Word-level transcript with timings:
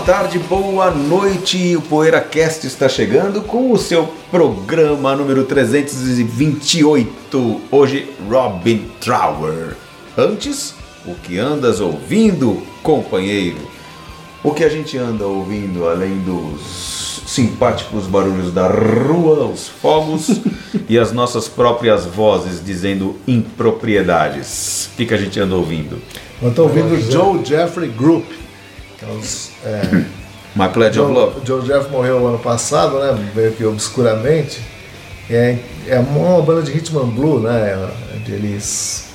boa 0.00 0.06
tarde, 0.06 0.38
boa 0.38 0.90
noite. 0.90 1.76
O 1.76 1.82
PoeiraCast 1.82 2.66
está 2.66 2.88
chegando 2.88 3.42
com 3.42 3.70
o 3.70 3.76
seu 3.76 4.08
programa 4.30 5.14
número 5.14 5.44
328. 5.44 7.60
Hoje, 7.70 8.10
Robin 8.26 8.90
Trower. 8.98 9.76
Antes, 10.16 10.74
o 11.04 11.14
que 11.14 11.38
andas 11.38 11.82
ouvindo, 11.82 12.62
companheiro? 12.82 13.58
O 14.42 14.52
que 14.52 14.64
a 14.64 14.70
gente 14.70 14.96
anda 14.96 15.26
ouvindo 15.26 15.86
além 15.86 16.18
dos 16.20 17.22
simpáticos 17.26 18.06
barulhos 18.06 18.54
da 18.54 18.68
rua, 18.68 19.44
os 19.44 19.68
fogos 19.68 20.40
e 20.88 20.98
as 20.98 21.12
nossas 21.12 21.46
próprias 21.46 22.06
vozes 22.06 22.64
dizendo 22.64 23.16
impropriedades? 23.28 24.88
O 24.94 24.96
que, 24.96 25.04
que 25.04 25.12
a 25.12 25.18
gente 25.18 25.38
anda 25.38 25.54
ouvindo? 25.54 26.00
Eu 26.40 26.48
estou 26.48 26.68
ouvindo 26.68 26.98
Joe 27.12 27.44
Jeffrey 27.44 27.90
Group. 27.90 28.40
Que 29.00 29.66
é 29.66 30.04
My 30.54 30.68
Pledge 30.68 30.96
John, 30.98 31.04
of 31.06 31.12
Love. 31.12 31.40
John 31.40 31.60
Jeff 31.60 31.90
morreu 31.90 32.26
ano 32.26 32.38
passado, 32.38 32.98
né? 32.98 33.30
Meio 33.34 33.52
que 33.52 33.64
obscuramente. 33.64 34.60
É, 35.28 35.56
é 35.86 35.98
uma 35.98 36.42
banda 36.42 36.62
de 36.62 36.72
rhythm 36.72 36.98
and 36.98 37.08
blue, 37.10 37.40
né? 37.40 37.88
Eles, 38.28 39.06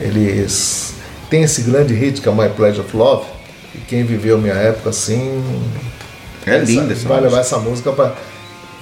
eles 0.00 0.94
têm 1.30 1.42
esse 1.44 1.62
grande 1.62 1.94
hit 1.94 2.20
que 2.20 2.28
é 2.28 2.32
My 2.32 2.48
Pledge 2.48 2.80
of 2.80 2.96
Love. 2.96 3.24
E 3.74 3.78
quem 3.78 4.04
viveu 4.04 4.36
minha 4.38 4.54
época 4.54 4.90
assim. 4.90 5.42
É 6.44 6.58
linda 6.58 6.92
essa 6.92 7.08
Vai 7.08 7.20
música. 7.20 7.20
levar 7.20 7.38
essa 7.40 7.58
música 7.58 7.92
para 7.92 8.14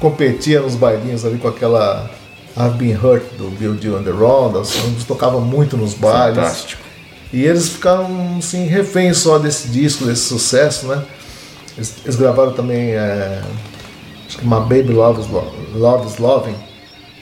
competir 0.01 0.61
nos 0.61 0.75
bailinhos 0.75 1.25
ali 1.27 1.37
com 1.39 1.49
aquela 1.49 2.11
I've 2.57 2.77
Been 2.79 2.95
Hurt 2.97 3.23
do 3.37 3.51
Bill 3.51 3.75
Deal 3.75 3.97
and 3.99 4.05
the 4.05 4.11
Rondas. 4.11 4.75
Eles 4.77 5.05
tocavam 5.05 5.43
muito 5.43 5.77
nos 5.77 5.93
bailes. 5.95 6.37
Fantástico. 6.37 6.90
E 7.33 7.45
eles 7.45 7.69
ficaram 7.71 8.37
assim, 8.39 8.67
reféns 8.67 9.19
só 9.19 9.39
desse 9.39 9.69
disco, 9.69 10.05
desse 10.05 10.23
sucesso, 10.23 10.87
né? 10.87 11.03
Eles, 11.77 11.95
eles 12.05 12.17
gravaram 12.17 12.53
também 12.53 12.91
é, 12.91 13.41
acho 14.27 14.39
que 14.39 14.45
uma 14.45 14.61
Baby 14.61 14.93
Loves, 14.93 15.29
Lo- 15.29 15.53
Loves 15.75 16.19
Loving, 16.19 16.57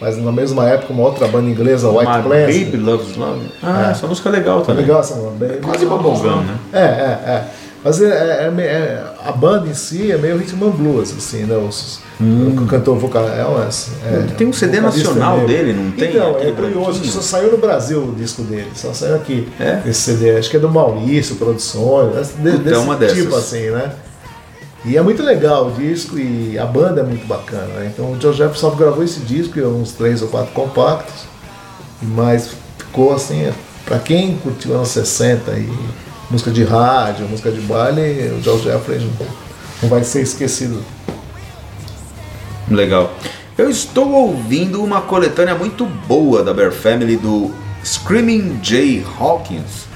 mas 0.01 0.17
na 0.17 0.33
mesma 0.33 0.67
época 0.69 0.93
uma 0.93 1.03
outra 1.05 1.29
banda 1.29 1.51
inglesa, 1.51 1.91
White 1.91 2.11
My 2.11 2.23
Plains. 2.23 2.65
Baby 2.65 2.77
Loves 2.79 3.17
Love. 3.17 3.47
Ah, 3.63 3.89
É. 3.89 3.91
essa 3.91 4.07
música 4.07 4.29
é 4.31 4.33
legal 4.33 4.61
Tá 4.61 4.67
também. 4.69 4.83
legal 4.85 5.01
essa 5.01 5.15
uma 5.15 5.31
Baby 5.33 5.59
Quase 5.59 5.85
bubblegum, 5.85 6.41
né? 6.43 6.59
É, 6.73 6.79
é, 6.79 6.83
é. 7.31 7.45
Mas 7.85 8.03
é, 8.03 8.07
é- 8.07 8.53
é 8.59 8.63
é- 8.65 9.05
a 9.25 9.31
banda 9.33 9.69
em 9.69 9.75
si 9.75 10.11
é 10.11 10.19
meio 10.19 10.37
rhythm 10.37 10.65
and 10.67 10.71
blues, 10.71 11.15
assim, 11.17 11.45
né? 11.45 11.57
Os, 11.57 12.01
O 12.21 12.67
cantor 12.67 12.99
vocal 12.99 13.29
é, 13.29 13.47
um- 13.47 13.61
é, 13.63 14.27
Tem 14.37 14.47
um 14.49 14.53
CD 14.53 14.81
nacional 14.81 15.47
dele, 15.47 15.73
não 15.73 15.93
tem? 15.93 16.11
Então, 16.11 16.37
é 16.41 16.51
curioso, 16.51 17.05
só 17.05 17.21
saiu 17.21 17.53
no 17.53 17.59
Brasil 17.59 18.03
o 18.03 18.13
disco 18.17 18.43
dele, 18.43 18.69
só 18.75 18.93
saiu 18.93 19.15
aqui 19.15 19.49
É? 19.61 19.81
esse 19.87 20.01
CD. 20.01 20.37
Acho 20.37 20.51
que 20.51 20.57
é 20.57 20.61
do 20.61 20.69
Maurício 20.69 21.37
Produções, 21.37 22.31
de, 22.37 22.51
Puta, 22.51 22.59
desse 22.65 22.75
é 22.75 22.79
uma 22.79 22.97
dessas. 22.97 23.17
tipo 23.19 23.37
assim, 23.37 23.71
né? 23.71 23.93
E 24.85 24.97
é 24.97 25.03
muito 25.03 25.23
legal 25.23 25.69
o 25.69 25.71
disco 25.73 26.19
e 26.19 26.59
a 26.59 26.67
banda 26.67 27.01
é 27.03 27.05
muito 27.05 27.27
bacana, 27.27 27.67
né? 27.75 27.93
Então 27.95 28.13
o 28.13 28.21
Joe 28.21 28.33
Jefferson 28.33 28.71
gravou 28.75 29.05
esse 29.05 29.21
disco 29.21 29.57
e 29.59 29.63
uns 29.63 29.93
três 29.93 30.21
ou 30.21 30.27
quatro 30.29 30.53
compactos, 30.53 31.15
mas 32.03 32.51
ficou 32.79 33.13
assim, 33.15 33.49
pra 33.85 33.99
quem 34.01 34.37
curtiu 34.39 34.75
anos 34.75 34.89
60 34.89 35.53
e 35.53 35.69
música 36.31 36.51
de 36.51 36.65
rádio, 36.65 37.27
música 37.29 37.51
de 37.51 37.61
baile, 37.61 38.33
o 38.39 38.43
Joe 38.43 38.61
Jeffrey 38.63 39.09
não 39.83 39.89
vai 39.89 40.05
ser 40.05 40.23
esquecido. 40.23 40.83
Legal. 42.71 43.13
Eu 43.57 43.71
estou 43.71 44.11
ouvindo 44.13 44.83
uma 44.83 45.01
coletânea 45.01 45.55
muito 45.55 45.85
boa 45.87 46.43
da 46.45 46.53
Bear 46.53 46.71
Family 46.73 47.17
do 47.17 47.51
Screaming 47.85 48.61
Jay 48.63 49.05
Hawkins. 49.19 49.87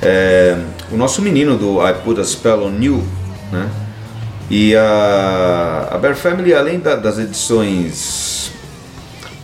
É, 0.00 0.56
o 0.92 0.96
nosso 0.96 1.20
menino 1.22 1.56
do 1.56 1.84
I 1.84 1.94
Put 2.04 2.20
a 2.20 2.24
Spell 2.24 2.62
on 2.64 2.80
You, 2.80 3.02
né? 3.50 3.68
E 4.50 4.74
a, 4.76 5.88
a 5.90 5.98
Bear 5.98 6.14
Family, 6.14 6.54
além 6.54 6.78
da- 6.78 6.94
das 6.94 7.18
edições 7.18 8.52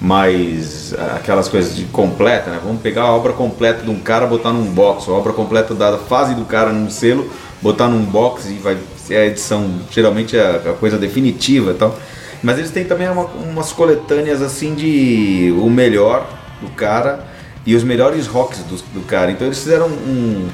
mais 0.01 0.95
aquelas 1.17 1.49
coisas 1.49 1.75
de 1.75 1.85
completa, 1.85 2.51
né? 2.51 2.61
Vamos 2.63 2.83
pegar 2.83 3.03
a 3.03 3.13
obra 3.13 3.33
completa 3.33 3.83
de 3.83 3.91
um 3.91 3.99
cara, 4.01 4.27
botar 4.27 4.53
num 4.53 4.65
box, 4.65 5.09
a 5.09 5.13
obra 5.13 5.33
completa 5.33 5.75
da 5.75 5.97
fase 5.99 6.35
do 6.35 6.45
cara 6.45 6.73
num 6.73 6.91
selo, 6.91 7.31
botar 7.63 7.89
num 7.89 8.05
box 8.05 8.49
e 8.51 8.55
vai 8.55 8.77
ser 8.97 9.17
a 9.17 9.27
edição, 9.27 9.67
geralmente 9.91 10.37
a, 10.37 10.57
a 10.57 10.73
coisa 10.75 10.99
definitiva 10.99 11.71
e 11.73 11.75
tal. 11.75 11.99
Mas 12.43 12.59
eles 12.59 12.71
têm 12.71 12.85
também 12.85 13.09
uma- 13.09 13.25
umas 13.27 13.73
coletâneas 13.73 14.43
assim 14.43 14.75
de 14.75 15.55
o 15.59 15.71
melhor 15.71 16.29
do 16.61 16.69
cara 16.71 17.25
e 17.65 17.75
os 17.75 17.83
melhores 17.83 18.27
rocks 18.27 18.59
do, 18.61 18.77
do 18.93 19.01
cara. 19.07 19.31
Então 19.31 19.47
eles 19.47 19.59
fizeram 19.59 19.87
um, 19.89 20.49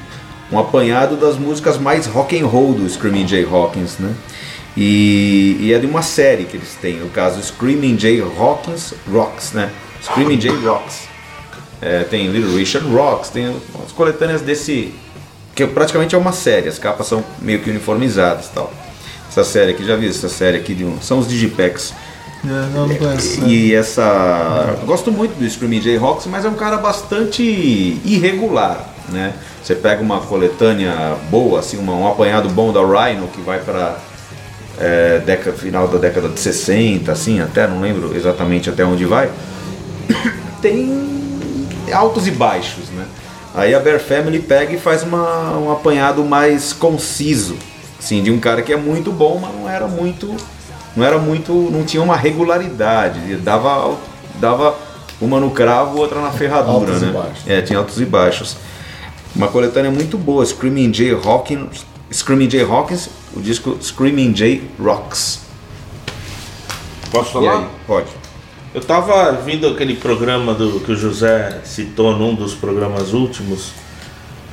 um 0.51 0.57
apanhado 0.59 1.17
das 1.17 1.37
músicas 1.37 1.77
mais 1.77 2.05
rock 2.05 2.39
and 2.39 2.45
roll 2.45 2.73
do 2.73 2.89
Screaming 2.89 3.27
Jay 3.27 3.45
Hawkins, 3.49 3.97
né? 3.99 4.13
E, 4.75 5.57
e 5.59 5.73
é 5.73 5.79
de 5.79 5.85
uma 5.85 6.01
série 6.01 6.45
que 6.45 6.55
eles 6.55 6.75
têm, 6.81 6.95
no 6.97 7.09
caso 7.09 7.41
Screaming 7.43 7.99
Jay 7.99 8.21
Hawkins 8.21 8.93
Rocks, 9.11 9.51
né? 9.51 9.69
Screaming 10.01 10.39
Jay 10.39 10.55
Rocks. 10.63 11.09
É, 11.81 12.03
tem 12.03 12.27
Little 12.27 12.55
Richard 12.55 12.87
Rocks, 12.89 13.29
tem 13.29 13.47
umas 13.75 13.91
coletâneas 13.91 14.41
desse. 14.41 14.93
que 15.53 15.65
praticamente 15.67 16.15
é 16.15 16.17
uma 16.17 16.31
série, 16.31 16.69
as 16.69 16.79
capas 16.79 17.07
são 17.07 17.23
meio 17.41 17.59
que 17.59 17.69
uniformizadas 17.69 18.47
tal. 18.53 18.71
Essa 19.29 19.43
série 19.43 19.71
aqui, 19.71 19.85
já 19.85 19.95
vi 19.95 20.07
essa 20.07 20.29
série 20.29 20.57
aqui, 20.57 20.73
de 20.73 20.85
um, 20.85 20.99
são 21.01 21.19
os 21.19 21.27
Digipacks. 21.27 21.93
não, 22.43 22.87
não 22.87 22.95
conheço. 22.95 23.43
E 23.45 23.73
essa. 23.73 24.77
Gosto 24.85 25.11
muito 25.11 25.37
do 25.37 25.49
Screaming 25.49 25.81
Jay 25.81 25.97
Hawks, 25.97 26.27
mas 26.27 26.45
é 26.45 26.49
um 26.49 26.53
cara 26.55 26.77
bastante 26.77 27.41
irregular, 28.05 28.87
né? 29.09 29.33
Você 29.63 29.75
pega 29.75 30.01
uma 30.01 30.19
coletânea 30.21 31.15
boa, 31.29 31.59
assim, 31.59 31.77
uma- 31.77 31.93
um 31.93 32.07
apanhado 32.07 32.49
bom 32.49 32.71
da 32.73 32.81
Rhino 32.81 33.27
que 33.27 33.41
vai 33.41 33.59
para 33.59 33.97
década, 35.25 35.57
final 35.57 35.87
da 35.87 35.97
década 35.97 36.29
de 36.29 36.39
60, 36.39 37.11
assim, 37.11 37.39
até 37.39 37.67
não 37.67 37.81
lembro 37.81 38.15
exatamente 38.15 38.69
até 38.69 38.83
onde 38.83 39.05
vai. 39.05 39.29
Tem 40.61 41.11
altos 41.91 42.27
e 42.27 42.31
baixos, 42.31 42.89
né? 42.89 43.05
Aí 43.53 43.75
a 43.75 43.79
Bear 43.79 43.99
Family 43.99 44.39
pega 44.39 44.73
e 44.73 44.77
faz 44.77 45.03
uma, 45.03 45.57
um 45.57 45.71
apanhado 45.71 46.23
mais 46.23 46.71
conciso, 46.71 47.57
assim, 47.99 48.23
de 48.23 48.31
um 48.31 48.39
cara 48.39 48.61
que 48.61 48.71
é 48.71 48.77
muito 48.77 49.11
bom, 49.11 49.39
mas 49.41 49.53
não 49.53 49.69
era 49.69 49.87
muito, 49.87 50.35
não 50.95 51.05
era 51.05 51.17
muito, 51.17 51.51
não 51.53 51.83
tinha 51.83 52.01
uma 52.01 52.15
regularidade, 52.15 53.35
dava, 53.37 53.97
dava 54.39 54.75
uma 55.19 55.39
no 55.39 55.51
cravo, 55.51 55.99
outra 55.99 56.21
na 56.21 56.31
ferradura, 56.31 56.93
Altos 56.93 57.01
e 57.01 57.05
né? 57.05 57.11
baixos. 57.11 57.43
É, 57.47 57.61
tinha 57.61 57.77
altos 57.77 57.99
e 57.99 58.05
baixos. 58.05 58.55
Uma 59.35 59.49
coletânea 59.49 59.91
muito 59.91 60.17
boa, 60.17 60.45
Screaming 60.45 60.93
Jay 60.93 61.11
Hawkins, 61.11 61.85
Screaming 62.11 62.49
Jay 62.49 62.63
Hawkins, 62.63 63.09
o 63.35 63.39
disco 63.41 63.77
Screaming 63.81 64.35
Jay 64.35 64.63
Rocks. 64.79 65.41
Posso 67.11 67.31
falar? 67.33 67.59
aí, 67.59 67.65
pode. 67.87 68.07
Eu 68.73 68.81
tava 68.81 69.31
vendo 69.33 69.67
aquele 69.67 69.95
programa 69.95 70.53
do, 70.53 70.79
que 70.79 70.91
o 70.91 70.95
José 70.95 71.59
citou 71.65 72.15
num 72.17 72.33
dos 72.33 72.53
programas 72.53 73.13
últimos. 73.13 73.71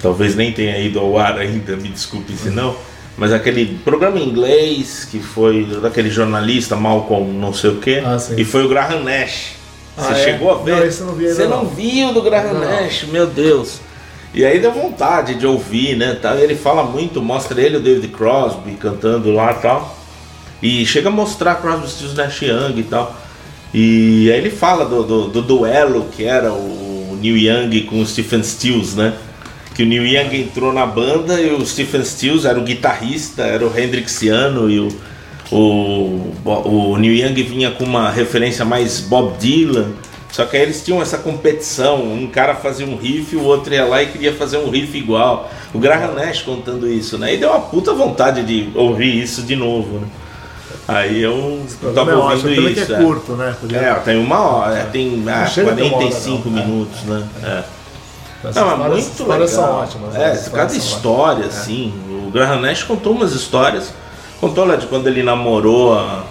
Talvez 0.03 0.35
nem 0.35 0.53
tenha 0.53 0.79
ido 0.79 0.99
ao 0.99 1.19
ar 1.19 1.39
ainda, 1.39 1.77
me 1.77 1.89
desculpe 1.89 2.33
se 2.33 2.51
não. 2.51 2.77
Mas 3.17 3.33
aquele 3.33 3.79
programa 3.85 4.19
em 4.19 4.29
inglês 4.29 5.07
que 5.11 5.19
foi 5.19 5.65
daquele 5.83 6.09
jornalista 6.11 6.77
Malcolm 6.77 7.33
não 7.33 7.53
sei 7.53 7.71
o 7.71 7.77
que. 7.77 7.99
Ah, 7.99 8.17
e 8.37 8.45
foi 8.45 8.65
o 8.65 8.69
Graham 8.69 9.03
Nash. 9.03 9.55
Você 9.97 10.13
Ah, 10.13 10.19
é? 10.19 10.25
chegou 10.25 10.53
a 10.53 10.59
ver? 10.63 10.77
Não, 10.77 10.85
esse 10.85 11.03
não 11.03 11.15
vi 11.15 11.25
ainda 11.25 11.35
Você 11.35 11.47
não, 11.49 11.65
não. 11.65 11.71
viu 11.71 12.13
do 12.13 12.23
Graham 12.23 12.55
Não. 12.55 12.61
Nash, 12.61 13.05
meu 13.11 13.27
Deus. 13.27 13.81
E 14.35 14.45
aí 14.45 14.61
deu 14.61 14.73
vontade 14.73 15.35
de 15.35 15.47
ouvir, 15.47 15.97
né? 15.97 16.15
Tá? 16.15 16.37
Ele 16.37 16.55
fala 16.55 16.83
muito, 16.83 17.23
mostra 17.23 17.61
ele 17.61 17.79
o 17.79 17.81
David 17.81 18.09
Crosby 18.09 18.73
cantando 18.73 19.33
lá 19.33 19.53
e 19.53 19.63
tal. 19.63 19.99
E 20.63 20.87
chega 20.87 21.09
a 21.09 21.13
mostrar 21.13 21.57
Crosby, 21.57 21.89
Stills, 21.89 22.17
Nash 22.17 22.43
Young 22.43 22.79
e 22.79 22.83
tal. 22.83 23.17
E 23.73 24.31
aí 24.31 24.39
ele 24.39 24.51
fala 24.51 24.85
do, 24.85 25.03
do, 25.03 25.29
do 25.29 25.43
duelo 25.43 26.09
que 26.15 26.25
era 26.25 26.53
o 26.53 27.19
Neil 27.21 27.37
Young 27.37 27.83
com 27.83 28.01
o 28.01 28.07
Stephen 28.07 28.43
Stills, 28.43 28.97
né? 28.97 29.15
que 29.79 29.85
o 29.85 29.87
Neil 29.87 30.05
Young 30.05 30.35
entrou 30.35 30.73
na 30.73 30.85
banda 30.85 31.41
e 31.41 31.55
o 31.55 31.65
Stephen 31.65 32.05
Stills 32.05 32.45
era 32.45 32.59
o 32.59 32.65
guitarrista, 32.65 33.43
era 33.43 33.65
o 33.65 33.79
Hendrixiano 33.79 34.69
e 34.69 34.81
o, 34.81 34.89
o, 35.53 36.35
o 36.45 36.97
Neil 36.97 37.15
Young 37.15 37.41
vinha 37.45 37.71
com 37.71 37.85
uma 37.85 38.11
referência 38.11 38.65
mais 38.65 38.99
Bob 38.99 39.39
Dylan. 39.39 39.93
Só 40.31 40.45
que 40.45 40.57
aí 40.57 40.63
eles 40.63 40.85
tinham 40.85 41.01
essa 41.01 41.19
competição, 41.19 42.03
um 42.03 42.27
cara 42.27 42.55
fazia 42.55 42.87
um 42.87 42.97
riff, 42.97 43.35
o 43.35 43.43
outro 43.45 43.73
ia 43.73 43.85
lá 43.87 44.03
e 44.03 44.07
queria 44.09 44.35
fazer 44.35 44.59
um 44.59 44.69
riff 44.71 44.97
igual. 44.97 45.51
O 45.73 45.79
Graham 45.79 46.13
Nash 46.15 46.43
contando 46.43 46.87
isso, 46.87 47.17
né? 47.19 47.35
E 47.35 47.39
deu 47.39 47.49
uma 47.51 47.61
puta 47.61 47.93
vontade 47.95 48.43
de 48.45 48.71
ouvir 48.75 49.23
isso 49.23 49.43
de 49.43 49.57
novo, 49.57 49.99
né? 50.01 50.07
Aí 50.87 51.23
eu 51.23 51.67
tava 51.95 52.13
é 52.13 52.15
ouvindo 52.15 52.69
isso. 52.71 52.87
que 52.87 52.93
é 52.93 52.97
é. 52.97 53.03
curto, 53.03 53.33
né? 53.33 53.55
Podia- 53.61 53.79
É, 53.79 53.95
tem 53.95 54.19
uma 54.19 54.39
hora, 54.41 54.89
tem 54.93 55.23
ah, 55.27 55.47
chega 55.47 55.73
a 55.73 55.75
ter 55.75 55.83
uma 55.83 55.97
hora, 55.97 56.07
45 56.07 56.49
não. 56.51 56.59
É. 56.59 56.65
minutos, 56.65 57.03
né? 57.05 57.29
É. 57.43 57.63
Essas 58.49 58.55
Não, 58.57 58.63
é 58.63 58.73
histórias- 58.75 58.93
muito 58.93 59.11
histórias 59.21 59.51
legal. 59.51 59.67
são 59.67 59.75
ótimas. 59.83 60.15
né? 60.15 60.25
É, 60.25 60.31
As 60.33 60.49
cada 60.49 60.77
história, 60.77 61.47
assim. 61.47 61.93
O 62.27 62.31
Graham 62.31 62.61
Nash 62.61 62.83
contou 62.85 63.13
umas 63.13 63.33
histórias. 63.33 63.93
Contou 64.41 64.65
lá 64.65 64.77
de 64.77 64.87
quando 64.87 65.09
ele 65.09 65.23
namorou 65.23 65.95
a, 65.99 66.23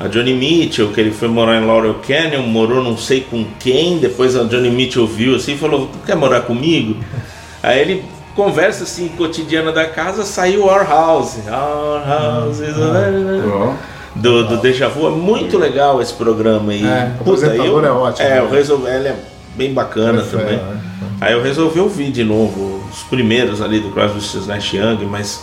a 0.00 0.08
Johnny 0.08 0.34
Mitchell, 0.34 0.88
que 0.92 1.00
ele 1.00 1.10
foi 1.12 1.28
morar 1.28 1.60
em 1.60 1.64
Laurel 1.66 1.94
Canyon, 2.06 2.42
morou 2.42 2.82
não 2.82 2.96
sei 2.96 3.20
com 3.20 3.44
quem, 3.60 3.98
depois 3.98 4.36
a 4.36 4.42
Johnny 4.44 4.70
Mitchell 4.70 5.06
viu 5.06 5.36
assim 5.36 5.54
e 5.54 5.58
falou, 5.58 5.88
quer 6.04 6.16
morar 6.16 6.40
comigo? 6.42 6.96
Aí 7.62 7.80
ele 7.80 8.04
conversa 8.34 8.82
assim, 8.84 9.08
cotidiana 9.08 9.70
da 9.72 9.86
casa, 9.86 10.24
saiu 10.24 10.64
Our 10.64 10.86
House. 10.88 11.36
Our 11.46 12.06
House 12.06 12.58
is 12.58 12.76
a- 12.76 13.54
Ó. 13.54 13.72
do, 14.16 14.44
do 14.48 14.56
Deja 14.58 14.88
Vu. 14.88 15.06
É 15.06 15.10
muito 15.10 15.56
legal 15.56 16.02
esse 16.02 16.12
programa 16.12 16.72
aí. 16.72 16.84
É, 16.84 17.12
o 17.18 17.20
apresentador 17.22 17.84
é 17.84 17.90
ótimo, 17.90 18.26
É, 18.26 18.30
né? 18.30 18.38
eu 18.40 18.50
resolvi, 18.50 18.88
ele 18.90 19.08
é 19.08 19.16
bem 19.56 19.72
bacana 19.72 20.20
É, 20.20 20.24
também. 20.24 20.54
é. 20.56 20.74
Aí 21.20 21.32
eu 21.32 21.42
resolvi 21.42 21.78
ouvir 21.80 22.10
de 22.10 22.24
novo 22.24 22.82
os 22.92 23.02
primeiros 23.04 23.62
ali 23.62 23.78
do 23.80 23.90
Crosby, 23.90 24.20
Stills, 24.20 24.48
Nash 24.48 24.72
Young, 24.74 25.06
mas 25.06 25.42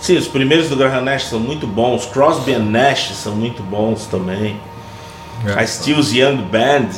sim, 0.00 0.16
os 0.16 0.28
primeiros 0.28 0.68
do 0.68 0.76
Graham 0.76 1.02
Nash 1.02 1.24
são 1.24 1.38
muito 1.40 1.66
bons. 1.66 2.06
Crosby 2.06 2.52
and 2.54 2.64
Nash 2.64 3.12
são 3.14 3.34
muito 3.34 3.62
bons 3.62 4.06
também. 4.06 4.56
É. 5.46 5.60
A 5.60 5.66
Stills 5.66 6.16
Young 6.18 6.36
Band 6.50 6.88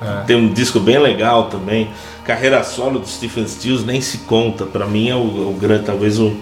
É. 0.00 0.24
tem 0.26 0.36
um 0.36 0.52
disco 0.52 0.78
bem 0.80 0.98
legal 0.98 1.44
também. 1.44 1.90
Carreira 2.24 2.62
solo 2.62 2.98
do 2.98 3.08
Stephen 3.08 3.46
Stills 3.46 3.84
nem 3.86 4.00
se 4.00 4.18
conta. 4.18 4.66
Pra 4.66 4.86
mim 4.86 5.08
é 5.08 5.14
o, 5.14 5.18
o 5.50 5.56
grande, 5.58 5.84
talvez 5.84 6.18
o 6.18 6.36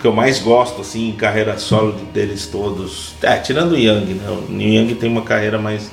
que 0.00 0.06
eu 0.06 0.12
mais 0.12 0.38
gosto 0.40 0.80
assim, 0.80 1.08
em 1.10 1.12
carreira 1.12 1.56
solo 1.58 1.92
de- 1.92 2.04
deles 2.06 2.46
todos. 2.46 3.14
É, 3.22 3.36
tirando 3.36 3.72
o 3.72 3.76
Young, 3.78 4.14
né? 4.14 4.28
O 4.48 4.52
Young 4.52 4.94
tem 4.94 5.08
uma 5.10 5.22
carreira 5.22 5.58
mais 5.58 5.90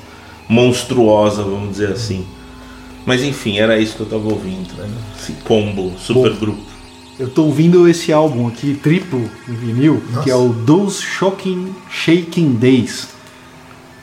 monstruosa, 0.49 1.43
vamos 1.43 1.71
dizer 1.71 1.91
assim. 1.91 2.25
Mas 3.05 3.23
enfim, 3.23 3.57
era 3.59 3.77
isso 3.77 3.95
que 3.95 4.01
eu 4.01 4.05
tava 4.07 4.27
ouvindo. 4.27 4.73
Né? 4.77 4.87
Esse 5.19 5.33
combo, 5.43 5.93
super 5.97 6.33
grupo. 6.33 6.61
Eu 7.17 7.29
tô 7.29 7.43
ouvindo 7.45 7.87
esse 7.87 8.11
álbum 8.11 8.47
aqui, 8.47 8.73
triplo 8.81 9.21
em 9.47 9.53
vinil, 9.53 10.01
que 10.23 10.29
é 10.29 10.35
o 10.35 10.53
Those 10.65 11.01
Shocking 11.01 11.73
Shaking 11.89 12.53
Days. 12.55 13.07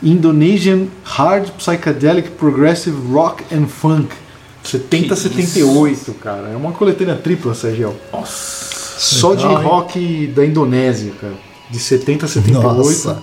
Indonesian 0.03 0.87
Hard 1.05 1.50
Psychedelic 1.59 2.31
Progressive 2.31 2.97
Rock 3.12 3.44
and 3.55 3.67
Funk. 3.67 4.14
70 4.64 5.14
78, 5.17 6.14
cara. 6.14 6.49
É 6.49 6.56
uma 6.56 6.73
coletânea 6.73 7.14
tripla, 7.17 7.55
Sérgio. 7.55 7.94
Nossa. 8.12 8.73
Só 8.99 9.35
de 9.35 9.43
Legal, 9.43 9.61
hein? 9.62 9.69
rock 9.69 10.26
da 10.29 10.47
Indonésia, 10.47 11.12
cara. 11.20 11.35
De 11.70 11.79
70 11.79 12.25
a 12.25 12.29
78. 12.29 12.76
Nossa. 12.76 13.23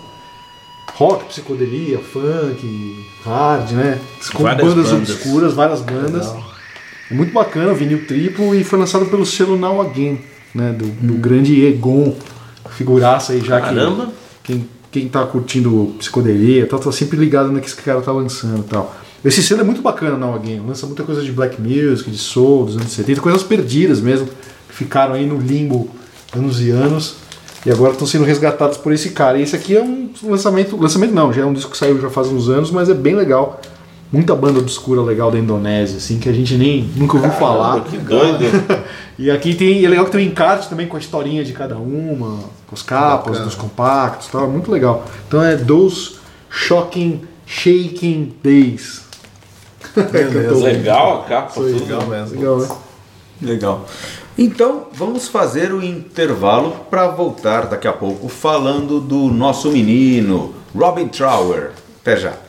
Rock, 0.95 1.25
psicodelia, 1.25 1.99
funk, 1.99 3.05
hard, 3.23 3.71
né? 3.71 3.99
Com 4.33 4.43
Várias 4.43 4.67
bandas, 4.67 4.91
bandas. 4.91 5.09
obscuras, 5.09 5.53
várias 5.53 5.81
bandas. 5.81 6.27
É 6.27 6.48
muito 7.11 7.33
bacana, 7.33 7.73
vinil 7.73 8.05
triplo 8.05 8.53
e 8.53 8.63
foi 8.63 8.79
lançado 8.79 9.05
pelo 9.07 9.25
selo 9.25 9.57
Now 9.57 9.81
Again, 9.81 10.19
né? 10.53 10.71
Do, 10.71 10.85
do 10.85 11.13
grande 11.15 11.65
Egon, 11.65 12.15
figuraça 12.69 13.33
aí 13.33 13.41
já 13.41 13.59
Caramba. 13.59 14.11
que 14.43 14.53
quem, 14.53 14.69
quem 14.91 15.07
tá 15.07 15.25
curtindo 15.25 15.95
psicodelia 15.97 16.67
tal, 16.67 16.79
tá 16.79 16.91
sempre 16.91 17.17
ligado 17.17 17.51
no 17.51 17.59
que 17.59 17.67
esse 17.67 17.75
cara 17.75 18.01
tá 18.01 18.11
lançando 18.11 18.59
e 18.59 18.69
tal. 18.69 18.95
Esse 19.23 19.43
selo 19.43 19.61
é 19.61 19.63
muito 19.63 19.81
bacana, 19.81 20.15
Now 20.17 20.35
Again, 20.35 20.61
lança 20.65 20.85
muita 20.85 21.03
coisa 21.03 21.21
de 21.21 21.31
black 21.31 21.61
music, 21.61 22.09
de 22.09 22.17
soul, 22.17 22.65
dos 22.65 22.77
anos 22.77 22.91
70, 22.91 23.19
coisas 23.19 23.43
perdidas 23.43 23.99
mesmo, 23.99 24.27
que 24.67 24.75
ficaram 24.75 25.13
aí 25.13 25.25
no 25.25 25.37
limbo 25.37 25.89
anos 26.33 26.61
e 26.61 26.69
anos. 26.69 27.15
E 27.65 27.71
agora 27.71 27.91
estão 27.91 28.07
sendo 28.07 28.23
resgatados 28.23 28.77
por 28.77 28.93
esse 28.93 29.09
cara. 29.09 29.37
E 29.37 29.41
esse 29.41 29.55
aqui 29.55 29.75
é 29.75 29.83
um 29.83 30.09
lançamento. 30.23 30.77
Lançamento 30.77 31.13
não, 31.13 31.33
já 31.33 31.41
é 31.41 31.45
um 31.45 31.53
disco 31.53 31.71
que 31.71 31.77
saiu 31.77 31.99
já 31.99 32.09
faz 32.09 32.29
uns 32.29 32.47
anos, 32.47 32.71
mas 32.71 32.89
é 32.89 32.93
bem 32.93 33.15
legal. 33.15 33.59
Muita 34.11 34.35
banda 34.35 34.59
obscura 34.59 35.01
legal 35.01 35.29
da 35.29 35.37
Indonésia, 35.37 35.97
assim, 35.97 36.17
que 36.17 36.27
a 36.27 36.33
gente 36.33 36.55
nem 36.55 36.89
nunca 36.95 37.17
ouviu 37.17 37.31
falar. 37.31 37.81
Que 37.81 37.97
doido. 37.97 38.45
E 39.19 39.29
aqui 39.29 39.53
tem. 39.53 39.81
E 39.81 39.85
é 39.85 39.89
legal 39.89 40.05
que 40.05 40.11
tem 40.11 40.25
um 40.25 40.31
encarte 40.31 40.69
também 40.69 40.87
com 40.87 40.95
a 40.95 40.99
historinha 40.99 41.43
de 41.43 41.51
cada 41.51 41.75
uma, 41.75 42.39
com 42.65 42.73
as 42.73 42.81
capas 42.81 43.31
Bacana. 43.31 43.45
dos 43.45 43.55
compactos 43.55 44.27
e 44.29 44.31
tal. 44.31 44.49
Muito 44.49 44.71
legal. 44.71 45.03
Então 45.27 45.43
é 45.43 45.57
Those 45.57 46.15
Shocking 46.49 47.19
Shaking 47.45 48.33
Days. 48.41 49.03
Beleza. 50.09 50.63
Legal 50.63 51.21
a 51.21 51.23
capa, 51.25 51.51
tudo. 51.53 51.67
Legal 51.67 52.05
mesmo. 52.07 52.39
Legal, 52.39 52.57
né? 52.59 52.67
Legal. 53.41 53.85
Então, 54.37 54.87
vamos 54.93 55.27
fazer 55.27 55.73
o 55.73 55.83
intervalo 55.83 56.85
para 56.89 57.09
voltar 57.09 57.65
daqui 57.65 57.89
a 57.89 57.93
pouco 57.93 58.29
falando 58.29 59.01
do 59.01 59.27
nosso 59.27 59.69
menino, 59.69 60.55
Robin 60.73 61.09
Trower. 61.09 61.71
Até 62.01 62.15
já. 62.15 62.48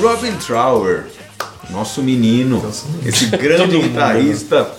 Robin 0.00 0.32
Trower, 0.36 1.04
nosso 1.70 2.02
menino, 2.02 2.62
esse 3.04 3.26
grande 3.36 3.78
guitarrista, 3.78 4.70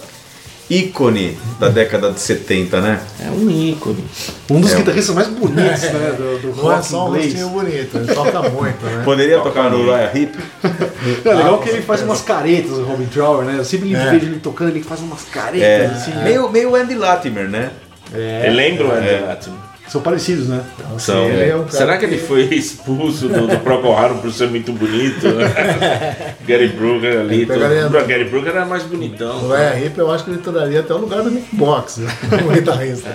ícone 0.70 1.38
da 1.60 1.68
década 1.70 2.12
de 2.12 2.20
70, 2.20 2.80
né? 2.82 3.00
É 3.20 3.30
um 3.30 3.50
ícone. 3.50 4.04
Um 4.50 4.62
dos 4.62 4.72
É. 4.74 4.78
guitarristas 4.78 5.14
mais 5.16 5.28
bonitos, 5.28 5.82
né? 5.82 6.14
Do, 6.18 6.40
do 6.40 6.62
Não 6.62 6.72
é 6.72 6.76
rock 6.76 6.88
só 6.88 7.08
inglês. 7.10 7.34
bonito, 7.44 7.98
ele 7.98 8.14
toca 8.14 8.42
muito, 8.50 8.86
né? 8.86 9.02
Poderia 9.04 9.40
tocar 9.42 9.70
no 9.70 9.80
Uriah 9.82 10.12
Heep? 10.16 10.36
É 11.26 11.34
legal 11.34 11.60
que 11.60 11.70
ele 11.70 11.82
faz 11.82 12.02
umas 12.04 12.22
caretas, 12.22 12.72
o 12.72 12.84
Robin 12.84 13.06
Trower, 13.08 13.46
né? 13.46 13.56
Eu 13.58 13.66
sempre 13.66 13.94
É. 13.94 14.12
vejo 14.12 14.26
ele 14.28 14.40
tocando, 14.40 14.70
ele 14.70 14.84
faz 14.84 15.00
umas 15.02 15.24
caretas, 15.24 15.64
É, 15.64 15.86
assim. 15.88 16.12
né? 16.12 16.24
meio, 16.24 16.50
meio 16.50 16.76
Andy 16.76 16.96
Latimer, 16.96 17.50
né? 17.50 17.72
É, 18.14 18.48
Eu 18.48 18.54
lembro 18.54 18.88
o 18.88 18.92
Andy 18.92 19.20
Latimer. 19.26 19.60
São 19.92 20.00
parecidos, 20.00 20.48
né? 20.48 20.64
São. 21.00 21.26
ele 21.26 21.50
é 21.52 21.56
um 21.58 21.68
Será 21.68 21.98
que 21.98 22.08
que- 22.08 22.14
ele 22.14 22.22
foi 22.26 22.44
expulso 22.46 23.28
do, 23.28 23.46
do 23.46 23.58
Procol 23.60 23.98
Harum 23.98 24.20
por 24.20 24.32
ser 24.32 24.48
muito 24.48 24.72
bonito? 24.72 25.28
né? 25.28 26.36
Gary 26.48 26.70
Brooker 26.70 27.20
ali. 27.20 27.46
todo- 27.46 27.56
pegaria- 27.60 27.90
Gary 27.90 28.24
Brooker 28.30 28.52
era 28.56 28.66
mais 28.66 28.84
bonitão. 28.84 29.44
O 29.44 29.50
Ryan 29.50 29.86
Hip, 29.86 29.98
eu 30.00 30.10
acho 30.10 30.24
que 30.24 30.30
ele 30.32 30.40
toraria 30.40 30.80
até 30.80 30.94
o 30.94 30.98
lugar 30.98 31.22
do 31.24 31.30
Mick 31.32 31.54
Box, 31.54 32.00
né? 32.00 32.10
o 32.48 32.54
guitarrista. 32.54 33.10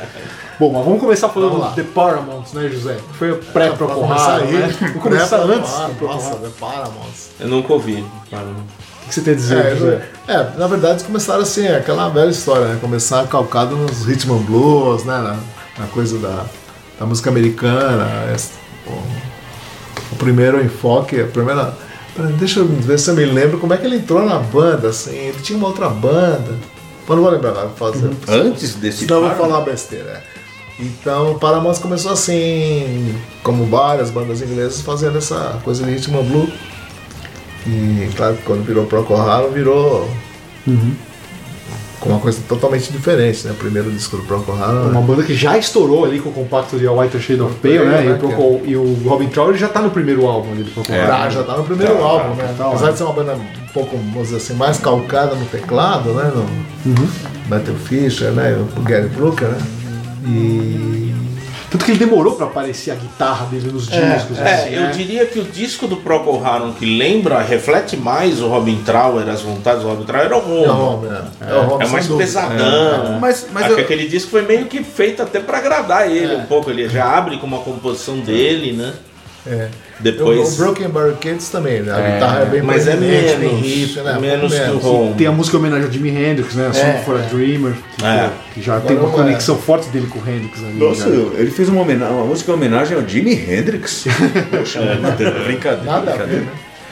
Bom, 0.61 0.71
mas 0.73 0.85
vamos 0.85 1.01
começar 1.01 1.29
falando 1.31 1.51
Vamos 1.53 1.67
lá. 1.67 1.73
The 1.73 1.83
Paramounts, 1.83 2.53
né, 2.53 2.69
José? 2.71 2.97
Foi 3.19 3.31
o 3.33 3.37
pré-Procol 3.39 3.87
Pra 3.97 4.09
começar 4.09 4.35
Harum, 4.35 4.45
aí, 4.47 4.53
né? 4.53 4.75
Vamos 4.79 5.03
começar 5.03 5.39
pré- 5.39 5.55
antes 5.57 5.71
Nossa. 6.01 6.37
The 6.37 6.49
Paramount. 6.61 7.13
Eu 7.41 7.49
nunca 7.49 7.73
ouvi. 7.73 8.05
O 8.31 9.09
que 9.09 9.15
você 9.15 9.21
tem 9.23 9.33
a 9.33 9.37
dizer, 9.37 9.57
É, 9.65 9.77
José? 9.77 10.03
é, 10.29 10.47
na 10.59 10.67
verdade 10.67 10.93
eles 10.95 11.03
começaram 11.05 11.41
assim, 11.41 11.67
aquela 11.69 12.09
velha 12.11 12.29
história, 12.31 12.67
né? 12.67 12.79
Começaram 12.83 13.27
calcado 13.29 13.77
nos 13.77 14.05
rhythm 14.05 14.33
and 14.35 14.43
blues, 14.43 15.05
né? 15.05 15.15
Na, 15.17 15.37
na 15.79 15.87
coisa 15.93 16.19
da, 16.19 16.45
da 16.99 17.07
música 17.07 17.31
americana. 17.31 18.07
esse- 18.35 18.53
o, 20.13 20.17
primeiro 20.17 20.63
enfoque, 20.65 21.21
a 21.21 21.27
primeira. 21.27 21.77
Deixa 22.39 22.61
eu 22.61 22.67
ver 22.67 22.99
se 22.99 23.11
eu 23.11 23.15
me 23.15 23.25
lembro 23.25 23.59
como 23.59 23.75
é 23.75 23.77
que 23.77 23.85
ele 23.87 23.97
entrou 23.97 24.25
na 24.25 24.39
banda, 24.39 24.89
assim. 24.89 25.15
Ele 25.17 25.41
tinha 25.43 25.59
uma 25.59 25.69
outra 25.69 25.89
banda. 25.89 26.55
Mas 27.09 27.17
não 27.17 27.23
vou 27.23 27.31
lembrar 27.31 27.51
agora, 27.51 27.67
vou 27.69 27.93
fazer. 27.93 28.11
Antes 28.29 28.75
desse 28.77 29.05
eu 29.11 29.21
vou 29.21 29.31
falar 29.37 29.61
besteira. 29.63 30.11
é. 30.33 30.37
Então 30.79 31.33
o 31.33 31.39
Paramount 31.39 31.75
começou 31.81 32.13
assim, 32.13 33.15
como 33.43 33.65
várias 33.67 34.11
bandas 34.11 34.43
inglesas, 34.43 34.81
fazendo 34.83 35.17
essa 35.19 35.59
coisa 35.65 35.83
de 35.85 35.91
ritmo 35.91 36.23
blue. 36.23 36.51
E 37.67 38.09
claro 38.17 38.37
quando 38.45 38.65
virou 38.65 38.85
Procol 38.87 39.21
Harum, 39.21 39.51
virou 39.51 40.09
com 42.01 42.11
uma 42.11 42.19
coisa 42.21 42.39
totalmente 42.49 42.93
diferente, 42.93 43.47
né? 43.47 43.53
O 43.53 43.57
primeiro 43.57 43.91
disco 43.91 44.17
do 44.19 44.23
Procol 44.25 44.55
Harum. 44.63 44.91
Uma 44.91 45.01
banda 45.01 45.23
que 45.23 45.35
já 45.35 45.57
estourou 45.57 46.05
ali 46.05 46.21
com 46.21 46.29
o 46.29 46.33
compacto 46.33 46.79
de 46.79 46.87
A 46.87 46.93
White 46.93 47.19
Shade 47.19 47.41
of 47.41 47.55
Pale, 47.57 47.79
né? 47.87 48.07
E 48.07 48.13
o, 48.13 48.19
Procol- 48.19 48.61
e 48.65 48.77
o 48.77 48.95
Robin 49.07 49.29
Trower 49.29 49.57
já 49.57 49.69
tá 49.69 49.81
no 49.81 49.91
primeiro 49.91 50.27
álbum 50.27 50.53
ali 50.53 50.63
do 50.63 50.71
Procol 50.71 50.95
É. 50.95 51.01
Harum. 51.07 51.31
Já, 51.31 51.43
tá 51.43 51.57
no 51.57 51.65
primeiro 51.65 51.95
Tá, 51.97 52.03
álbum, 52.05 52.37
tá, 52.37 52.43
né? 52.43 52.55
tá, 52.59 52.67
Apesar 52.69 52.91
de 52.93 52.99
ser 52.99 53.05
uma 53.05 53.13
banda 53.15 53.35
um 53.35 53.73
pouco, 53.73 53.97
vamos 53.97 54.23
dizer 54.25 54.37
assim, 54.37 54.55
mais 54.55 54.79
calcada 54.79 55.35
no 55.35 55.47
teclado, 55.47 56.11
né? 56.13 56.31
No 56.35 56.43
Uhum. 56.93 57.09
Matthew 57.49 57.75
Fisher, 57.77 58.31
né? 58.33 58.57
O 58.77 58.81
Gary 58.83 59.09
Brooker, 59.09 59.49
né? 59.49 59.59
E. 60.27 61.15
Tanto 61.77 61.85
que 61.85 61.91
ele 61.93 61.99
demorou 61.99 62.35
pra 62.37 62.47
aparecer 62.47 62.91
a 62.91 62.95
guitarra 62.95 63.45
dele 63.47 63.71
nos 63.71 63.87
discos. 63.87 64.39
É, 64.39 64.55
assim, 64.55 64.75
eu 64.75 64.81
né? 64.83 64.91
diria 64.93 65.27
que 65.27 65.39
o 65.39 65.45
disco 65.45 65.87
do 65.87 65.97
Procol 65.99 66.43
Harum 66.43 66.73
que 66.73 66.87
lembra, 66.87 67.39
reflete 67.43 67.99
mais 67.99 68.41
o 68.41 68.49
Robin 68.49 68.77
Trower, 68.83 69.29
as 69.29 69.43
vontades 69.43 69.83
do 69.83 69.89
Robin 69.89 70.05
o 70.05 70.65
É 70.65 70.71
o 70.71 71.01
né? 71.11 71.25
É, 71.41 71.55
o 71.55 71.75
Home, 71.75 71.85
É 71.85 71.89
mais 71.89 72.07
dúvida. 72.07 72.25
pesadão. 72.25 73.19
Mas- 73.21 73.47
mas 73.53 73.65
Acho 73.65 73.73
eu- 73.73 73.77
que 73.77 73.83
aquele 73.83 74.09
disco 74.09 74.31
foi 74.31 74.43
meio 74.43 74.65
que 74.67 74.83
feito 74.83 75.23
até 75.23 75.39
pra 75.39 75.59
agradar 75.59 76.11
ele 76.11 76.33
É. 76.33 76.37
um 76.39 76.47
pouco. 76.47 76.71
Ele 76.71 76.89
já 76.89 77.05
abre 77.17 77.37
com 77.37 77.47
uma 77.47 77.59
composição 77.59 78.19
dele, 78.21 78.73
né? 78.73 78.95
É. 79.49 79.69
Depois. 80.01 80.39
O, 80.51 80.53
o 80.55 80.57
Broken 80.57 80.89
Barricades 80.89 81.49
também, 81.49 81.81
né? 81.83 81.93
A 81.93 82.01
guitarra 82.15 82.41
é 82.41 82.47
bem 82.47 82.63
mas 82.63 82.87
é 82.89 82.97
menos, 82.97 83.35
bem 83.37 83.57
riff, 83.57 84.01
né? 84.01 84.19
menos 84.21 84.53
que 84.53 84.61
o 84.61 84.65
Menos. 84.67 84.85
Home. 84.85 85.15
Tem 85.15 85.27
a 85.27 85.33
música 85.33 85.57
em 85.57 85.61
homenagem 85.61 85.87
ao 85.87 85.93
Jimi 85.93 86.11
Hendrix, 86.11 86.55
né? 86.55 86.67
A 86.67 86.73
Song 86.73 86.87
É, 86.89 87.03
for 87.05 87.17
a 87.17 87.23
é. 87.25 87.29
Dreamer, 87.29 87.73
que, 87.97 88.05
É. 88.05 88.31
que 88.55 88.63
já 88.63 88.75
Agora 88.77 88.89
tem 88.89 88.97
uma 88.97 89.07
uma- 89.09 89.17
conexão 89.17 89.57
forte 89.57 89.89
dele 89.91 90.07
com 90.09 90.19
o 90.19 90.23
Hendrix 90.29 90.59
ali. 90.63 90.79
Nossa, 90.79 91.03
já. 91.09 91.39
ele 91.41 91.51
fez 91.51 91.69
uma, 91.69 91.83
uma 91.83 92.25
música 92.25 92.51
em 92.51 92.55
homenagem 92.55 92.97
ao 92.97 93.09
Jimi 93.09 93.33
Hendrix. 93.35 94.05
Poxa, 94.51 94.81
brincadeira. 94.81 95.85
Nada 95.85 96.13
a 96.13 96.17
ver, 96.17 96.25
brincadeira. 96.27 96.41
né? 96.43 96.49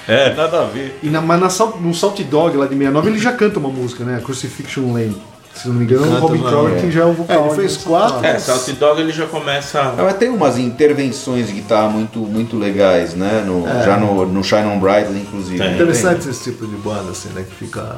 É, 0.06 0.34
nada 0.34 0.61
a 0.61 0.64
ver. 0.66 0.99
E 1.02 1.08
na, 1.08 1.20
mas 1.20 1.40
na, 1.58 1.66
no 1.80 1.94
Salt 1.94 2.20
Dog 2.25 2.56
lá 2.56 2.66
de 2.66 2.75
69 2.76 3.08
ele 3.11 3.18
já 3.18 3.32
canta 3.32 3.58
uma 3.58 3.70
música, 3.70 4.04
né? 4.04 4.20
Crucifixion 4.23 4.92
Lane. 4.92 5.16
Se 5.54 5.68
não 5.68 5.76
me 5.76 5.84
engano, 5.84 6.04
é 6.04 6.08
o 6.18 6.20
Robin 6.20 6.40
Trower 6.42 6.73
é. 6.76 6.80
que 6.80 6.90
já 6.90 7.02
é 7.02 7.04
o 7.04 7.11
É, 7.11 7.12
vocal. 7.14 7.46
ele 7.46 7.54
fez 7.54 7.76
né? 7.78 7.82
quatro. 7.87 8.26
É, 8.26 8.38
South 8.38 8.73
Dog 8.73 9.00
ele 9.00 9.12
já 9.12 9.26
começa. 9.26 9.94
Mas 9.96 10.16
tem 10.16 10.28
umas 10.28 10.58
intervenções 10.58 11.46
de 11.46 11.52
guitarra 11.52 11.88
muito, 11.88 12.18
muito 12.18 12.58
legais, 12.58 13.14
né? 13.14 13.42
No, 13.46 13.66
É. 13.66 13.84
Já 13.84 13.96
no, 13.96 14.26
no 14.26 14.42
Shine 14.42 14.64
On 14.66 14.80
Brightly, 14.80 15.20
inclusive. 15.20 15.58
Tem. 15.58 15.68
não 15.68 15.75
Interessante 15.75 16.28
esse 16.28 16.42
tipo 16.50 16.66
de 16.66 16.75
banda, 16.76 17.12
assim, 17.12 17.28
né? 17.30 17.44
Que 17.49 17.54
fica. 17.54 17.96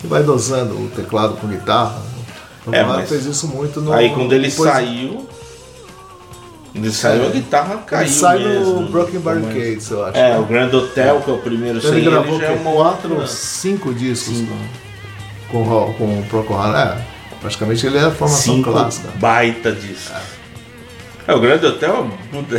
que 0.00 0.06
vai 0.06 0.22
dosando 0.22 0.74
o 0.74 0.88
teclado 0.94 1.34
com 1.36 1.46
guitarra. 1.48 1.96
O 2.66 2.74
É, 2.74 2.82
Rock 2.82 2.98
mas- 2.98 3.08
fez 3.08 3.24
isso 3.26 3.48
muito 3.48 3.80
no. 3.80 3.92
Aí 3.92 4.10
quando 4.10 4.32
ele 4.34 4.48
depois- 4.48 4.70
saiu. 4.70 5.26
Ele 6.74 6.90
saiu, 6.90 7.26
a 7.26 7.30
guitarra 7.30 7.76
caiu. 7.86 8.02
Ele 8.06 8.10
sai 8.14 8.38
mesmo. 8.38 8.80
no 8.80 8.88
Broken 8.88 9.20
Barricades, 9.20 9.90
eu 9.90 10.04
acho. 10.06 10.16
É, 10.16 10.38
o 10.38 10.44
Grand 10.44 10.72
Hotel, 10.72 11.20
que 11.20 11.30
é 11.30 11.34
o 11.34 11.38
primeiro 11.38 11.78
Então 11.78 11.92
ele 11.92 12.10
gravou 12.10 12.34
ele, 12.36 12.40
já 12.46 12.52
é 12.52 12.54
uma 12.54 12.72
quatro 12.72 13.14
ou 13.20 13.26
cinco 13.26 13.92
discos 13.92 14.38
com, 14.40 14.56
com, 15.52 15.94
com 15.94 16.18
o 16.18 16.24
Procol 16.28 16.58
Harum. 16.60 16.76
É, 16.76 16.98
praticamente 17.40 17.86
ele 17.86 17.98
é 17.98 18.02
a 18.06 18.10
formação 18.10 18.54
cinco 18.54 18.72
clássica. 18.72 19.08
baita 19.16 19.70
discos. 19.70 20.12
É, 21.28 21.34
o 21.34 21.40
Grand 21.40 21.62
Hotel 21.62 22.10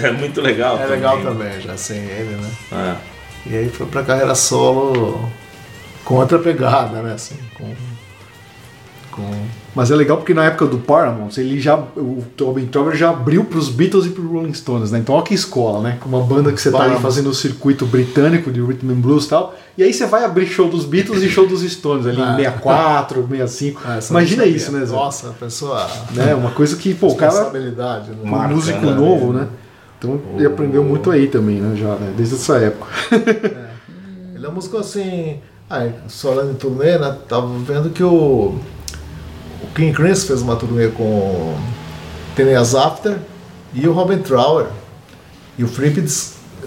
é 0.02 0.12
muito 0.12 0.40
legal. 0.40 0.80
É 0.80 0.86
legal 0.86 1.22
também, 1.22 1.60
já 1.60 1.76
sem 1.76 1.98
ele, 1.98 2.38
né? 2.38 2.50
É. 2.72 3.50
E 3.50 3.58
aí 3.58 3.70
foi 3.70 3.86
pra 3.88 4.04
carreira 4.04 4.36
solo 4.36 5.30
com 6.06 6.16
outra 6.16 6.40
pegada, 6.40 7.02
né? 7.02 7.14
Assim, 7.14 7.36
com. 7.56 7.76
com 9.12 9.46
Mas 9.76 9.90
é 9.90 9.96
legal 9.96 10.18
porque 10.18 10.34
na 10.34 10.46
época 10.46 10.68
do 10.68 10.78
Paramount, 10.78 11.32
ele 11.38 11.60
já, 11.60 11.76
o 11.76 12.24
Robin 12.40 12.68
Trower 12.68 12.96
já 12.96 13.10
abriu 13.10 13.44
pros 13.44 13.70
Beatles 13.70 14.06
e 14.06 14.10
pro 14.10 14.28
Rolling 14.28 14.54
Stones, 14.54 14.92
né? 14.92 15.00
Então 15.00 15.16
olha 15.16 15.24
que 15.24 15.34
escola, 15.34 15.82
né? 15.82 15.98
Com 16.00 16.10
uma 16.10 16.22
banda 16.22 16.52
que 16.52 16.62
você 16.62 16.72
tá 16.72 16.84
ali 16.84 17.00
fazendo 17.00 17.30
o 17.30 17.34
circuito 17.34 17.86
britânico 17.86 18.52
de 18.52 18.62
Rhythm 18.62 18.92
and 18.92 19.02
Blues 19.02 19.26
e 19.26 19.30
tal, 19.30 19.56
e 19.76 19.84
aí 19.84 19.92
você 19.92 20.06
vai 20.06 20.24
abrir 20.24 20.46
show 20.46 20.70
dos 20.70 20.86
Beatles 20.86 21.24
e 21.24 21.30
show 21.30 21.48
dos 21.48 21.62
Stones 21.62 22.06
ali 22.06 22.22
em 22.22 22.36
64, 22.36 23.28
65. 23.28 23.82
Ah, 23.84 24.00
Imagina 24.12 24.46
isso, 24.46 24.72
né, 24.72 24.86
Zé? 24.86 24.96
Nossa, 24.96 25.30
a 25.30 25.34
pessoa. 25.34 25.88
Né? 26.12 26.36
Uma 26.36 26.52
coisa 26.52 26.76
que, 26.76 26.94
pô, 26.94 27.08
o 27.08 27.16
cara 27.16 27.32
Responsabilidade, 27.32 28.12
né? 28.12 28.18
um 28.24 28.28
Marca, 28.28 28.54
músico 28.54 28.86
né? 28.86 28.94
novo, 28.94 29.34
né? 29.34 29.48
Então 29.98 30.20
ele 30.36 30.46
aprendeu 30.46 30.84
muito 30.84 31.10
aí 31.10 31.28
também, 31.28 31.62
né? 31.62 31.76
Já, 31.76 31.96
né? 31.96 32.14
Desde 32.16 32.36
essa 32.36 32.58
época. 32.58 32.92
Ele 34.36 34.46
é 34.46 34.50
um 34.50 34.56
músico 34.56 34.78
assim. 34.78 35.40
Ah, 35.70 35.88
Solano 36.10 36.52
em 36.52 36.56
turnê, 36.56 36.98
né? 36.98 37.16
Tava 37.30 37.48
vendo 37.60 37.90
que 37.90 38.04
o. 38.04 38.56
O 39.74 39.76
King 39.76 39.92
Crimson 39.92 40.28
fez 40.28 40.44
uma 40.44 40.56
turnê 40.56 40.90
com 40.90 41.58
Ten 42.36 42.46
Years 42.46 42.76
After 42.76 43.18
e 43.74 43.88
o 43.88 43.92
Robin 43.92 44.20
Trower. 44.20 44.68
E 45.58 45.64
o 45.64 45.68
Fripp 45.68 46.00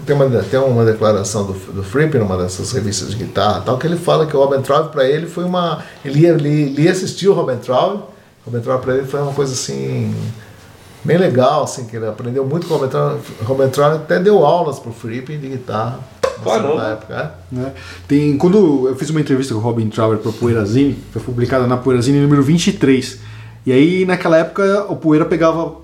tem 0.05 0.13
uma, 0.13 0.29
tem 0.43 0.59
uma 0.59 0.83
declaração 0.83 1.45
do, 1.45 1.53
do 1.53 1.83
Fripp 1.83 2.17
numa 2.17 2.37
dessas 2.37 2.73
revistas 2.73 3.11
de 3.11 3.15
guitarra 3.15 3.61
tal, 3.61 3.77
que 3.77 3.87
ele 3.87 3.95
fala 3.95 4.25
que 4.25 4.35
o 4.35 4.43
Robin 4.43 4.61
Trower 4.61 4.89
para 4.89 5.05
ele 5.05 5.25
foi 5.25 5.45
uma. 5.45 5.85
Ele 6.03 6.19
ia, 6.19 6.31
ele, 6.31 6.49
ele 6.49 6.81
ia 6.81 6.91
assistir 6.91 7.29
o 7.29 7.33
Robin 7.33 7.55
Trower. 7.55 7.99
O 7.99 8.03
Robin 8.47 8.59
Trower 8.59 8.81
para 8.81 8.95
ele 8.95 9.07
foi 9.07 9.21
uma 9.21 9.33
coisa 9.33 9.53
assim. 9.53 10.13
Bem 11.01 11.17
legal, 11.17 11.63
assim, 11.63 11.85
que 11.85 11.95
ele 11.95 12.07
aprendeu 12.07 12.45
muito 12.45 12.67
com 12.67 12.73
o 12.73 12.77
Robin 12.77 12.89
Trower. 13.69 13.93
O 13.93 13.95
até 13.95 14.19
deu 14.19 14.45
aulas 14.45 14.79
pro 14.79 14.91
Fripp 14.91 15.37
de 15.37 15.47
guitarra. 15.47 16.01
Caramba. 16.43 16.87
época, 16.89 17.13
é. 17.13 17.55
né? 17.55 17.73
Tem, 18.07 18.37
quando 18.37 18.87
eu 18.87 18.95
fiz 18.95 19.09
uma 19.09 19.21
entrevista 19.21 19.53
com 19.53 19.59
o 19.59 19.63
Robin 19.63 19.89
Trower 19.89 20.17
para 20.17 20.31
Poeirazine, 20.31 20.97
foi 21.11 21.21
publicada 21.21 21.67
na 21.67 21.77
Poeirazine 21.77 22.19
número 22.19 22.43
23. 22.43 23.19
E 23.65 23.71
aí, 23.71 24.05
naquela 24.05 24.37
época, 24.37 24.85
o 24.89 24.95
Poeira 24.95 25.25
pegava, 25.25 25.75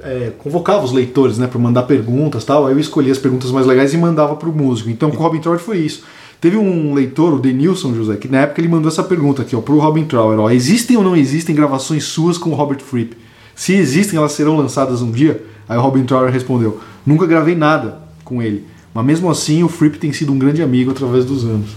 é, 0.00 0.32
convocava 0.38 0.84
os 0.84 0.92
leitores 0.92 1.38
né, 1.38 1.46
para 1.46 1.58
mandar 1.58 1.84
perguntas 1.84 2.44
tal. 2.44 2.66
Aí 2.66 2.72
eu 2.72 2.78
escolhia 2.78 3.12
as 3.12 3.18
perguntas 3.18 3.50
mais 3.50 3.66
legais 3.66 3.94
e 3.94 3.96
mandava 3.96 4.36
para 4.36 4.48
o 4.48 4.52
músico. 4.52 4.90
Então, 4.90 5.10
com 5.10 5.16
o 5.16 5.20
Robin 5.20 5.40
Trower 5.40 5.58
foi 5.58 5.78
isso. 5.78 6.04
Teve 6.40 6.56
um 6.56 6.94
leitor, 6.94 7.34
o 7.34 7.38
Denilson 7.38 7.94
José, 7.94 8.16
que 8.16 8.26
na 8.26 8.38
época 8.38 8.62
ele 8.62 8.68
mandou 8.68 8.90
essa 8.90 9.02
pergunta 9.02 9.42
aqui, 9.42 9.54
ó, 9.54 9.60
pro 9.60 9.78
Robin 9.78 10.04
Trower, 10.04 10.38
ó, 10.40 10.50
existem 10.50 10.96
ou 10.96 11.04
não 11.04 11.14
existem 11.14 11.54
gravações 11.54 12.04
suas 12.04 12.38
com 12.38 12.48
o 12.48 12.54
Robert 12.54 12.80
Fripp? 12.80 13.14
Se 13.54 13.74
existem, 13.74 14.18
elas 14.18 14.32
serão 14.32 14.56
lançadas 14.56 15.02
um 15.02 15.10
dia? 15.10 15.44
Aí 15.68 15.76
o 15.76 15.82
Robin 15.82 16.04
Trower 16.04 16.32
respondeu, 16.32 16.80
nunca 17.04 17.26
gravei 17.26 17.54
nada 17.54 17.98
com 18.24 18.40
ele, 18.40 18.64
mas 18.94 19.04
mesmo 19.04 19.30
assim 19.30 19.62
o 19.62 19.68
Fripp 19.68 19.98
tem 19.98 20.12
sido 20.12 20.32
um 20.32 20.38
grande 20.38 20.62
amigo 20.62 20.90
através 20.90 21.24
dos 21.24 21.44
anos. 21.44 21.70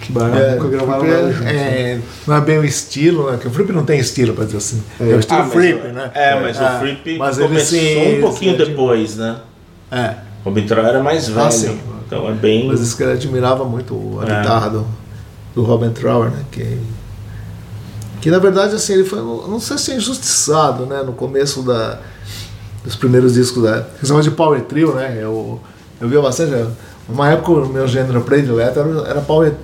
Que 0.00 0.12
barato, 0.12 0.36
É, 0.38 0.54
nunca 0.54 0.68
gravaram 0.68 1.04
nada 1.06 1.32
juntos. 1.32 1.40
né? 1.44 1.52
é, 1.54 2.00
não 2.26 2.36
é 2.36 2.40
bem 2.40 2.58
o 2.58 2.64
estilo, 2.64 3.26
né? 3.26 3.32
Porque 3.32 3.48
o 3.48 3.50
Fripp 3.50 3.72
não 3.72 3.84
tem 3.84 3.98
estilo, 3.98 4.32
pra 4.32 4.44
dizer 4.44 4.58
assim. 4.58 4.82
É, 5.00 5.04
o 5.04 5.18
estilo 5.18 5.40
Ah, 5.40 5.44
Fripp, 5.46 5.86
o- 5.88 5.92
né? 5.92 6.10
É, 6.14 6.40
mas 6.40 6.56
Ah, 6.60 6.76
o 6.76 6.80
Fripp 6.80 7.18
mas 7.18 7.38
ele 7.38 7.48
começou 7.48 7.78
sim, 7.78 8.18
um 8.18 8.20
pouquinho 8.20 8.56
depois, 8.56 9.16
né? 9.16 9.36
É, 9.90 10.14
O 10.44 10.50
Robin 10.50 10.66
Trower 10.66 10.86
era 10.86 11.02
mais 11.02 11.28
velho. 11.28 11.46
Ah, 11.46 11.50
sim. 11.50 11.78
Então 12.06 12.28
é 12.28 12.32
bem. 12.32 12.68
mas 12.68 12.80
isso 12.80 12.96
que 12.96 13.02
ele 13.02 13.12
admirava 13.12 13.64
muito 13.64 14.18
a 14.20 14.22
É. 14.24 14.36
guitarra 14.40 14.70
do, 14.70 14.86
do 15.54 15.62
Robin 15.64 15.90
Trower, 15.90 16.30
né? 16.30 16.44
Que, 16.50 16.78
que 18.20 18.30
na 18.30 18.38
verdade, 18.38 18.74
assim, 18.76 18.94
ele 18.94 19.04
foi, 19.04 19.18
não 19.18 19.60
sei 19.60 19.78
se 19.78 19.92
é 19.92 19.96
injustiçado, 19.96 20.86
né? 20.86 21.02
No 21.02 21.12
começo 21.12 21.62
da, 21.62 21.98
dos 22.84 22.94
primeiros 22.96 23.34
discos 23.34 23.62
da. 23.62 23.82
Que 23.82 24.00
se 24.02 24.06
chama 24.06 24.22
de 24.22 24.30
Power 24.30 24.60
Trio, 24.62 24.94
né? 24.94 25.18
Eu, 25.20 25.60
eu 26.00 26.08
via 26.08 26.20
bastante. 26.20 26.50
né? 26.52 26.66
Uma 27.08 27.30
época 27.30 27.52
o 27.52 27.68
meu 27.68 27.86
gênero 27.88 28.20
predileto 28.22 28.78
era, 28.80 29.08
era 29.08 29.20
Power 29.20 29.54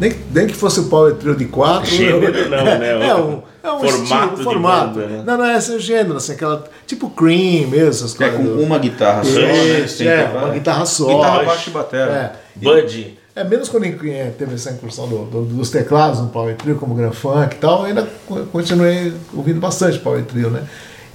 nem, 0.00 0.14
nem 0.32 0.46
que 0.46 0.54
fosse 0.54 0.80
o 0.80 0.84
Power 0.84 1.14
Trio 1.14 1.34
de 1.36 1.44
quatro. 1.46 1.90
Gênero 1.90 2.36
eu- 2.36 2.50
não, 2.50 2.64
né? 2.64 3.06
É, 3.08 3.14
um, 3.14 3.42
é 3.62 3.72
um 3.72 3.78
Formato 3.80 4.02
estilo, 4.02 4.36
de 4.36 4.42
formato. 4.44 4.94
banda, 4.94 5.06
né? 5.06 5.22
Não, 5.26 5.38
não, 5.38 5.44
é 5.44 5.56
esse 5.58 5.72
é 5.72 5.76
o 5.76 5.80
gênero, 5.80 6.16
assim, 6.16 6.32
aquela. 6.32 6.64
Tipo 6.86 7.10
Cream 7.10 7.68
mesmo, 7.68 7.88
essas 7.88 8.14
É 8.20 8.28
coisas. 8.30 8.54
com 8.56 8.62
uma 8.62 8.78
guitarra 8.78 9.24
só, 9.24 9.40
né? 9.40 9.86
É, 10.06 10.38
uma 10.38 10.48
guitarra 10.50 10.86
só. 10.86 11.06
Guitarra, 11.06 11.42
baixo 11.44 11.70
e 11.70 11.72
batera. 11.72 12.12
É. 12.12 12.32
Buddy. 12.56 13.18
É, 13.34 13.44
menos 13.44 13.68
quando 13.68 13.84
eh, 13.84 14.32
teve 14.38 14.54
essa 14.54 14.70
incursão 14.70 15.06
do- 15.08 15.24
do- 15.26 15.42
dos 15.42 15.68
teclados 15.70 16.20
no 16.20 16.28
Power 16.28 16.54
Trio, 16.56 16.76
como 16.76 16.94
Grand 16.94 17.12
Funk 17.12 17.54
e 17.56 17.58
tal, 17.58 17.80
eu 17.80 17.84
ainda 17.86 18.08
co- 18.26 18.44
continuei 18.50 19.12
ouvindo 19.34 19.60
bastante 19.60 19.98
Power 19.98 20.24
Trio, 20.24 20.48
né? 20.48 20.62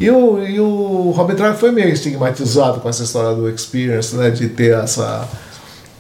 E 0.01 0.09
o, 0.09 0.43
e 0.43 0.59
o 0.59 1.13
Robin 1.15 1.35
Trower 1.35 1.53
foi 1.53 1.71
meio 1.71 1.89
estigmatizado 1.89 2.79
com 2.79 2.89
essa 2.89 3.03
história 3.03 3.35
do 3.35 3.47
Experience, 3.47 4.15
né? 4.15 4.31
De 4.31 4.49
ter 4.49 4.73
essa. 4.73 5.29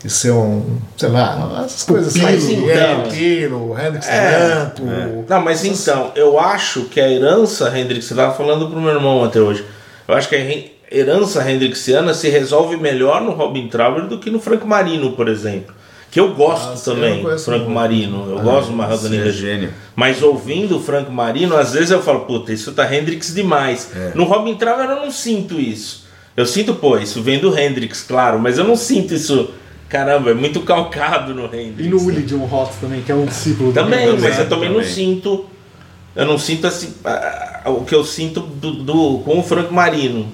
de 0.03 0.09
ser 0.09 0.31
um. 0.31 0.79
sei 0.97 1.09
lá, 1.09 1.61
essas 1.63 1.83
coisas 1.83 2.15
assim. 2.15 2.67
É, 2.67 2.95
Pilo, 3.11 3.77
Hendrix 3.79 4.07
É, 4.09 4.65
Tanto. 4.65 4.83
Não, 5.29 5.41
mas 5.41 5.63
então, 5.63 6.11
eu 6.15 6.39
acho 6.39 6.85
que 6.85 6.99
a 6.99 7.07
herança 7.07 7.71
Hendrix, 7.77 8.05
você 8.05 8.13
estava 8.13 8.33
falando 8.33 8.67
pro 8.71 8.81
meu 8.81 8.91
irmão 8.91 9.23
até 9.23 9.39
hoje. 9.39 9.63
Eu 10.07 10.15
acho 10.15 10.27
que 10.27 10.35
a 10.35 10.97
herança 10.97 11.47
hendrixiana 11.49 12.15
se 12.15 12.27
resolve 12.27 12.77
melhor 12.77 13.21
no 13.21 13.33
Robin 13.33 13.67
Trower 13.67 14.07
do 14.07 14.17
que 14.17 14.31
no 14.31 14.39
Frank 14.39 14.65
Marino, 14.65 15.11
por 15.11 15.27
exemplo. 15.29 15.75
Que 16.11 16.19
eu 16.19 16.33
gosto 16.35 16.69
Ah, 16.69 16.73
eu 16.75 16.93
também, 16.95 17.15
não 17.15 17.23
conheço 17.23 17.45
Franco 17.45 17.63
muito. 17.65 17.73
Marino. 17.75 18.31
Eu 18.31 18.39
gosto 18.41 18.67
do 18.71 18.75
Mahogany 18.75 19.17
é 19.17 19.23
Rush. 19.23 19.33
gênio. 19.35 19.73
Mas 19.95 20.21
ouvindo 20.21 20.75
o 20.77 20.81
Franco 20.81 21.09
Marino, 21.11 21.55
às 21.55 21.71
vezes 21.71 21.89
eu 21.89 22.01
falo, 22.03 22.21
puta, 22.21 22.51
isso 22.51 22.73
tá 22.73 22.93
Hendrix 22.93 23.33
demais. 23.33 23.89
É. 23.95 24.11
No 24.13 24.25
Robin 24.25 24.55
Trower 24.55 24.89
eu 24.89 24.97
não 24.97 25.09
sinto 25.11 25.57
isso. 25.59 26.05
Eu 26.35 26.45
sinto, 26.45 26.75
pô, 26.75 26.97
isso 26.97 27.21
vem 27.21 27.39
do 27.39 27.57
Hendrix, 27.57 28.03
claro, 28.03 28.39
mas 28.39 28.57
eu 28.57 28.63
não 28.65 28.75
sinto 28.75 29.13
isso. 29.13 29.51
Caramba, 29.87 30.31
é 30.31 30.33
muito 30.33 30.61
calcado 30.61 31.33
no 31.33 31.45
Hendrix. 31.45 31.79
E 31.79 31.89
no 31.89 31.97
né? 31.97 32.03
Willie 32.05 32.23
John 32.23 32.45
Roth 32.45 32.71
também, 32.79 33.01
que 33.01 33.11
é 33.11 33.15
um 33.15 33.25
discípulo 33.25 33.71
do 33.71 33.75
Também, 33.75 34.03
Hendrix. 34.05 34.21
mas 34.23 34.39
eu 34.39 34.49
também 34.49 34.69
não 34.69 34.75
também. 34.79 34.89
sinto. 34.89 35.45
Eu 36.15 36.25
não 36.25 36.37
sinto 36.37 36.67
assim. 36.67 36.93
o 37.65 37.85
que 37.85 37.95
eu 37.95 38.03
sinto 38.03 38.39
do, 38.41 38.71
do- 38.83 39.19
com 39.19 39.39
o 39.39 39.43
Franco 39.43 39.73
Marino. 39.73 40.27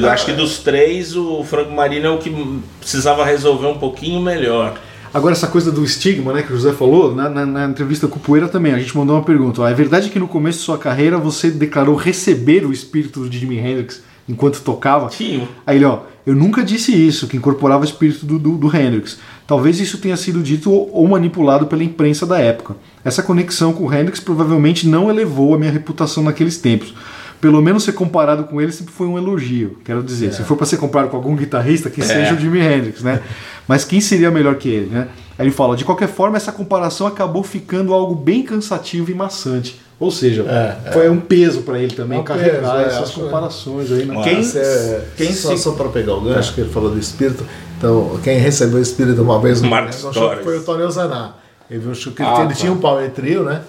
Que 0.00 0.06
eu 0.06 0.10
acho 0.10 0.24
que 0.24 0.32
dos 0.32 0.58
três, 0.58 1.14
o 1.14 1.44
Franco 1.44 1.72
Marino 1.72 2.06
é 2.06 2.10
o 2.10 2.18
que 2.18 2.32
precisava 2.80 3.24
resolver 3.24 3.66
um 3.66 3.78
pouquinho 3.78 4.20
melhor. 4.22 4.74
Agora, 5.12 5.32
essa 5.34 5.46
coisa 5.46 5.70
do 5.70 5.84
estigma, 5.84 6.32
né, 6.32 6.42
que 6.42 6.50
o 6.50 6.56
José 6.56 6.72
falou, 6.72 7.14
na, 7.14 7.28
na- 7.28 7.44
na 7.44 7.66
entrevista 7.66 8.08
com 8.08 8.16
o 8.16 8.20
Poeira 8.20 8.48
também, 8.48 8.72
a 8.72 8.78
gente 8.78 8.96
mandou 8.96 9.14
uma 9.14 9.22
pergunta. 9.22 9.60
ó, 9.60 9.68
é 9.68 9.74
verdade 9.74 10.08
que 10.08 10.18
no 10.18 10.26
começo 10.26 10.60
de 10.60 10.64
sua 10.64 10.78
carreira 10.78 11.18
você 11.18 11.50
declarou 11.50 11.94
receber 11.94 12.64
o 12.64 12.72
espírito 12.72 13.20
do 13.20 13.30
Jimi 13.30 13.58
Hendrix 13.58 14.02
enquanto 14.26 14.62
tocava? 14.62 15.08
Tinha. 15.08 15.46
Aí 15.66 15.76
ele, 15.76 15.84
ó, 15.84 15.98
eu 16.24 16.34
nunca 16.34 16.62
disse 16.64 16.92
isso, 16.94 17.26
que 17.26 17.36
incorporava 17.36 17.82
o 17.82 17.84
espírito 17.84 18.24
do, 18.24 18.38
do, 18.38 18.56
do 18.56 18.74
Hendrix. 18.74 19.18
Talvez 19.46 19.78
isso 19.78 19.98
tenha 19.98 20.16
sido 20.16 20.40
dito 20.42 20.70
ou, 20.70 20.88
ou 20.90 21.06
manipulado 21.06 21.66
pela 21.66 21.84
imprensa 21.84 22.24
da 22.24 22.38
época. 22.38 22.76
Essa 23.04 23.22
conexão 23.22 23.74
com 23.74 23.84
o 23.86 23.92
Hendrix 23.92 24.20
provavelmente 24.20 24.88
não 24.88 25.10
elevou 25.10 25.54
a 25.54 25.58
minha 25.58 25.70
reputação 25.70 26.22
naqueles 26.22 26.56
tempos. 26.56 26.94
Pelo 27.42 27.60
menos 27.60 27.82
ser 27.82 27.92
comparado 27.92 28.44
com 28.44 28.60
ele 28.60 28.70
sempre 28.70 28.94
foi 28.94 29.06
um 29.08 29.18
elogio. 29.18 29.76
Quero 29.84 30.00
dizer, 30.02 30.32
se 30.32 30.42
for 30.44 30.56
para 30.56 30.64
ser 30.64 30.76
comparado 30.76 31.10
com 31.10 31.16
algum 31.16 31.34
guitarrista, 31.36 31.90
que 31.90 32.00
seja 32.00 32.34
o 32.34 32.38
Jimi 32.38 32.60
Hendrix, 32.60 33.02
né? 33.02 33.20
Mas 33.66 33.84
quem 33.84 34.00
seria 34.00 34.30
melhor 34.30 34.54
que 34.54 34.68
ele, 34.68 34.86
né? 34.86 35.08
Aí 35.36 35.46
ele 35.46 35.50
fala: 35.54 35.76
de 35.76 35.84
qualquer 35.84 36.08
forma, 36.08 36.36
essa 36.36 36.52
comparação 36.52 37.04
acabou 37.06 37.42
ficando 37.42 37.92
algo 37.92 38.14
bem 38.14 38.44
cansativo 38.44 39.10
e 39.10 39.14
maçante. 39.14 39.80
Ou 39.98 40.10
seja, 40.10 40.42
É, 40.42 40.92
foi 40.92 41.10
um 41.10 41.18
peso 41.20 41.62
para 41.62 41.78
ele 41.80 41.94
também 41.94 42.18
É 42.18 42.20
um 42.20 42.24
carregar 42.24 42.60
peso, 42.60 42.76
é, 42.76 42.84
essas 42.86 43.10
que- 43.10 43.20
comparações 43.20 43.90
aí, 43.92 44.04
né? 44.04 44.20
Quem- 44.22 44.60
é- 44.60 45.00
quem 45.16 45.32
só, 45.32 45.56
se- 45.56 45.62
só 45.64 45.72
para 45.72 45.88
pegar 45.90 46.14
o 46.14 46.20
gancho 46.20 46.54
que 46.54 46.60
ele 46.60 46.70
falou 46.70 46.90
do 46.90 46.98
espírito, 46.98 47.44
então 47.76 48.18
quem 48.22 48.38
recebeu 48.38 48.78
o 48.78 48.82
espírito 48.82 49.20
uma 49.20 49.40
vez 49.40 49.60
no 49.62 49.68
Marcos 49.68 49.96
Torres. 50.00 50.44
foi 50.44 50.58
o 50.58 50.62
Tony 50.62 50.82
Ozaná. 50.84 51.34
Ele 51.70 51.80
viu 51.80 51.92
que 51.92 52.08
ele, 52.22 52.28
Ah, 52.30 52.32
tinha- 52.34 52.44
ele 52.44 52.48
tá. 52.48 52.54
tinha 52.54 52.72
um 52.72 52.78
power 52.78 53.10
trio, 53.10 53.42
né? 53.44 53.62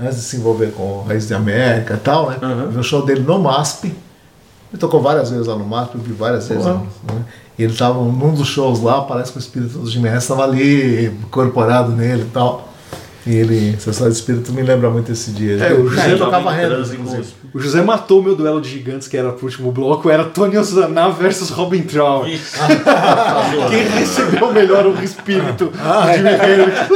Antes 0.00 0.16
de 0.16 0.22
se 0.22 0.36
envolver 0.36 0.72
com 0.72 1.02
Raiz 1.02 1.26
de 1.26 1.34
América 1.34 1.94
e 1.94 1.98
tal, 1.98 2.30
né? 2.30 2.38
Viu 2.70 2.80
o 2.80 2.82
show 2.84 3.04
dele 3.04 3.20
no 3.20 3.38
MASP. 3.38 3.86
Ele 4.72 4.78
tocou 4.78 5.02
várias 5.02 5.30
vezes 5.30 5.46
lá 5.46 5.56
no 5.56 5.64
MASP, 5.64 5.96
eu 5.96 6.00
vi 6.00 6.12
várias 6.12 6.48
vezes. 6.48 6.64
Né? 6.64 7.24
E 7.58 7.64
ele 7.64 7.72
estava 7.72 8.02
num 8.02 8.34
dos 8.34 8.48
shows 8.48 8.80
lá, 8.80 9.02
parece 9.02 9.32
que 9.32 9.38
o 9.38 9.40
espírito 9.40 9.78
do 9.78 9.90
Hendrix 9.90 10.22
estava 10.22 10.44
ali, 10.44 11.06
incorporado 11.06 11.92
nele 11.92 12.22
e 12.22 12.30
tal. 12.32 12.69
E 13.26 13.34
ele, 13.36 13.76
você 13.78 13.92
sabe, 13.92 14.08
o 14.10 14.12
espírito 14.12 14.50
me 14.52 14.62
lembra 14.62 14.88
muito 14.88 15.12
esse 15.12 15.30
dia. 15.32 15.56
É, 15.62 15.74
o 15.74 15.86
José 15.88 16.06
Ele 16.10 16.18
tava 16.18 16.30
tocava 16.40 16.64
inclusive. 16.94 17.24
O 17.52 17.60
José 17.60 17.82
matou 17.82 18.20
o 18.20 18.22
meu 18.22 18.34
duelo 18.34 18.60
de 18.62 18.70
gigantes, 18.70 19.08
que 19.08 19.16
era 19.16 19.30
pro 19.32 19.44
último 19.44 19.70
bloco, 19.72 20.08
era 20.08 20.24
Tony 20.24 20.56
Ozaná 20.56 21.08
versus 21.08 21.50
Robin 21.50 21.82
Traum. 21.82 22.24
Quem 23.68 23.82
recebeu 23.98 24.52
melhor 24.52 24.86
o 24.86 25.02
espírito 25.02 25.66
do 25.66 26.12
Jimi 26.14 26.30
Hendrix? 26.30 26.88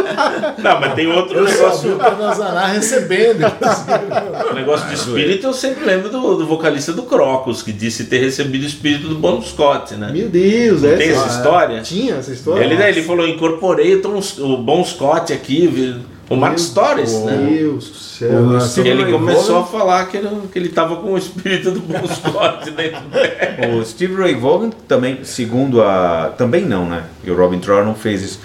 Não, 0.63 0.81
mas 0.81 0.95
tem 0.95 1.07
outro 1.13 1.39
Eu 1.39 1.45
negócio. 1.45 1.95
o 1.95 1.99
Tony 1.99 2.23
Ozaná 2.23 2.67
recebendo. 2.69 3.45
O 4.51 4.55
negócio 4.55 4.89
de 4.89 4.95
espírito, 4.95 5.47
eu 5.47 5.53
sempre 5.53 5.85
lembro 5.85 6.09
do, 6.09 6.37
do 6.37 6.47
vocalista 6.47 6.93
do 6.93 7.03
Crocus, 7.03 7.63
que 7.63 7.73
disse 7.73 8.05
ter 8.05 8.19
recebido 8.19 8.63
o 8.63 8.67
espírito 8.67 9.09
do 9.09 9.17
Bon 9.17 9.43
Scott, 9.43 9.95
né? 9.95 10.11
Meu 10.13 10.29
Deus, 10.29 10.83
Não 10.83 10.89
essa, 10.89 10.99
tem 10.99 11.11
essa 11.11 11.29
história? 11.29 11.81
Tinha 11.83 12.15
essa 12.17 12.33
história? 12.33 12.65
Ele, 12.65 12.83
ele 12.83 13.03
falou, 13.03 13.27
incorporei 13.27 13.97
o, 13.97 14.03
Tom- 14.03 14.21
o 14.41 14.57
Bon 14.57 14.83
Scott 14.85 15.33
aqui, 15.33 15.67
vi- 15.67 16.14
o 16.29 16.37
Marcos 16.37 16.71
Torres, 16.71 17.13
Meu 17.13 17.27
né? 17.27 17.47
Deus 17.51 17.89
do 17.89 17.95
céu. 17.97 18.43
Nossa. 18.43 18.69
Steve 18.69 18.89
Ele 18.89 19.03
Ray 19.03 19.13
começou 19.13 19.59
a 19.59 19.65
falar 19.65 20.07
que 20.07 20.17
ele, 20.17 20.29
que 20.53 20.59
ele 20.59 20.69
tava 20.71 20.97
com 20.97 21.13
o 21.13 21.19
espírito 21.19 21.71
do 21.71 21.81
Bon 21.81 22.07
Scott 22.07 22.71
dentro 22.71 23.01
dele. 23.09 23.35
O 23.79 23.85
Steve 23.85 24.15
Ray 24.15 24.35
Vaughan 24.35 24.71
também, 24.89 25.25
segundo 25.25 25.83
a. 25.83 26.33
Também 26.37 26.65
não, 26.65 26.89
né? 26.89 27.05
E 27.23 27.31
o 27.31 27.37
Robin 27.37 27.59
Trower 27.59 27.85
não 27.85 27.95
fez 27.95 28.23
isso. 28.23 28.41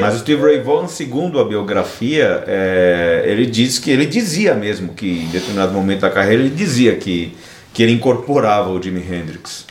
Mas 0.00 0.14
o 0.16 0.18
Steve 0.18 0.42
Ray 0.42 0.60
Vaughan, 0.60 0.88
segundo 0.88 1.38
a 1.38 1.44
biografia, 1.44 2.42
é, 2.46 3.24
ele 3.26 3.46
diz 3.46 3.78
que 3.78 3.90
ele 3.90 4.06
dizia 4.06 4.54
mesmo 4.54 4.92
que 4.92 5.24
em 5.24 5.28
determinado 5.28 5.72
momento 5.72 6.00
da 6.00 6.10
carreira 6.10 6.42
ele 6.42 6.54
dizia 6.54 6.96
que, 6.96 7.36
que 7.72 7.82
ele 7.82 7.92
incorporava 7.92 8.70
o 8.70 8.82
Jimi 8.82 9.00
Hendrix. 9.00 9.66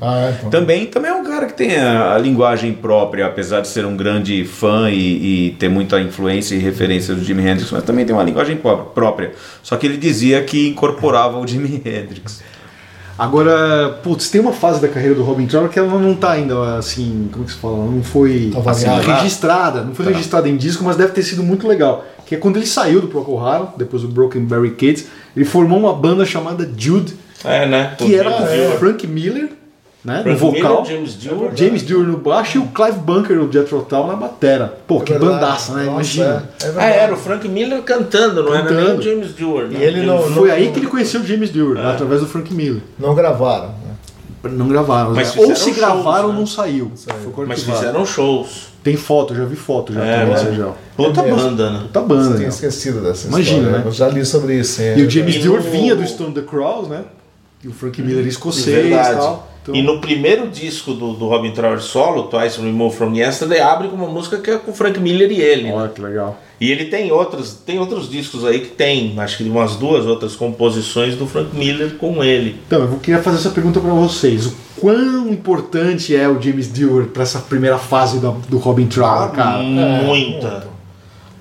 Ah, 0.00 0.18
é, 0.28 0.30
então. 0.38 0.50
Também, 0.50 0.86
também 0.86 1.10
é 1.10 1.14
um 1.14 1.24
cara 1.24 1.46
que 1.46 1.52
tem 1.52 1.76
a, 1.76 2.14
a 2.14 2.18
linguagem 2.18 2.72
própria, 2.72 3.26
apesar 3.26 3.60
de 3.60 3.68
ser 3.68 3.84
um 3.84 3.96
grande 3.96 4.44
fã 4.44 4.90
e, 4.90 5.48
e 5.48 5.50
ter 5.58 5.68
muita 5.68 6.00
influência 6.00 6.54
e 6.54 6.58
referência 6.58 7.14
do 7.14 7.22
Jimi 7.22 7.42
Hendrix, 7.46 7.70
mas 7.70 7.82
também 7.84 8.04
tem 8.06 8.14
uma 8.14 8.22
linguagem 8.24 8.56
pró- 8.56 8.76
própria. 8.94 9.32
Só 9.62 9.76
que 9.76 9.86
ele 9.86 9.98
dizia 9.98 10.42
que 10.42 10.68
incorporava 10.68 11.38
o 11.38 11.46
Jimi 11.46 11.82
Hendrix. 11.84 12.42
Agora, 13.18 14.00
putz, 14.02 14.30
tem 14.30 14.40
uma 14.40 14.52
fase 14.54 14.80
da 14.80 14.88
carreira 14.88 15.14
do 15.14 15.22
Robin 15.22 15.46
Trower 15.46 15.68
que 15.68 15.78
ela 15.78 15.98
não 16.00 16.14
tá 16.14 16.32
ainda 16.32 16.76
assim, 16.78 17.28
como 17.30 17.44
que 17.44 17.52
se 17.52 17.58
fala? 17.58 17.76
Não 17.76 18.02
foi 18.02 18.50
Tá 18.64 18.70
assim, 18.70 18.86
registrada, 19.12 19.82
não 19.84 19.94
foi 19.94 20.06
registrada 20.06 20.48
em 20.48 20.56
disco, 20.56 20.82
mas 20.82 20.96
deve 20.96 21.12
ter 21.12 21.22
sido 21.22 21.42
muito 21.42 21.68
legal. 21.68 22.04
Que 22.26 22.36
é 22.36 22.38
quando 22.38 22.56
ele 22.56 22.66
saiu 22.66 23.02
do 23.02 23.08
Procol 23.08 23.46
Harum, 23.46 23.66
depois 23.76 24.02
do 24.02 24.08
Broken 24.08 24.44
Barricades, 24.46 25.06
ele 25.36 25.44
formou 25.44 25.78
uma 25.78 25.92
banda 25.94 26.24
chamada 26.24 26.68
Jude, 26.76 27.14
É, 27.44 27.66
né? 27.66 27.94
que 27.98 28.14
era 28.14 28.30
Dewar. 28.30 28.78
Frank 28.78 29.06
Miller, 29.06 29.48
né, 30.04 30.22
Frank 30.22 30.28
no 30.30 30.36
vocal, 30.36 30.82
Miller, 30.82 30.96
James 30.96 31.14
Dewar. 31.14 31.50
James 31.56 31.82
Dewar 31.82 32.06
no 32.06 32.16
baixo 32.18 32.58
e 32.58 32.60
o 32.60 32.66
Clive 32.66 32.98
Bunker, 32.98 33.40
o 33.40 33.50
Jethro 33.52 33.82
Tull 33.88 34.06
na 34.06 34.16
batera. 34.16 34.74
Pô, 34.86 35.00
que 35.00 35.12
É 35.12 35.18
verdade. 35.18 35.40
bandaça, 35.40 35.72
né? 35.74 35.84
Nossa, 35.84 35.92
Imagina. 35.92 36.48
é, 36.62 36.66
é 36.66 36.72
Ah, 36.76 36.84
era 36.86 37.14
o 37.14 37.16
Frank 37.16 37.48
Miller 37.48 37.82
cantando, 37.82 38.42
não 38.42 38.54
era 38.54 38.64
nem 38.70 38.76
Cantando. 38.84 39.00
o 39.00 39.02
James 39.02 39.32
Dewar. 39.34 39.64
né? 39.66 39.78
E 39.80 39.82
ele 39.82 40.02
não- 40.02 40.22
Foi 40.22 40.50
aí 40.50 40.70
que 40.72 40.78
ele 40.78 40.86
conheceu 40.88 41.20
o 41.20 41.24
James 41.26 41.50
Dewar, 41.50 41.74
né, 41.74 41.90
através 41.92 42.20
do 42.20 42.26
Frank 42.26 42.52
Miller. 42.52 42.82
Não 42.98 43.14
gravaram. 43.14 43.68
né? 43.68 44.50
Não 44.50 44.66
gravaram. 44.68 45.14
Mas 45.14 45.36
né? 45.36 45.42
Ou 45.44 45.54
se 45.54 45.62
shows, 45.66 45.76
gravaram, 45.76 46.32
né? 46.32 46.34
não 46.38 46.46
saiu. 46.46 46.90
Foi 47.34 47.46
Mas 47.46 47.62
fizeram 47.62 48.04
shows. 48.04 48.72
Tem 48.82 48.96
foto, 48.96 49.36
já 49.36 49.44
vi 49.44 49.54
foto 49.54 49.92
já 49.92 50.04
É, 50.04 50.18
também, 50.18 50.34
né? 50.34 50.40
Sérgio. 50.40 50.74
Puta 50.96 51.20
É 51.20 51.30
banda, 51.30 51.70
né? 51.70 51.78
Puta 51.82 52.00
banda. 52.00 52.28
Tinha 52.30 52.38
né? 52.40 52.48
esquecido 52.48 53.00
dessa 53.02 53.28
Imagina, 53.28 53.58
história. 53.58 53.78
né? 53.78 53.84
Eu 53.86 53.92
já 53.92 54.08
li 54.08 54.24
sobre 54.26 54.58
isso. 54.58 54.78
sim, 54.78 54.82
E 54.96 55.02
é 55.02 55.04
o 55.06 55.08
James 55.08 55.38
Dewar 55.40 55.60
vinha 55.60 55.94
do 55.94 56.04
Stone 56.04 56.34
the 56.34 56.40
Crows, 56.42 56.88
né? 56.88 57.02
E 57.64 57.68
o 57.68 57.72
Frank 57.72 58.00
Miller 58.02 58.26
escocês 58.26 58.66
e 58.66 58.88
Verdade. 58.88 59.16
tal. 59.20 59.48
Então, 59.62 59.74
E 59.76 59.80
no 59.82 60.00
primeiro 60.00 60.48
disco 60.48 60.92
do, 60.92 61.12
do 61.12 61.28
Robin 61.28 61.52
Trower 61.52 61.80
solo, 61.80 62.24
Twice 62.24 62.60
Removed 62.60 62.98
from 62.98 63.14
Yesterday, 63.14 63.60
abre 63.60 63.86
com 63.86 63.94
uma 63.94 64.08
música 64.08 64.38
que 64.38 64.50
é 64.50 64.58
com 64.58 64.72
o 64.72 64.74
Frank 64.74 64.98
Miller 64.98 65.30
e 65.30 65.40
ele. 65.40 65.62
né? 65.64 65.72
Olha 65.72 65.88
que 65.88 66.00
legal. 66.00 66.36
E 66.60 66.70
ele 66.72 66.86
tem 66.86 67.12
outros, 67.12 67.54
tem 67.64 67.78
outros 67.78 68.10
discos 68.10 68.44
aí 68.44 68.58
que 68.60 68.68
tem, 68.70 69.14
acho 69.20 69.36
que 69.36 69.44
umas 69.44 69.76
duas 69.76 70.04
outras 70.04 70.34
composições 70.34 71.14
do 71.14 71.26
Frank 71.28 71.54
Miller 71.56 71.94
com 71.94 72.24
ele. 72.24 72.56
Então, 72.66 72.80
eu 72.82 72.98
queria 72.98 73.22
fazer 73.22 73.36
essa 73.36 73.50
pergunta 73.50 73.78
pra 73.78 73.92
vocês. 73.92 74.46
O 74.46 74.54
quão 74.80 75.28
importante 75.28 76.14
é 76.16 76.28
o 76.28 76.42
James 76.42 76.66
Dewar 76.66 77.06
pra 77.06 77.22
essa 77.22 77.38
primeira 77.38 77.78
fase 77.78 78.18
da- 78.18 78.34
do 78.48 78.58
Robin 78.58 78.86
Trower, 78.88 79.30
cara? 79.30 79.62
Muita. 79.62 80.71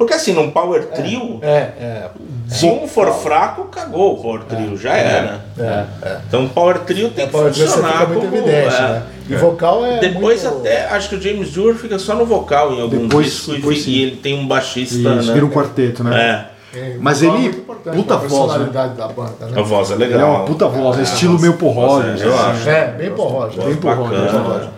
Porque 0.01 0.15
assim, 0.15 0.33
num 0.33 0.49
Power 0.49 0.83
Trio, 0.87 1.37
É, 1.43 1.47
é. 1.79 2.09
se 2.47 2.65
um 2.65 2.87
for 2.87 3.13
fraco, 3.13 3.65
cagou 3.65 4.13
o 4.15 4.17
Power 4.21 4.41
Trio, 4.45 4.75
já 4.75 4.93
era. 4.97 5.41
é, 5.59 5.63
é. 6.01 6.17
Então 6.27 6.45
o 6.45 6.49
Power 6.49 6.79
Trio 6.79 7.11
tem 7.11 7.25
É, 7.25 7.27
que 7.27 7.33
você 7.33 7.67
funcionar 7.67 8.07
como... 8.07 8.23
evidente, 8.25 8.75
é. 8.75 8.81
né? 8.81 9.03
E 9.29 9.35
vocal 9.35 9.85
é 9.85 9.99
Depois 9.99 10.43
muito... 10.43 10.57
até, 10.61 10.85
acho 10.87 11.07
que 11.09 11.15
o 11.17 11.21
James 11.21 11.51
Dewar 11.51 11.75
fica 11.75 11.99
só 11.99 12.15
no 12.15 12.25
vocal 12.25 12.73
em 12.73 12.81
algum 12.81 13.07
Depois- 13.07 13.27
disco 13.27 13.51
e 13.51 13.55
depois 13.57 13.85
e 13.85 14.01
ele 14.01 14.15
tem 14.15 14.37
um 14.39 14.47
baixista, 14.47 14.95
Isso, 14.95 15.07
né? 15.27 15.33
vira 15.33 15.45
um 15.45 15.49
quarteto, 15.51 16.03
né? 16.03 16.47
É, 16.47 16.51
É, 16.79 16.95
Mas 16.99 17.21
é 17.21 17.27
ele- 17.27 17.47
importante 17.47 17.95
puta 17.97 18.17
pra 18.17 18.27
voz, 18.27 18.31
né? 18.53 18.57
personalidade 18.65 18.95
da 18.95 19.07
banda, 19.09 19.45
né? 19.45 19.59
a 19.59 19.61
voz 19.61 19.91
é 19.91 19.93
Ele 19.93 20.05
legal. 20.05 20.19
é 20.21 20.23
uma 20.37 20.45
puta 20.45 20.67
voz, 20.67 20.97
é 20.99 21.01
estilo 21.03 21.37
meio 21.39 21.53
Rogers. 21.59 22.21
eu 22.21 22.33
assim. 22.33 22.49
acho. 22.49 22.69
É, 22.69 22.85
bem 22.91 23.11
por 23.11 23.27
Roger. 23.27 23.63
Bem. 23.65 23.75
Bacana. 23.75 24.71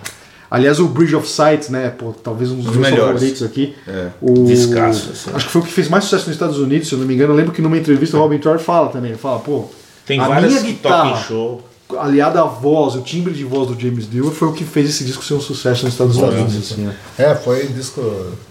Aliás, 0.54 0.80
o 0.80 0.88
Bridge 0.88 1.16
of 1.16 1.28
Sights, 1.28 1.70
né? 1.70 1.90
Pô, 1.90 2.14
talvez 2.14 2.52
um 2.52 2.58
dos 2.58 2.68
Os 2.68 2.76
meus 2.76 2.92
melhores. 2.92 3.14
favoritos 3.14 3.42
aqui. 3.42 3.74
É. 3.88 4.10
O... 4.22 4.44
Descasso, 4.46 5.10
assim. 5.12 5.32
Acho 5.34 5.48
que 5.48 5.52
foi 5.52 5.62
o 5.64 5.66
que 5.66 5.72
fez 5.72 5.90
mais 5.90 6.04
sucesso 6.04 6.28
nos 6.28 6.36
Estados 6.36 6.60
Unidos, 6.60 6.88
se 6.88 6.94
eu 6.94 7.00
não 7.00 7.08
me 7.08 7.16
engano. 7.16 7.34
Eu 7.34 7.38
lembro 7.38 7.52
que 7.52 7.60
numa 7.60 7.76
entrevista 7.76 8.16
o 8.18 8.20
Robin 8.20 8.38
Trower 8.38 8.60
fala 8.60 8.90
também. 8.90 9.10
Ele 9.10 9.20
fala, 9.20 9.40
pô, 9.40 9.66
Tem 10.06 10.20
a 10.20 10.28
várias 10.28 10.52
minha 10.52 10.64
que 10.64 10.74
tocam 10.74 11.00
em 11.00 11.04
guitarra, 11.10 11.24
show. 11.28 11.64
aliada 12.00 12.40
à 12.40 12.46
voz, 12.46 12.94
o 12.94 13.02
timbre 13.02 13.34
de 13.34 13.44
voz 13.44 13.68
do 13.68 13.82
James 13.82 14.06
Dewar, 14.06 14.32
foi 14.32 14.48
o 14.50 14.54
que 14.54 14.64
fez 14.64 14.90
esse 14.92 15.04
disco 15.04 15.24
ser 15.24 15.34
um 15.34 15.42
sucesso 15.42 15.86
nos 15.86 15.94
Estados 15.96 16.18
Unidos. 16.18 16.56
Assim, 16.56 16.82
né? 16.82 16.96
É, 17.18 17.34
foi 17.34 17.66
disco 17.70 18.02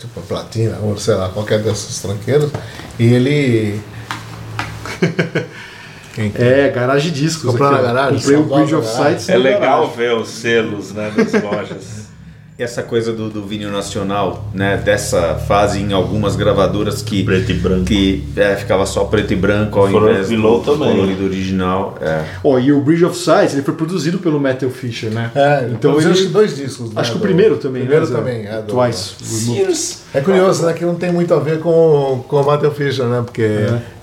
tipo 0.01 0.21
platina, 0.23 0.79
ou 0.83 0.99
sei 0.99 1.15
lá, 1.15 1.29
qualquer 1.29 1.61
desses 1.63 2.01
tranqueiros. 2.03 2.51
E 2.99 3.05
ele. 3.05 3.81
É, 6.35 6.69
Garage 6.69 7.11
Discos. 7.11 7.51
Comprou 7.51 7.69
aqui, 7.71 7.77
na 7.81 7.83
garagem, 7.93 8.19
Comprei 8.19 8.37
o 8.37 8.43
Bridge 8.45 8.75
of 8.75 8.87
garagem. 8.87 9.19
Sights. 9.19 9.29
É 9.29 9.37
legal 9.37 9.81
garagem. 9.81 9.97
ver 9.97 10.15
os 10.15 10.29
selos 10.29 10.93
né, 10.93 11.13
das 11.17 11.43
lojas. 11.43 12.02
Essa 12.59 12.83
coisa 12.83 13.13
do, 13.13 13.29
do 13.31 13.43
vinil 13.45 13.71
nacional, 13.71 14.45
né? 14.55 14.77
Dessa 14.77 15.35
fase 15.37 15.81
em 15.81 15.93
algumas 15.93 16.37
gravadoras 16.37 17.03
que. 17.03 17.25
Preto 17.25 17.51
e 17.51 17.55
branco. 17.55 17.85
Que 17.87 18.25
é, 18.37 18.55
ficava 18.57 18.85
só 18.87 19.05
preto 19.05 19.33
e 19.33 19.37
branco 19.37 19.79
ao 19.81 19.89
Color 19.89 20.11
invés 20.11 20.29
do 20.29 20.59
também. 20.61 20.91
colorido 20.93 21.25
original. 21.25 21.97
É. 22.01 22.25
Ó, 22.45 22.59
e 22.59 22.73
o 22.73 22.81
Bridge 22.81 23.05
of 23.05 23.17
Sights, 23.17 23.55
ele 23.55 23.63
foi 23.63 23.75
produzido 23.75 24.19
pelo 24.19 24.39
Matthew 24.39 24.71
Fisher, 24.71 25.11
né? 25.11 25.31
É, 25.35 25.69
então 25.73 25.99
ele... 25.99 26.11
acho 26.11 26.23
que 26.25 26.29
dois 26.29 26.55
discos. 26.55 26.89
né, 26.93 27.01
Acho 27.01 27.13
que 27.13 27.17
o 27.19 27.21
primeiro 27.21 27.57
também, 27.57 27.83
primeiro 27.83 28.09
né? 28.09 28.17
Também, 28.17 28.47
é. 28.47 28.63
do- 28.63 28.73
Twice. 28.75 29.15
Removed. 29.47 30.03
É 30.15 30.21
curioso, 30.21 30.67
né? 30.67 30.73
Que 30.75 30.85
não 30.85 30.95
tem 30.95 31.11
muito 31.11 31.33
a 31.33 31.39
ver 31.41 31.61
com, 31.61 32.23
com 32.29 32.37
o 32.37 32.45
Matthew 32.47 32.71
Fisher, 32.73 33.07
né? 33.07 33.23
Porque 33.25 33.43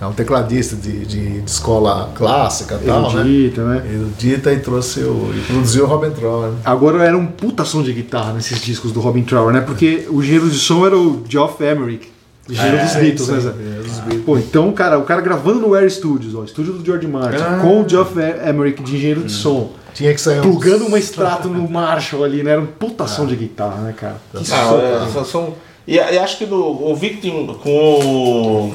é, 0.01 0.05
um 0.05 0.12
tecladista 0.12 0.75
de, 0.75 1.05
de, 1.05 1.39
de 1.41 1.43
escola 1.45 2.09
clássica 2.15 2.79
e 2.81 2.85
tal, 2.85 3.13
né? 3.13 3.19
Erudita, 3.21 3.63
né? 3.63 3.83
Erudita 3.93 4.51
e 4.51 4.59
trouxe 4.59 5.01
o. 5.01 5.31
e 5.35 5.39
produziu 5.41 5.83
o 5.85 5.88
Robin 5.88 6.09
Trower. 6.09 6.49
né? 6.49 6.57
Agora 6.65 7.03
era 7.03 7.15
um 7.15 7.27
puta 7.27 7.63
som 7.63 7.83
de 7.83 7.93
guitarra 7.93 8.33
nesses 8.49 8.65
discos 8.65 8.91
do 8.91 8.99
Robin 8.99 9.23
Trower, 9.23 9.53
né? 9.53 9.62
Porque 9.62 10.05
o 10.09 10.21
engenheiro 10.21 10.49
de 10.49 10.57
som 10.57 10.85
era 10.85 10.97
o 10.97 11.23
Geoff 11.27 11.63
Emerick, 11.63 12.07
engenheiro 12.49 12.83
dos 12.83 12.93
Beatles, 12.95 13.27
né, 13.27 13.39
Zé? 13.39 13.49
dos 13.51 13.97
Beatles. 13.99 14.23
Pô, 14.25 14.38
então, 14.38 14.71
cara, 14.71 14.97
o 14.97 15.03
cara 15.03 15.21
gravando 15.21 15.59
no 15.59 15.73
Air 15.75 15.89
Studios, 15.91 16.33
ó, 16.35 16.43
estúdio 16.43 16.73
do 16.73 16.85
George 16.85 17.07
Martin, 17.07 17.38
Ah. 17.41 17.59
com 17.62 17.81
o 17.83 17.88
Geoff 17.88 18.13
Emerick 18.19 18.81
de 18.81 18.95
engenheiro 18.95 19.23
de 19.23 19.31
som, 19.31 19.71
Tinha 19.93 20.13
que 20.13 20.21
sair 20.21 20.39
um- 20.39 20.43
plugando 20.43 20.85
uma 20.85 20.97
extrato 20.99 21.47
no 21.47 21.69
Marshall 21.69 22.23
ali, 22.23 22.43
né? 22.43 22.51
Era 22.51 22.62
um 22.62 22.65
puta 22.67 23.07
som 23.07 23.25
de 23.25 23.35
guitarra, 23.35 23.81
né, 23.81 23.93
cara? 23.95 24.17
Que 24.31 24.38
Ah, 24.51 24.69
som, 24.69 24.79
é, 24.79 25.09
cara. 25.13 25.25
são, 25.25 25.53
e, 25.88 25.95
e 25.95 25.99
acho 26.17 26.38
que 26.38 26.45
no, 26.45 26.89
o 26.91 26.95
Victim 26.95 27.47
com 27.62 28.69
o 28.69 28.73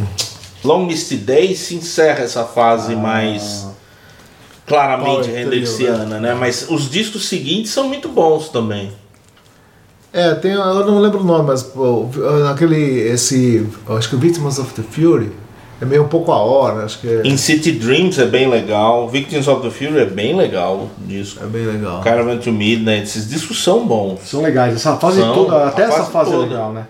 Long 0.63 0.87
Misty 0.87 1.17
Day 1.17 1.55
se 1.57 1.75
encerra 1.77 2.21
essa 2.25 2.45
fase 2.45 2.95
mais 2.97 3.67
claramente 4.67 5.29
Power 5.29 5.39
hendrixiana, 5.41 6.05
trio, 6.07 6.21
né? 6.21 6.35
Mas 6.35 6.67
os 6.71 6.91
discos 6.91 7.27
seguintes 7.29 7.71
são 7.73 7.87
muito 7.89 8.09
bons 8.09 8.49
também. 8.49 8.93
É, 10.15 10.33
tem, 10.37 10.53
eu 10.53 10.87
não 10.87 11.01
lembro 11.01 11.23
o 11.23 11.25
nome, 11.25 11.45
mas 11.49 11.65
pô, 11.65 12.07
aquele, 12.49 13.01
esse, 13.01 13.67
acho 13.89 14.09
que 14.09 14.15
o 14.15 14.19
Victims 14.19 14.61
of 14.61 14.73
the 14.73 14.83
Fury 14.83 15.33
é 15.83 15.85
meio 15.85 16.05
um 16.05 16.09
pouco 16.09 16.31
a 16.31 16.37
hora, 16.37 16.85
acho 16.85 17.01
que 17.01 17.09
é, 17.09 17.27
In 17.27 17.37
City 17.37 17.73
Dreams 17.73 18.17
é 18.21 18.25
bem 18.25 18.49
legal, 18.49 19.09
Victims 19.09 19.49
of 19.49 19.61
the 19.63 19.71
Fury 19.71 19.99
é 19.99 20.05
bem 20.05 20.37
legal 20.37 20.77
o 20.77 20.91
disco. 21.05 21.43
é 21.43 21.49
bem 21.49 21.67
legal. 21.67 22.01
Caravan 22.01 22.39
to 22.39 22.53
Midnight, 22.53 23.03
esses 23.03 23.29
discos 23.29 23.61
são 23.61 23.85
bons. 23.85 24.21
São 24.25 24.41
legais, 24.41 24.77
essa 24.77 24.97
fase 24.97 25.21
São, 25.21 25.35
toda, 25.35 25.67
até 25.67 25.83
essa 25.83 26.05
fase 26.05 26.13
fase 26.13 26.31
é 26.31 26.35
toda. 26.35 26.47
legal, 26.47 26.73
né? 26.73 26.87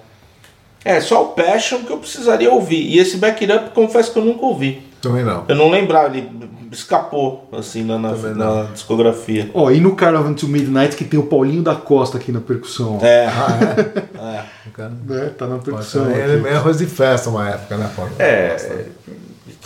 É, 0.85 1.01
só 1.01 1.23
o 1.23 1.29
Passion 1.29 1.79
que 1.79 1.91
eu 1.91 1.97
precisaria 1.97 2.53
ouvir. 2.53 2.83
E 2.83 2.99
esse 2.99 3.17
Back 3.17 3.43
It 3.43 3.51
Up, 3.51 3.75
confesso 3.75 4.13
que 4.13 4.19
eu 4.19 4.25
nunca 4.27 4.45
ouvi. 4.45 4.83
Também 5.01 5.25
não. 5.25 5.45
Eu 5.49 5.57
não 5.57 5.71
lembrava, 5.71 6.15
ele 6.15 6.29
escapou, 6.75 7.49
assim, 7.53 7.83
na, 7.85 7.99
na, 7.99 8.13
na 8.13 8.63
discografia. 8.73 9.51
Ó, 9.55 9.71
e 9.71 9.81
no 9.81 9.95
Caravan 9.97 10.35
to 10.35 10.47
Midnight 10.49 10.97
que 10.97 11.05
tem 11.05 11.19
o 11.19 11.25
Paulinho 11.25 11.63
da 11.63 11.75
Costa 11.75 12.19
aqui 12.19 12.31
na 12.33 12.41
percussão. 12.41 12.99
ó. 13.01 13.05
É, 13.07 13.29
Cara, 14.75 14.93
Né? 15.07 15.31
Tá 15.39 15.47
na 15.47 15.59
percussão. 15.59 16.11
Ele 16.11 16.49
é 16.49 16.55
arroz 16.55 16.79
de 16.79 16.87
festa 16.87 17.31
uma 17.31 17.49
época, 17.49 17.77
né, 17.77 17.91
Paulo? 17.95 18.11
É, 18.19 18.57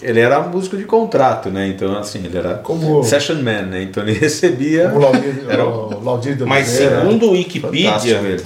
ele 0.02 0.20
era 0.20 0.40
músico 0.40 0.76
de 0.76 0.84
contrato, 0.84 1.48
né? 1.50 1.66
Então, 1.68 1.96
assim, 1.98 2.24
ele 2.24 2.36
era 2.36 2.54
Como- 2.54 3.02
session 3.02 3.36
man, 3.36 3.62
né? 3.62 3.82
Então 3.82 4.02
ele 4.02 4.12
recebia. 4.18 4.92
O 4.94 4.98
Laudir, 4.98 5.44
Era 5.48 5.64
o 5.66 6.04
Laudir 6.04 6.36
de 6.36 6.44
mas 6.44 6.68
Oliveira. 6.68 7.00
segundo 7.00 7.26
o 7.26 7.30
Wikipedia, 7.32 8.36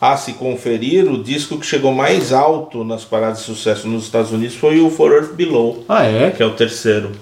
a 0.00 0.16
se 0.16 0.32
conferir, 0.32 1.08
o 1.08 1.22
disco 1.22 1.56
que 1.58 1.64
chegou 1.64 1.92
mais 1.92 2.32
alto 2.32 2.82
nas 2.82 3.04
paradas 3.04 3.38
de 3.38 3.44
sucesso 3.44 3.86
nos 3.86 4.02
Estados 4.04 4.32
Unidos 4.32 4.56
foi 4.56 4.80
o 4.80 4.90
For 4.90 5.12
Earth 5.12 5.34
Below, 5.34 5.84
Ah, 5.88 6.04
é? 6.04 6.30
que 6.32 6.42
é 6.42 6.46
o 6.46 6.50
terceiro. 6.50 7.12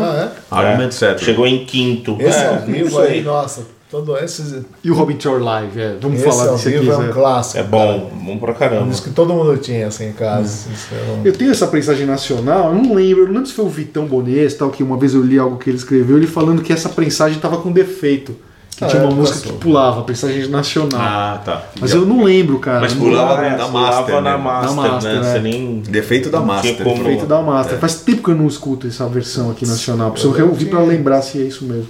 Ah, 0.00 0.30
Argument 0.50 0.88
É, 0.88 0.90
Set. 0.92 1.24
Chegou 1.24 1.46
em 1.46 1.64
quinto. 1.64 2.16
é? 2.20 2.24
Esse 2.28 2.38
é, 2.38 2.46
ao 2.48 2.54
não 2.56 2.66
vivo 2.66 2.98
aí, 2.98 3.22
nossa, 3.22 3.62
todo 3.90 4.16
esse, 4.18 4.62
E 4.84 4.90
o 4.90 4.94
Robin 4.94 5.16
Tower 5.16 5.42
Live, 5.42 5.80
é. 5.80 5.96
Vamos 6.00 6.20
esse 6.20 6.28
falar 6.28 6.54
disso 6.54 6.68
aqui. 6.68 6.88
é 6.90 6.96
um 6.96 7.12
clássico. 7.12 7.58
É 7.58 7.62
bom, 7.62 8.10
bom 8.14 8.38
pra 8.38 8.52
cara. 8.54 8.72
Um 8.72 8.74
caramba. 8.76 8.90
disco 8.90 9.08
que 9.08 9.14
todo 9.14 9.32
mundo 9.32 9.56
tinha 9.56 9.86
assim 9.86 10.08
em 10.08 10.12
casa. 10.12 10.68
Isso 10.72 10.88
é 10.94 11.12
um- 11.12 11.24
Eu 11.26 11.32
tenho 11.32 11.50
essa 11.50 11.66
prensagem 11.66 12.06
nacional, 12.06 12.74
eu 12.74 12.82
não 12.82 12.94
lembro, 12.94 13.26
não 13.26 13.32
lembro 13.34 13.46
se 13.46 13.52
foi 13.54 13.64
o 13.64 13.68
Vitão 13.68 14.06
Bones, 14.06 14.54
tal, 14.54 14.70
que 14.70 14.82
uma 14.82 14.96
vez 14.96 15.14
eu 15.14 15.22
li 15.22 15.38
algo 15.38 15.56
que 15.56 15.70
ele 15.70 15.78
escreveu, 15.78 16.16
ele 16.16 16.26
falando 16.26 16.62
que 16.62 16.72
essa 16.72 16.88
prensagem 16.88 17.38
tava 17.40 17.56
com 17.58 17.72
defeito. 17.72 18.36
Que 18.80 18.84
Ah, 18.86 18.88
tinha 18.88 19.02
uma 19.02 19.12
é, 19.12 19.14
música 19.14 19.38
passou. 19.40 19.52
que 19.52 19.58
pulava, 19.58 20.02
prensagem 20.04 20.48
nacional. 20.48 20.98
Ah, 21.02 21.38
tá. 21.44 21.62
Mas 21.78 21.92
eu 21.92 22.06
não 22.06 22.24
lembro, 22.24 22.58
cara. 22.58 22.80
Mas 22.80 22.94
pulava, 22.94 23.36
na 23.42 23.50
na 23.58 23.68
Master, 23.68 23.70
Master, 23.72 24.14
né? 24.14 24.20
na 24.22 24.38
Master, 24.38 24.74
Na 24.74 24.82
Master, 24.90 25.12
né? 25.12 25.20
né? 25.20 25.32
Você 25.34 25.38
nem... 25.40 25.80
Defeito 25.80 26.30
da 26.30 26.38
tinha 26.38 26.46
Master. 26.46 26.76
como- 26.82 27.04
Feito 27.04 27.26
da 27.26 27.42
Master. 27.42 27.74
É. 27.76 27.78
Faz 27.78 27.96
tempo 27.96 28.22
que 28.22 28.30
eu 28.30 28.34
não 28.36 28.46
escuto 28.46 28.86
essa 28.86 29.06
versão 29.06 29.50
aqui 29.50 29.66
nacional. 29.66 30.12
Preciso 30.12 30.32
eu 30.32 30.36
reouvir 30.38 30.64
tinha- 30.64 30.70
pra 30.76 30.80
lembrar 30.82 31.20
se 31.20 31.36
é 31.38 31.42
isso 31.42 31.62
mesmo. 31.66 31.88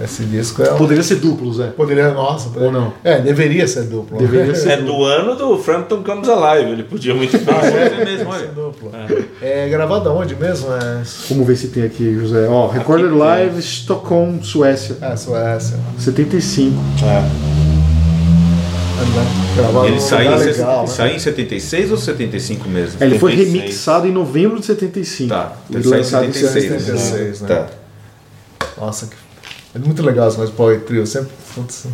Esse 0.00 0.22
disco 0.24 0.62
é 0.62 0.72
um... 0.72 0.76
Poderia 0.76 1.02
ser 1.02 1.16
duplo, 1.16 1.52
Zé. 1.52 1.68
Poderia, 1.68 2.12
nossa, 2.12 2.50
poderia- 2.50 2.66
Ou 2.68 2.72
não? 2.72 2.92
É, 3.02 3.18
deveria 3.20 3.66
ser 3.66 3.82
duplo. 3.84 4.16
Deveria 4.16 4.54
ser. 4.56 4.70
É 4.70 4.76
do 4.76 5.02
ano 5.04 5.34
do 5.34 5.58
Frampton 5.58 6.02
Comes 6.04 6.28
Alive, 6.28 6.70
ele 6.70 6.82
podia 6.84 7.12
muito 7.14 7.36
bem 7.36 7.54
Ah, 7.56 7.60
ser. 7.62 7.76
é, 8.00 8.04
mesmo, 8.04 8.32
ser 8.32 8.38
olha. 8.38 8.46
duplo. 8.48 8.92
É 9.42 9.68
gravado 9.68 10.08
aonde 10.08 10.36
mesmo? 10.36 10.68
É, 10.72 11.02
Vamos 11.28 11.46
ver 11.46 11.56
se 11.56 11.68
tem 11.68 11.82
aqui, 11.82 12.14
José. 12.14 12.46
Ó, 12.48 12.68
Recorded 12.68 13.08
tem. 13.08 13.18
Live, 13.18 13.58
Stockholm, 13.58 14.40
Suécia. 14.40 14.96
é 15.00 15.16
Suécia. 15.16 15.76
75. 15.98 16.76
É, 17.02 17.04
né? 17.04 17.30
Gravado 19.56 19.86
Ele 19.86 19.94
num 19.96 20.00
saiu, 20.00 20.32
em, 20.32 20.38
legal, 20.44 20.80
né? 20.82 20.86
saiu 20.86 21.16
em 21.16 21.18
76 21.18 21.90
ou 21.90 21.96
75 21.96 22.68
mesmo? 22.68 22.96
É, 23.00 23.04
ele 23.06 23.18
foi 23.18 23.32
76. 23.32 23.60
remixado 23.62 24.06
em 24.06 24.12
novembro 24.12 24.60
de 24.60 24.66
75. 24.66 25.28
Tá, 25.28 25.52
ele 25.72 25.82
saiu 25.82 25.94
em 25.94 25.96
lançado 25.98 26.24
em 26.26 26.32
76. 26.32 26.92
76, 26.92 27.40
né? 27.42 27.48
Tá. 27.48 27.66
Nossa, 28.80 29.06
que... 29.06 29.27
é 29.82 29.86
muito 29.86 30.02
legal 30.02 30.28
as 30.28 30.36
coisas 30.36 30.54
Power 30.54 30.80
Trio. 30.80 31.00
Eu 31.02 31.06
sempre 31.06 31.30
putz, 31.54 31.86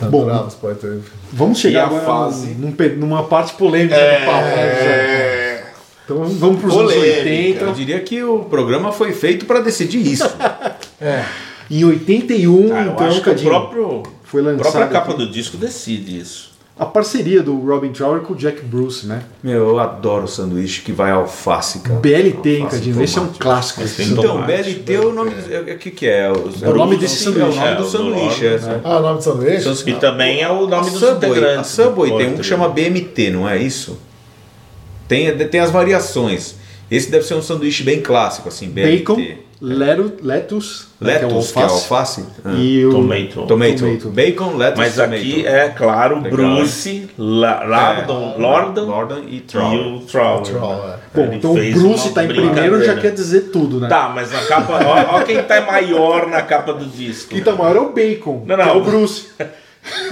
adorava 0.00 0.46
os 0.48 0.54
Power 0.54 0.76
Trio. 0.76 1.02
Vamos 1.32 1.58
chegar 1.58 1.84
a 1.84 1.86
agora 1.86 2.04
fase? 2.04 2.46
num- 2.58 2.74
numa 2.98 3.24
parte 3.24 3.54
polêmica 3.54 3.94
do 3.96 4.24
papo. 4.26 4.44
né, 4.46 4.74
José? 4.74 5.64
Então 6.04 6.24
vamos 6.24 6.60
pros 6.60 6.76
anos 6.76 6.92
Polêmica. 6.92 7.18
80. 7.20 7.64
Eu 7.64 7.72
diria 7.72 8.00
que 8.00 8.22
o 8.22 8.40
programa 8.40 8.92
foi 8.92 9.12
feito 9.12 9.46
para 9.46 9.60
decidir 9.60 10.06
isso. 10.06 10.28
Em 11.70 11.82
81, 11.84 12.74
Ah, 12.74 12.82
eu 12.84 12.92
então, 12.92 13.06
acho 13.06 13.22
que 13.22 13.30
o 13.30 13.34
próprio, 13.38 14.02
foi 14.22 14.42
a 14.42 14.44
lançado 14.44 14.62
própria 14.72 14.86
capa 14.88 15.12
aqui. 15.12 15.24
do 15.24 15.30
disco 15.30 15.56
decide 15.56 16.18
isso. 16.20 16.52
A 16.76 16.84
parceria 16.84 17.40
do 17.40 17.56
Robin 17.60 17.92
Trower 17.92 18.22
com 18.22 18.32
o 18.32 18.36
Jack 18.36 18.60
Bruce, 18.62 19.06
né? 19.06 19.22
Meu, 19.42 19.68
eu 19.68 19.78
adoro 19.78 20.26
sanduíche 20.26 20.82
que 20.82 20.90
vai 20.90 21.12
alface, 21.12 21.78
cara. 21.78 22.00
BLT, 22.00 22.56
hein, 22.58 22.66
Cadinho? 22.68 23.00
Esse 23.00 23.16
é 23.16 23.20
um 23.22 23.28
clássico. 23.28 23.82
Esse. 23.82 24.02
Então, 24.02 24.24
tomate, 24.24 24.46
BLT 24.74 24.94
é 24.94 25.00
o 25.00 25.12
nome. 25.12 25.30
O 25.30 25.78
que, 25.78 25.90
que 25.92 26.06
é? 26.06 26.26
É 26.26 26.68
o 26.68 26.74
nome 26.74 26.96
desse 26.96 27.26
É 27.26 27.30
o 27.30 27.32
sanduíche. 27.32 27.58
nome 27.58 27.68
É, 27.70 27.74
do 27.76 27.80
o 27.80 27.84
do 27.84 27.90
sanduíche. 27.90 28.44
nome, 28.44 28.56
é. 28.56 28.58
né? 28.58 28.80
Ah, 28.82 28.98
o 28.98 29.02
nome 29.02 29.18
do 29.18 29.22
sanduíche? 29.24 29.90
E 29.90 29.94
também 29.94 30.42
é 30.42 30.50
o 30.50 30.64
A 30.64 30.68
nome 30.68 30.90
dos 30.90 30.98
Subway, 31.00 31.54
a. 31.54 31.62
Subway 31.62 32.10
do 32.10 32.18
tem 32.18 32.28
um 32.30 32.36
que 32.36 32.42
chama. 32.42 32.68
BMT, 32.68 33.30
não 33.30 33.48
é 33.48 33.56
isso? 33.56 33.96
Tem, 35.06 35.36
tem 35.48 35.60
as 35.60 35.70
variações. 35.70 36.56
Esse 36.90 37.10
deve 37.10 37.24
ser 37.24 37.34
um 37.34 37.42
sanduíche 37.42 37.82
bem 37.84 38.00
clássico, 38.02 38.48
assim, 38.48 38.68
BLT. 38.68 38.98
Bacon, 38.98 39.22
leru, 39.64 40.12
lettuce, 40.22 40.86
né, 41.00 41.14
Lettuce, 41.18 41.52
que 41.52 41.58
é 41.58 41.62
alface. 41.62 42.24
Ah. 42.44 42.52
e 42.54 42.84
o 42.84 42.90
Tomato. 42.90 43.46
Tomato. 43.46 43.76
Tomato. 43.78 44.08
Bacon, 44.10 44.56
lettuce, 44.56 44.78
Mas 44.78 44.94
tomato. 44.94 45.14
aqui 45.14 45.46
é, 45.46 45.68
claro, 45.70 46.16
Legal, 46.16 46.30
Bruce, 46.30 47.08
La- 47.18 47.64
Lordon, 47.64 48.34
É, 48.36 48.40
Lordon 48.40 48.84
Lordon 48.84 49.18
e 49.26 49.36
e 49.36 49.40
Trower. 49.40 49.86
o 49.94 50.00
Trower. 50.00 50.42
Né? 50.52 50.96
Bom, 51.14 51.22
Ele 51.22 51.36
então 51.36 51.50
o 51.52 51.54
Bruce 51.54 52.06
uma 52.08 52.14
tá 52.14 52.24
em 52.24 52.28
primeiro 52.28 52.84
já 52.84 52.94
quer 52.96 53.12
dizer 53.12 53.50
tudo, 53.52 53.80
né? 53.80 53.88
Tá, 53.88 54.12
mas 54.14 54.30
na 54.32 54.40
capa. 54.42 54.78
Ó 55.12 55.20
quem 55.22 55.42
tá 55.42 55.60
maior 55.62 56.26
na 56.26 56.42
capa 56.42 56.72
do 56.74 56.84
disco. 56.84 57.30
Quem 57.30 57.42
tá 57.42 57.52
maior 57.52 57.76
é 57.76 57.80
o 57.80 57.92
Bacon, 57.92 58.42
Não, 58.46 58.56
que 58.56 58.62
não. 58.62 58.68
é 58.70 58.76
o 58.76 58.80
Bruce. 58.82 59.28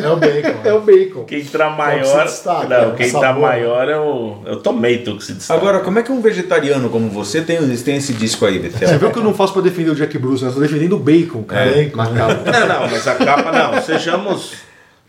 É 0.03 0.09
o 0.09 0.17
Bacon. 0.17 0.61
É 0.65 0.73
o 0.73 0.81
Bacon. 0.81 1.25
Quem 1.25 1.45
tá 1.45 1.71
que 1.71 1.77
maior. 1.77 2.05
se 2.05 2.35
destaca, 2.35 2.69
não, 2.69 2.91
o 2.91 2.95
quem 2.95 3.11
tá 3.11 3.21
sabor. 3.21 3.43
maior 3.43 3.89
é 3.89 3.99
o, 3.99 4.39
é 4.47 4.53
o 4.53 4.57
Tomato 4.57 5.17
que 5.17 5.25
se 5.25 5.33
destaca. 5.35 5.61
Agora, 5.61 5.81
como 5.81 5.99
é 5.99 6.03
que 6.03 6.13
um 6.13 6.21
vegetariano 6.21 6.91
como 6.91 7.09
você 7.09 7.41
tem, 7.41 7.59
tem 7.79 7.97
esse 7.97 8.13
disco 8.13 8.45
aí, 8.45 8.59
Betel? 8.59 8.89
Você 8.89 8.99
viu 8.99 9.11
que 9.11 9.19
eu 9.19 9.25
não 9.25 9.35
faço 9.35 9.53
pra 9.53 9.63
defender 9.63 9.91
o 9.91 9.95
Jack 9.95 10.17
Bruce, 10.19 10.45
né? 10.45 10.51
Eu 10.51 10.55
tô 10.55 10.61
defendendo 10.61 10.95
o 10.95 10.99
Bacon, 10.99 11.43
cara. 11.43 11.71
É. 11.71 11.85
Bacon, 11.85 12.03
né? 12.13 12.21
Não, 12.21 12.69
não, 12.69 12.91
mas 12.91 13.09
a 13.09 13.15
capa 13.15 13.51
não. 13.51 13.83
Sejamos. 13.83 14.53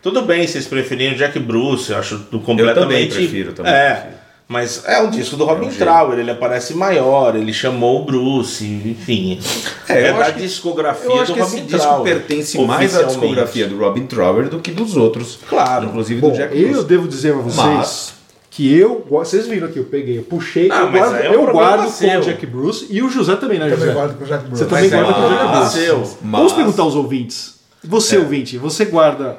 Tudo 0.02 0.22
bem, 0.22 0.46
vocês 0.46 0.66
preferirem 0.66 1.14
o 1.14 1.16
Jack 1.16 1.38
Bruce, 1.38 1.90
eu 1.90 1.98
acho 1.98 2.16
do 2.16 2.38
completamente. 2.40 3.14
prefiro, 3.14 3.52
também 3.52 3.72
é. 3.72 3.94
prefiro. 3.94 4.23
Mas 4.46 4.84
é 4.86 5.00
um 5.00 5.08
disco 5.08 5.36
do 5.36 5.44
Robin 5.46 5.62
um 5.66 5.70
jeito. 5.70 5.78
Trower, 5.78 6.18
ele 6.18 6.30
aparece 6.30 6.74
maior, 6.74 7.34
ele 7.34 7.52
chamou 7.52 8.02
o 8.02 8.04
Bruce, 8.04 8.62
enfim. 8.64 9.40
É, 9.88 10.02
É, 10.02 10.10
eu 10.10 10.14
da 10.14 10.20
acho 10.20 10.34
que- 10.34 10.40
discografia 10.42 11.06
Eu 11.10 11.20
acho 11.22 11.32
do 11.32 11.34
que 11.34 11.40
esse 11.40 11.56
Robin 11.56 11.66
disco 11.66 12.02
pertence 12.02 12.58
mais 12.60 12.94
à 12.96 13.02
discografia 13.04 13.66
do 13.66 13.78
Robin 13.78 14.06
Trower 14.06 14.48
do 14.50 14.58
que 14.58 14.70
dos 14.70 14.96
outros. 14.98 15.38
Claro. 15.48 15.86
Inclusive 15.86 16.20
Bom, 16.20 16.30
do 16.30 16.36
Jack 16.36 16.56
eu 16.60 16.68
Bruce. 16.72 16.84
devo 16.86 17.08
dizer 17.08 17.32
pra 17.32 17.42
vocês 17.42 17.66
Mas- 17.66 18.14
que 18.50 18.72
eu. 18.78 19.04
Vocês 19.10 19.46
viram 19.46 19.66
aqui, 19.66 19.78
eu 19.78 19.84
peguei, 19.86 20.18
eu 20.18 20.22
puxei, 20.22 20.68
Ah, 20.70 20.80
eu 20.80 20.90
mas 20.90 21.00
guardo, 21.00 21.24
é 21.24 21.30
um 21.30 21.32
eu 21.32 21.52
guardo 21.52 21.92
com 21.98 22.04
o 22.18 22.20
Jack 22.20 22.46
Bruce 22.46 22.86
e 22.90 23.02
o 23.02 23.08
José 23.08 23.36
também, 23.36 23.58
né, 23.58 23.64
Também 23.64 23.78
José? 23.80 23.92
guardo 23.94 24.18
com 24.18 24.24
o 24.24 24.26
Jack 24.26 24.44
Bruce. 24.44 24.58
Você 24.62 24.68
também 24.68 24.90
Mas 24.90 24.92
guarda 24.92 25.10
é 25.10 25.14
com 25.14 25.20
o 25.20 25.28
Jack 25.30 25.96
Bruce. 25.96 26.16
Mas- 26.22 26.38
Vamos 26.40 26.52
perguntar 26.52 26.82
aos 26.82 26.94
ouvintes. 26.94 27.54
Você, 27.82 28.18
ouvinte, 28.18 28.56
você 28.58 28.84
guarda 28.84 29.36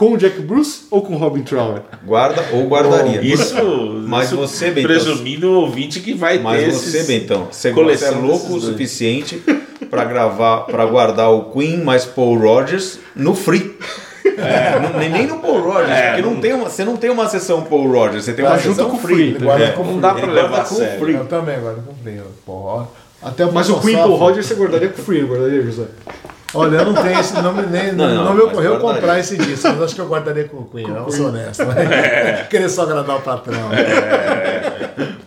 com 0.00 0.12
o 0.14 0.16
Jack 0.16 0.40
Bruce 0.40 0.84
ou 0.90 1.02
com 1.02 1.14
o 1.14 1.18
Robin 1.18 1.42
Trower? 1.42 1.82
Guarda 2.06 2.42
ou 2.54 2.66
guardaria. 2.66 3.20
Isso, 3.22 3.54
Mas 4.08 4.28
isso 4.28 4.36
você, 4.38 4.70
Bentão, 4.70 4.90
presumindo 4.90 5.50
o 5.50 5.54
ouvinte 5.60 6.00
que 6.00 6.14
vai 6.14 6.38
Mas 6.38 6.64
ter 6.64 6.70
você, 6.72 6.96
esses... 6.96 7.06
Bentão, 7.06 7.48
você, 7.52 7.70
você 7.70 8.04
é 8.06 8.10
louco 8.12 8.54
o 8.54 8.60
suficiente 8.62 9.42
pra 9.90 10.04
gravar, 10.06 10.60
para 10.62 10.86
guardar 10.86 11.30
o 11.30 11.50
Queen 11.52 11.84
mais 11.84 12.06
Paul 12.06 12.38
Rogers 12.38 12.98
no 13.14 13.34
free. 13.34 13.76
Não- 14.82 14.98
nem, 14.98 15.10
nem 15.10 15.26
no 15.26 15.38
Paul 15.38 15.60
Rogers, 15.60 15.90
É, 15.90 16.06
porque 16.12 16.22
não 16.22 16.30
não- 16.34 16.40
tem 16.40 16.52
uma, 16.54 16.70
você 16.70 16.84
não 16.84 16.96
tem 16.96 17.10
uma 17.10 17.28
sessão 17.28 17.60
Paul 17.62 17.90
Rogers, 17.92 18.24
você 18.24 18.32
tem 18.32 18.42
uma 18.42 18.52
Tá 18.52 18.56
junto 18.58 18.76
sessão 18.76 18.90
com 18.90 18.96
o 18.96 19.00
free. 19.00 19.34
free, 19.34 19.44
guarda 19.44 19.64
É. 19.66 19.70
com 19.72 19.84
Não 19.84 20.00
dá 20.00 20.14
pra 20.14 20.22
Ele 20.22 20.32
levar 20.32 20.64
com 20.66 20.76
sério. 20.76 20.98
free. 20.98 21.14
Eu 21.14 21.26
também 21.26 21.60
guardo 21.60 21.84
com 21.86 21.94
frio. 22.02 22.22
Porra. 22.46 22.88
Até 23.22 23.44
o 23.44 23.52
Mas 23.52 23.68
o 23.68 23.78
Queen 23.80 23.96
Paul 23.98 24.16
Rogers 24.16 24.46
você 24.46 24.54
guardaria 24.54 24.88
com 24.88 25.02
o 25.02 25.04
Free, 25.04 25.20
guardaria, 25.24 25.60
José? 25.60 25.84
Olha, 26.52 26.78
eu 26.78 26.84
não 26.86 26.94
tenho 27.02 27.20
esse 27.20 27.40
nome, 27.40 27.62
nem, 27.66 27.92
Não, 27.92 28.08
não, 28.08 28.24
não, 28.24 28.34
me 28.34 28.40
ocorreu 28.40 28.72
guardaria. 28.72 28.94
comprar 29.00 29.18
esse 29.20 29.36
disco, 29.36 29.68
mas 29.68 29.82
acho 29.82 29.94
que 29.94 30.00
eu 30.00 30.08
guardaria 30.08 30.44
com 30.44 30.58
o 30.58 30.64
Queen, 30.64 30.86
vamos 30.86 31.14
ser 31.14 31.22
honestos. 31.22 31.66
É. 31.76 32.46
Querer 32.50 32.68
só 32.68 32.82
agradar 32.82 33.16
o 33.16 33.20
patrão. 33.20 33.70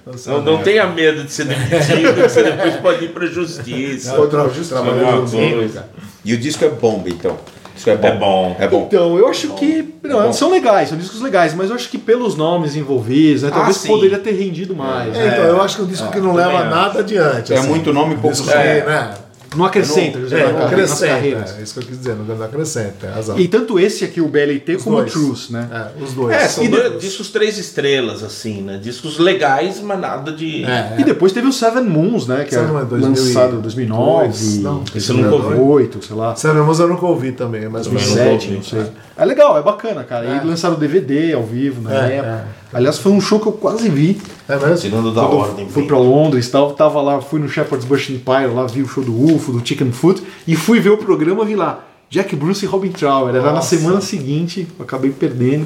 Vamos 0.06 0.22
ser 0.22 0.30
Não, 0.30 0.42
não 0.42 0.54
honestos. 0.54 0.64
tenha 0.66 0.88
medo 0.88 1.24
de 1.24 1.32
ser 1.32 1.46
demitido, 1.46 2.14
que 2.14 2.22
você 2.30 2.44
depois 2.44 2.76
pode 2.78 3.06
ir 3.06 3.10
pra 3.10 3.26
justiça. 3.26 4.16
Outro 4.18 4.50
trabalhando 4.68 5.00
Alguma 5.00 5.22
no 5.22 5.26
domingo, 5.26 5.58
coisa. 5.58 5.86
E 6.26 6.34
o 6.34 6.38
disco 6.38 6.66
é 6.66 6.70
bomba, 6.70 7.10
então. 7.10 7.38
Isso 7.76 7.90
é 7.90 7.96
bom. 7.96 8.08
É 8.08 8.12
bom. 8.18 8.56
É 8.60 8.68
bom. 8.68 8.86
Então, 8.88 9.18
eu 9.18 9.28
acho 9.28 9.50
que. 9.56 9.94
Não, 10.04 10.32
são 10.32 10.52
legais, 10.52 10.90
são 10.90 10.98
discos 10.98 11.22
legais, 11.22 11.54
mas 11.54 11.70
eu 11.70 11.76
acho 11.76 11.90
que 11.90 11.98
pelos 11.98 12.36
nomes 12.36 12.76
envolvidos, 12.76 13.44
né, 13.44 13.50
talvez 13.52 13.78
sim. 13.78 13.88
poderia 13.88 14.20
ter 14.20 14.32
rendido 14.32 14.76
mais. 14.76 15.16
É, 15.16 15.20
né? 15.20 15.28
então, 15.34 15.46
eu 15.46 15.62
acho 15.62 15.78
que 15.78 15.82
é 15.82 15.86
um 15.86 15.88
disco 15.88 16.12
que 16.12 16.20
não 16.20 16.34
leva 16.34 16.66
nada 16.66 17.00
adiante. 17.00 17.52
É 17.52 17.58
assim. 17.58 17.68
muito 17.68 17.92
nome 17.92 18.14
e 18.14 18.18
pouco 18.18 18.38
É. 18.52 18.86
né? 18.86 19.14
Não 19.56 19.66
acrescenta, 19.66 20.20
José, 20.20 20.40
É, 20.42 20.52
não 20.52 20.66
acrescenta. 20.66 21.14
É 21.58 21.62
isso 21.64 21.74
que 21.74 21.80
eu 21.80 21.84
quis 21.84 21.98
dizer, 21.98 22.16
não 22.16 22.44
acrescenta, 22.44 22.94
tem 23.02 23.10
razão. 23.10 23.40
E 23.40 23.48
tanto 23.48 23.80
esse 23.80 24.04
aqui, 24.04 24.20
o 24.22 24.28
BLT, 24.28 24.78
como 24.78 24.98
dois. 24.98 25.16
o 25.16 25.20
Truce, 25.20 25.52
né? 25.54 25.68
É, 26.00 26.04
os 26.04 26.14
dois. 26.14 26.36
É, 26.36 26.48
são 26.48 26.64
E 26.64 26.68
dois 26.68 27.00
discos 27.00 27.30
três 27.30 27.58
estrelas, 27.58 28.24
assim, 28.24 28.62
né? 28.62 28.80
Discos 28.82 29.18
legais, 29.20 29.80
mas 29.82 30.00
nada 30.00 30.32
de. 30.32 30.64
É. 30.66 30.96
E 30.98 31.04
depois 31.04 31.32
teve 31.32 31.48
o 31.48 31.54
Seven 31.54 31.84
Moons, 31.84 32.28
né? 32.28 32.44
Que 32.48 32.56
é 32.56 32.60
Seven 32.60 32.74
Moons, 32.74 32.88
2000 32.90 33.14
e- 33.14 33.20
lançado 33.28 33.56
em 33.58 33.62
2009, 33.62 34.28
dois, 34.28 34.58
não, 34.62 34.84
esse 34.96 35.10
eu 35.10 35.18
nunca 35.18 35.36
ouvi. 35.36 35.48
2008, 35.56 36.06
sei 36.06 36.16
lá. 36.16 36.36
Sério, 36.36 36.66
mas 36.66 36.80
eu 36.80 36.88
nunca 36.88 37.06
ouvi 37.06 37.32
também, 37.32 37.68
mas 37.70 37.88
Também 37.88 38.04
não 38.06 38.14
2007, 38.16 38.46
ouvi. 38.46 38.56
não 38.56 38.64
sei. 38.64 38.92
É 39.16 39.26
legal, 39.26 39.58
é 39.58 39.62
bacana, 39.62 40.04
cara. 40.04 40.26
E 40.26 40.46
lançaram 40.46 40.76
DVD 40.76 41.34
ao 41.34 41.44
vivo 41.44 41.82
na 41.82 42.08
É, 42.08 42.16
época. 42.18 42.48
Aliás, 42.74 42.98
foi 42.98 43.12
um 43.12 43.22
show 43.22 43.40
que 43.40 43.48
eu 43.48 43.52
quase 43.54 43.90
vi. 43.90 44.20
É 44.48 44.58
mesmo? 44.58 44.78
Tirando 44.78 45.14
da 45.14 45.22
Quando 45.22 45.36
ordem. 45.38 45.70
fui 45.70 45.86
pra 45.86 45.98
Londres, 45.98 46.50
tal, 46.50 46.72
tava 46.74 47.02
lá, 47.02 47.22
fui 47.22 47.40
no 47.40 47.48
Shepherd's 47.48 47.86
Bush 47.86 48.10
Empire, 48.10 48.48
lá 48.54 48.66
vi 48.66 48.82
o 48.82 48.88
show 48.88 49.04
do 49.04 49.14
UFO, 49.36 49.52
do 49.54 49.66
Chicken 49.66 49.92
Foot, 49.92 50.22
e 50.48 50.56
fui 50.56 50.80
ver 50.80 50.90
o 50.90 50.98
programa, 50.98 51.46
vi 51.46 51.56
lá. 51.56 51.86
Jack 52.14 52.36
Bruce 52.36 52.64
e 52.64 52.68
Robin 52.68 52.92
Trower. 52.92 53.34
Era 53.34 53.52
na 53.52 53.62
semana 53.64 54.00
seguinte, 54.00 54.68
eu 54.78 54.86
acabei 54.86 55.10
perdendo. 55.10 55.66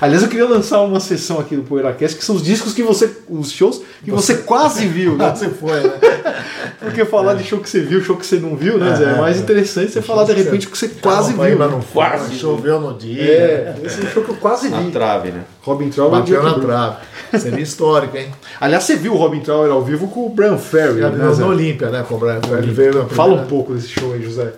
Aliás, 0.00 0.22
eu 0.22 0.28
queria 0.30 0.48
lançar 0.48 0.80
uma 0.80 1.00
sessão 1.00 1.38
aqui 1.38 1.54
do 1.54 1.64
PoeiraCast, 1.64 2.16
que 2.16 2.24
são 2.24 2.34
os 2.34 2.42
discos 2.42 2.72
que 2.72 2.82
você. 2.82 3.14
os 3.28 3.52
shows 3.52 3.82
que 4.02 4.10
você 4.10 4.36
quase 4.36 4.86
viu, 4.86 5.18
né? 5.18 5.30
Você 5.36 5.50
foi, 5.50 5.82
né? 5.82 5.92
Porque 6.80 7.04
falar 7.04 7.34
de 7.34 7.44
show 7.44 7.58
que 7.58 7.68
você 7.68 7.80
viu, 7.80 8.00
show 8.00 8.16
que 8.16 8.24
você 8.24 8.36
não 8.36 8.56
viu, 8.56 8.78
né, 8.78 8.94
Zé? 8.94 9.04
É 9.04 9.20
mais 9.20 9.38
interessante 9.38 9.92
você 9.92 10.00
falar 10.00 10.24
de 10.24 10.32
repente 10.32 10.66
o 10.66 10.70
que 10.70 10.78
você 10.78 10.88
quase 10.88 11.34
Não, 11.34 11.44
viu. 11.44 11.58
mas 11.58 11.68
né? 11.68 11.74
não 11.74 11.82
foi, 11.82 12.04
Quase. 12.04 12.34
Choveu 12.36 12.80
no 12.80 12.94
dia. 12.94 13.22
É, 13.22 13.74
esse 13.84 14.00
é 14.00 14.04
um 14.04 14.08
show 14.08 14.22
que 14.22 14.30
eu 14.30 14.36
quase 14.36 14.70
Na 14.70 14.80
vi. 14.80 14.90
trave, 14.90 15.30
né? 15.30 15.42
Robin 15.60 15.90
Trower 15.90 16.14
e 16.14 16.20
Bateu 16.20 16.34
Jack 16.36 16.44
na 16.46 16.52
Bruce. 16.52 16.66
trave. 16.66 16.96
Seria 17.38 17.60
histórico, 17.62 18.16
hein? 18.16 18.28
Aliás, 18.60 18.84
você 18.84 18.96
viu 18.96 19.12
o 19.12 19.16
Robin 19.16 19.40
Trower 19.40 19.70
ao 19.70 19.84
vivo 19.84 20.08
com 20.08 20.26
o 20.26 20.30
Brian 20.30 20.56
Ferry, 20.56 21.00
né, 21.00 21.08
no, 21.08 21.48
Olímpia, 21.48 21.90
né? 21.90 22.04
Com 22.08 22.14
o 22.14 22.18
Brian 22.18 22.40
Ferry. 22.40 22.62
Ele 22.62 22.72
veio 22.72 22.94
na 22.94 23.04
Fala 23.06 23.34
um 23.34 23.46
pouco 23.46 23.74
desse 23.74 23.88
show 23.88 24.14
aí, 24.14 24.22
José. 24.22 24.52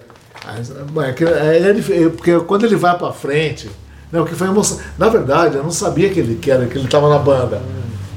É 0.56 1.24
é, 1.24 1.68
ele- 1.68 2.04
é, 2.06 2.08
porque 2.08 2.38
quando 2.40 2.64
ele 2.64 2.76
vai 2.76 2.96
pra 2.96 3.12
frente, 3.12 3.70
não, 4.10 4.22
o 4.22 4.26
que 4.26 4.34
foi 4.34 4.48
emoção. 4.48 4.78
Na 4.96 5.08
verdade, 5.08 5.56
eu 5.56 5.62
não 5.62 5.70
sabia 5.70 6.08
que 6.08 6.18
ele 6.20 6.36
que 6.36 6.50
era, 6.50 6.66
que 6.66 6.78
ele 6.78 6.88
tava 6.88 7.08
na 7.08 7.18
banda. 7.18 7.60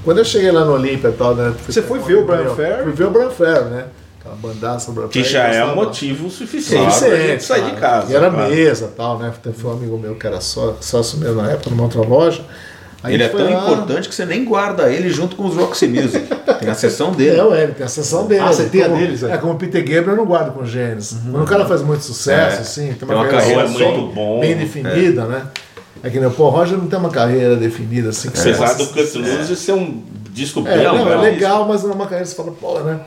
Quando 0.04 0.18
eu 0.18 0.26
cheguei 0.26 0.52
lá 0.52 0.66
no 0.66 0.74
Olímpia 0.74 1.10
e 1.10 1.14
tal, 1.14 1.36
né? 1.36 1.54
Você 1.68 1.82
foi 1.82 2.00
ver 2.00 2.16
o 2.16 2.26
Brian 2.26 2.56
Ferry? 2.56 2.84
Fui 2.84 2.92
ver 2.94 3.04
o 3.06 3.12
Brian 3.12 3.30
Ferry, 3.30 3.66
né? 3.66 3.86
Aquela 4.20 4.36
bandaça, 4.36 4.90
o 4.90 4.94
Brian 4.94 5.08
Que 5.10 5.24
já 5.24 5.48
é 5.48 5.64
um 5.66 5.76
motivo 5.76 6.30
suficiente 6.30 6.94
Sim, 6.94 7.06
pra 7.08 7.18
gente 7.18 7.44
sair 7.44 7.64
de 7.66 7.72
claro. 7.72 7.82
casa. 7.82 8.12
E 8.12 8.16
era 8.16 8.32
claro. 8.32 8.50
mesa 8.50 8.86
e 8.86 8.96
tal, 8.96 9.20
né? 9.20 9.32
Foi 9.54 9.72
um 9.72 9.74
amigo 9.74 9.98
meu 10.00 10.16
que 10.16 10.26
era 10.26 10.40
só, 10.42 10.76
sócio 10.80 11.20
meu 11.20 11.36
na 11.36 11.52
época, 11.52 11.70
numa 11.70 11.84
outra 11.84 12.02
loja. 12.02 12.42
Aí 13.04 13.16
Ele 13.16 13.24
é 13.24 13.30
tão 13.30 13.44
lá- 13.44 13.52
importante 13.64 14.08
que 14.08 14.14
você 14.14 14.26
nem 14.26 14.46
guarda 14.46 14.92
ele 14.92 15.10
junto 15.10 15.36
com 15.36 15.46
os 15.48 15.56
Roxy 15.56 15.88
Music. 15.88 16.24
Tem 16.60 16.70
a 16.70 16.76
sessão 16.76 17.12
dele. 17.16 17.38
É, 17.40 17.44
ué, 17.44 17.64
ele 17.64 17.72
tem 17.74 17.86
a 17.86 17.90
sessão 17.90 18.28
dele. 18.28 18.42
Ah, 18.42 18.48
você 18.54 18.66
tem 18.66 18.84
a 18.84 18.88
deles, 18.88 19.24
é? 19.24 19.34
É, 19.34 19.38
como 19.38 19.54
o 19.54 19.56
Peter 19.56 19.82
Gabriel 19.82 20.10
eu 20.12 20.16
não 20.18 20.26
guardo 20.26 20.54
com 20.54 20.64
Gênesis. 20.66 21.18
Quando 21.32 21.44
o 21.44 21.48
cara 21.48 21.66
faz 21.66 21.82
muito 21.82 22.04
sucesso, 22.04 22.58
É. 22.58 22.60
assim, 22.60 22.88
tem 22.94 23.08
Tem 23.08 23.16
uma, 23.18 23.28
carreira 23.28 23.64
carreira 23.64 23.68
bem, 23.80 23.94
muito 23.98 24.14
bom. 24.14 24.40
bem 24.40 24.56
definida, 24.56 25.26
né? 25.26 25.48
É 26.04 26.10
que 26.10 26.20
nem 26.20 26.28
o 26.28 26.32
Paul 26.32 26.50
Roger 26.52 26.78
não 26.78 26.88
tem 26.88 27.00
uma 27.00 27.10
carreira 27.10 27.56
definida 27.56 28.10
assim. 28.10 28.30
você 28.30 28.50
Apesar 28.52 28.74
do 28.76 28.88
Cut 28.88 29.18
Loose 29.18 29.56
ser 29.56 29.74
um 29.74 30.04
disco 30.32 30.60
É, 30.68 30.76
bem 30.78 30.84
não, 30.88 30.96
é 30.98 31.04
legal. 31.04 31.22
legal, 31.22 31.68
mas 31.68 31.84
não 31.84 31.92
é 31.92 31.94
uma 31.94 32.06
carreira 32.06 32.24
que 32.24 32.30
você 32.30 32.36
fala, 32.36 32.52
pô, 32.52 32.80
né? 32.82 33.00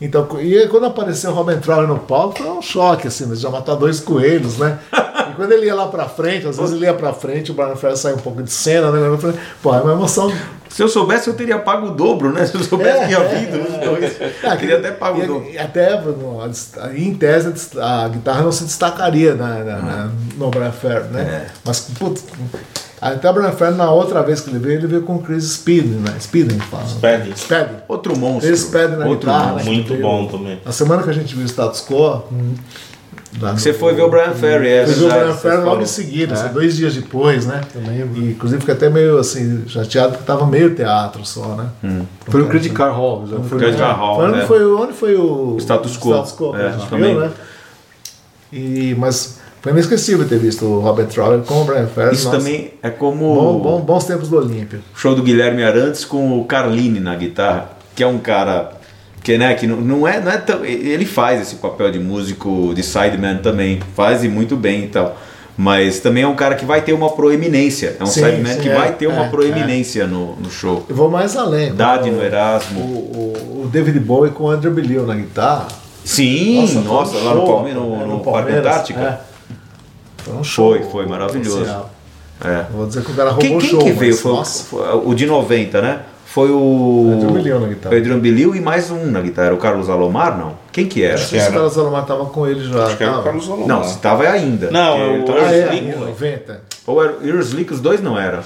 Então, 0.00 0.28
e 0.40 0.66
quando 0.68 0.84
apareceu 0.86 1.30
o 1.30 1.34
Robin 1.34 1.56
Trower 1.58 1.88
no 1.88 1.98
palco, 2.00 2.36
foi 2.38 2.50
um 2.50 2.60
choque, 2.60 3.06
assim, 3.08 3.24
né? 3.26 3.34
já 3.34 3.48
matar 3.48 3.76
dois 3.76 3.98
coelhos, 4.00 4.58
né? 4.58 4.78
Quando 5.36 5.52
ele 5.52 5.66
ia 5.66 5.74
lá 5.74 5.86
pra 5.88 6.06
frente, 6.08 6.46
às 6.46 6.56
vezes 6.56 6.74
ele 6.74 6.84
ia 6.86 6.94
pra 6.94 7.12
frente, 7.12 7.50
o 7.50 7.54
Brian 7.54 7.76
Ferry 7.76 7.96
saiu 7.96 8.16
um 8.16 8.20
pouco 8.20 8.42
de 8.42 8.50
cena, 8.50 8.90
né? 8.90 9.06
Eu 9.06 9.18
falei, 9.18 9.36
pô, 9.62 9.74
é 9.74 9.80
uma 9.82 9.92
emoção. 9.92 10.32
Se 10.68 10.82
eu 10.82 10.88
soubesse, 10.88 11.28
eu 11.28 11.34
teria 11.34 11.58
pago 11.58 11.86
o 11.86 11.90
dobro, 11.92 12.32
né? 12.32 12.44
Se 12.46 12.54
eu 12.54 12.62
soubesse 12.62 13.06
que 13.06 13.12
ia 13.12 13.20
vindo 13.20 13.58
nos 13.58 13.78
dois. 13.80 14.16
Eu 14.20 14.56
teria 14.58 14.76
até 14.78 14.90
pago 14.90 15.20
o 15.20 15.22
E- 15.22 15.26
dobro. 15.26 15.48
e 15.50 15.58
até, 15.58 16.02
em 16.94 17.14
tese, 17.14 17.52
a 17.80 18.08
guitarra 18.08 18.42
não 18.42 18.52
se 18.52 18.64
destacaria 18.64 19.34
na, 19.34 19.58
na- 19.64 19.78
na- 19.78 20.10
no 20.36 20.50
Brian 20.50 20.72
Ferry, 20.72 21.04
né? 21.12 21.46
Mas, 21.64 21.80
putz, 21.98 22.24
até 23.00 23.30
o 23.30 23.32
Brian 23.32 23.52
Ferry, 23.52 23.74
na 23.74 23.90
outra 23.90 24.22
vez 24.22 24.40
que 24.40 24.50
ele 24.50 24.58
veio, 24.58 24.78
ele 24.80 24.86
veio 24.86 25.02
com 25.02 25.16
o 25.16 25.22
Chris 25.22 25.44
Speeding, 25.44 26.00
né? 26.00 26.14
Speeding, 26.20 26.58
fala. 26.58 26.86
Spedding. 26.86 27.36
Spedding. 27.36 27.76
Outro 27.88 28.18
monstro. 28.18 28.48
Eles 28.48 28.64
pedem 28.64 28.96
na 28.98 29.06
Outro 29.06 29.30
guitarra, 29.30 29.52
monstro. 29.52 29.70
né? 29.70 29.76
Muito 29.78 29.96
bom 30.02 30.26
também. 30.26 30.60
A 30.64 30.72
semana 30.72 31.02
que 31.02 31.10
a 31.10 31.12
gente 31.12 31.34
viu 31.34 31.44
o 31.44 31.48
status 31.48 31.80
quo. 31.88 32.24
Lá 33.40 33.52
no- 33.52 33.58
Você 33.58 33.72
foi 33.72 33.94
ver 33.94 34.02
o 34.02 34.08
Brian 34.08 34.32
Ferry, 34.32 34.68
é 34.68 34.86
Foi 34.86 34.94
ver 34.94 35.04
o 35.04 35.08
Brian 35.08 35.34
Ferry 35.34 35.64
logo 35.64 35.82
em 35.82 35.86
seguida, 35.86 36.34
assim, 36.34 36.52
dois 36.52 36.76
dias 36.76 36.94
depois, 36.94 37.46
né? 37.46 37.60
Também, 37.72 38.00
E, 38.14 38.30
inclusive 38.30 38.60
fiquei 38.60 38.74
até 38.74 38.88
meio 38.88 39.18
assim, 39.18 39.64
chateado 39.66 40.12
porque 40.12 40.24
tava 40.24 40.46
meio 40.46 40.74
teatro 40.74 41.24
só, 41.24 41.54
né? 41.56 41.66
Foi 42.28 42.40
no 42.42 42.48
Credit 42.48 42.74
Car 42.74 42.92
Hall. 42.94 43.26
Foi 43.48 43.58
Credit 43.58 43.78
Car 43.78 43.98
Hall, 43.98 44.16
Foi 44.16 44.24
onde, 44.28 44.36
né? 44.38 44.46
foi, 44.46 44.64
onde 44.66 44.92
foi 44.92 45.14
o 45.16 45.56
Status 45.58 45.96
quo. 45.96 46.10
Status 46.12 46.32
quo 46.32 46.52
que 46.52 46.60
É, 46.60 46.66
a 46.66 46.70
gente 46.72 46.88
também. 46.88 47.10
viu, 47.12 47.20
né? 47.20 47.30
E, 48.52 48.94
mas 48.98 49.38
foi 49.60 49.72
inesquecível 49.72 50.26
ter 50.28 50.38
visto 50.38 50.64
o 50.64 50.80
Robert 50.80 51.06
Trower 51.08 51.40
com 51.40 51.62
o 51.62 51.64
Brian 51.64 51.86
Ferry. 51.86 52.14
Isso 52.14 52.26
nossa, 52.26 52.38
também 52.38 52.72
é 52.82 52.90
como 52.90 53.34
bom, 53.34 53.58
bom- 53.58 53.80
bons 53.80 54.04
tempos 54.04 54.28
do 54.28 54.36
Olímpia. 54.38 54.80
o 54.94 54.98
show 54.98 55.14
do 55.14 55.22
Guilherme 55.22 55.64
Arantes 55.64 56.04
com 56.04 56.38
o 56.38 56.44
Carlini 56.44 57.00
na 57.00 57.14
guitarra, 57.16 57.70
que 57.94 58.02
é 58.02 58.06
um 58.06 58.18
cara 58.18 58.70
que, 59.26 59.36
né, 59.36 59.54
que 59.54 59.66
não, 59.66 59.78
não 59.78 60.06
é, 60.06 60.20
não 60.20 60.30
é 60.30 60.36
tão, 60.36 60.64
ele 60.64 61.04
faz 61.04 61.40
esse 61.40 61.56
papel 61.56 61.90
de 61.90 61.98
músico 61.98 62.72
de 62.72 62.80
sideman 62.84 63.38
também, 63.38 63.80
faz 63.96 64.22
e 64.22 64.28
muito 64.28 64.54
bem 64.56 64.84
e 64.84 64.86
tal. 64.86 65.18
Mas 65.58 65.98
também 65.98 66.22
é 66.22 66.28
um 66.28 66.36
cara 66.36 66.54
que 66.54 66.64
vai 66.64 66.80
ter 66.82 66.92
uma 66.92 67.10
proeminência. 67.10 67.96
É 67.98 68.04
um 68.04 68.06
Sim, 68.06 68.20
sideman 68.22 68.54
sim, 68.54 68.60
que 68.60 68.68
é, 68.68 68.74
vai 68.76 68.92
ter 68.92 69.08
uma 69.08 69.24
é, 69.24 69.28
proeminência 69.28 70.06
No, 70.06 70.36
no 70.36 70.48
show. 70.48 70.86
Eu 70.88 70.94
vou 70.94 71.10
mais 71.10 71.34
além. 71.36 71.74
Dade 71.74 72.08
no 72.08 72.20
o- 72.20 72.22
Erasmo. 72.22 72.78
O, 72.80 72.84
o, 72.84 73.62
o 73.64 73.68
David 73.68 73.98
Bowie 73.98 74.30
com 74.30 74.44
o 74.44 74.50
Andrew 74.50 74.72
Bilil 74.72 75.04
na 75.04 75.16
guitarra. 75.16 75.66
Sim, 76.04 76.60
um 76.60 76.80
nossa, 76.82 77.16
lá 77.18 77.34
no, 77.34 77.40
show, 77.40 77.46
Palme- 77.56 77.72
no, 77.74 77.96
né, 77.96 78.04
no, 78.04 78.20
Parque 78.20 78.30
Palmeiras, 78.30 78.64
Antártica. 78.66 79.00
é. 79.00 79.18
Foi 80.22 80.34
um 80.34 80.44
show. 80.44 80.72
Foi, 80.74 80.82
foi 80.84 81.06
maravilhoso. 81.06 81.66
É. 82.44 82.64
Vou 82.70 82.86
dizer 82.86 83.02
que 83.02 83.10
o 83.10 83.14
cara 83.14 83.30
roubou 83.30 83.48
Quem, 83.48 83.56
o 83.56 83.60
quem 83.60 83.70
show. 83.70 83.80
que 83.82 83.90
veio? 83.90 84.12
mas, 84.12 84.20
Foi, 84.20 84.30
o- 84.30 84.36
nossa, 84.36 84.64
foi 84.64 85.10
o 85.10 85.14
de 85.14 85.26
90, 85.26 85.82
né? 85.82 86.00
Foi 86.36 86.50
o. 86.50 87.12
Adriano 87.14 87.32
Bilil 87.32 87.60
na 87.60 87.66
guitarra. 87.68 88.18
Bilil 88.18 88.54
e 88.54 88.60
mais 88.60 88.90
um 88.90 89.06
na 89.06 89.22
guitarra. 89.22 89.54
O 89.54 89.56
Carlos 89.56 89.88
Alomar, 89.88 90.36
não? 90.36 90.52
Quem 90.70 90.84
que 90.84 91.02
era? 91.02 91.16
Não 91.18 91.26
sei 91.26 91.40
se 91.40 91.48
o 91.48 91.52
Carlos 91.52 91.78
Alomar 91.78 92.04
tava 92.04 92.26
com 92.26 92.46
ele 92.46 92.62
já. 92.62 92.84
Acho 92.84 92.98
que 92.98 93.04
era 93.04 93.18
o. 93.18 93.22
Carlos 93.22 93.48
Alomar. 93.48 93.66
Não, 93.66 93.82
se 93.82 93.98
tava 94.00 94.24
é 94.24 94.28
ainda. 94.28 94.70
Não, 94.70 94.98
é 94.98 95.18
o 95.18 95.24
Ah, 95.32 95.50
é, 95.50 95.64
Slick, 95.64 95.86
em 95.86 95.98
90. 95.98 96.60
Ou 96.86 97.02
era 97.02 97.16
o 97.16 97.26
Earslick, 97.26 97.72
os 97.72 97.80
dois 97.80 98.02
não 98.02 98.20
eram. 98.20 98.40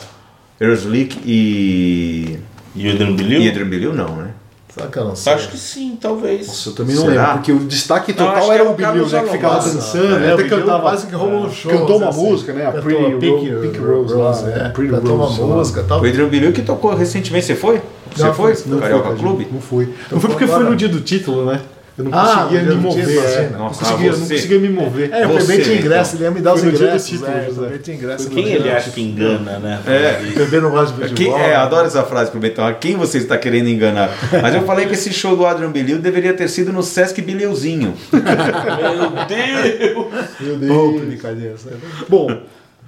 Earslick 0.61 1.19
e. 1.27 2.39
E 2.77 2.89
o 2.89 2.93
Adrian 2.93 3.17
Bilil? 3.17 3.43
E 3.43 3.49
Adrian 3.49 3.69
Bilil 3.69 3.93
não, 3.93 4.15
né? 4.15 4.30
Será 4.73 4.87
que 4.87 4.99
não 5.01 5.17
sei? 5.17 5.33
Acho 5.33 5.49
que 5.51 5.59
sim, 5.59 5.99
talvez. 6.01 6.47
Nossa, 6.47 6.69
eu 6.69 6.75
também 6.75 6.95
não 6.97 7.03
Será? 7.03 7.15
lembro, 7.23 7.33
porque 7.35 7.53
o 7.53 7.59
destaque 7.61 8.13
total 8.13 8.53
era 8.53 8.63
era 8.63 8.71
o 8.71 8.75
Carlos 8.75 9.13
né? 9.13 9.23
Que 9.23 9.31
ficava 9.31 9.55
dançando, 9.57 10.15
É, 10.15 10.19
né, 10.19 10.33
até 10.35 10.45
cantava. 10.45 10.83
quase 10.83 11.07
que 11.07 11.15
roubou 11.15 11.47
o 11.47 11.51
show. 11.53 11.73
Cantou 11.73 11.97
uma 11.99 12.09
assim. 12.09 12.31
música, 12.31 12.53
né? 12.53 12.67
A 12.67 12.73
Pretty 12.73 13.03
Ro- 13.13 13.19
Pink 13.19 13.79
Rose 13.79 14.15
lá, 14.15 14.31
é. 14.49 14.69
Pretty 14.69 14.93
Cantou 14.93 15.17
Rose, 15.17 15.41
uma 15.41 15.57
música 15.57 15.81
e 15.81 15.85
tal. 15.85 16.01
O 16.01 16.07
Adrian 16.07 16.29
Bilil 16.29 16.53
que 16.53 16.63
tocou 16.63 16.95
recentemente. 16.95 17.47
Você 17.47 17.55
foi? 17.57 17.83
Você 18.15 18.33
foi? 18.33 18.55
não 18.67 18.77
No 18.77 18.81
Carioca 18.83 19.15
Clube? 19.15 19.49
Não 19.53 19.61
fui. 19.61 19.93
Não 20.11 20.21
foi 20.21 20.31
porque 20.31 20.47
foi 20.47 20.65
no 20.65 20.77
dia 20.77 20.89
do 20.89 21.01
título, 21.01 21.45
né? 21.47 21.61
Eu 22.01 22.05
não 22.05 22.19
Ah, 22.19 22.37
conseguia 22.45 22.63
no 22.63 22.77
me 22.77 22.83
mover. 22.83 23.17
é. 23.17 23.27
assim, 23.27 23.53
não, 23.53 23.59
Nossa, 23.61 23.85
conseguia, 23.85 24.13
não 24.13 24.19
conseguia 24.21 24.59
me 24.59 24.69
mover. 24.71 25.11
É, 25.13 25.25
eu 25.25 25.39
tinha 25.63 25.77
ingresso, 25.77 26.17
então. 26.17 26.19
ele 26.19 26.25
ia 26.25 26.31
me 26.31 26.41
dar 26.41 26.55
os 26.55 26.63
no 26.63 26.71
ingressos. 26.71 27.09
título, 27.11 27.31
é, 27.31 27.45
José. 27.45 27.79
tinha 27.83 27.97
ingresso. 27.97 28.25
no 28.29 28.35
Quem 28.35 28.45
dia 28.45 28.55
ele 28.57 28.71
acha 28.71 28.91
que 28.91 29.01
engana, 29.03 29.59
né? 29.59 29.81
É. 29.87 30.21
Bebê 30.35 30.61
não 30.61 30.71
gosta 30.71 31.09
de 31.09 31.15
Quem, 31.15 31.33
é, 31.33 31.55
adoro 31.55 31.87
essa 31.87 32.03
frase 32.05 32.31
pro 32.31 32.41
Betão. 32.41 32.67
A 32.67 32.73
quem 32.73 32.97
você 32.97 33.19
está 33.19 33.37
querendo 33.37 33.69
enganar? 33.69 34.11
Mas 34.43 34.55
eu 34.55 34.63
falei 34.63 34.87
que 34.87 34.95
esse 34.95 35.13
show 35.13 35.37
do 35.37 35.45
Adrian 35.47 35.71
Bilil 35.71 35.99
deveria 35.99 36.33
ter 36.33 36.49
sido 36.49 36.73
no 36.73 36.83
Sesc 36.83 37.21
Bileuzinho. 37.21 37.95
Meu 38.13 39.27
Deus! 39.27 40.09
Meu 40.41 40.57
Deus. 40.57 41.01
brincadeira, 41.07 41.57
sabe? 41.57 41.77
Bom, 42.09 42.29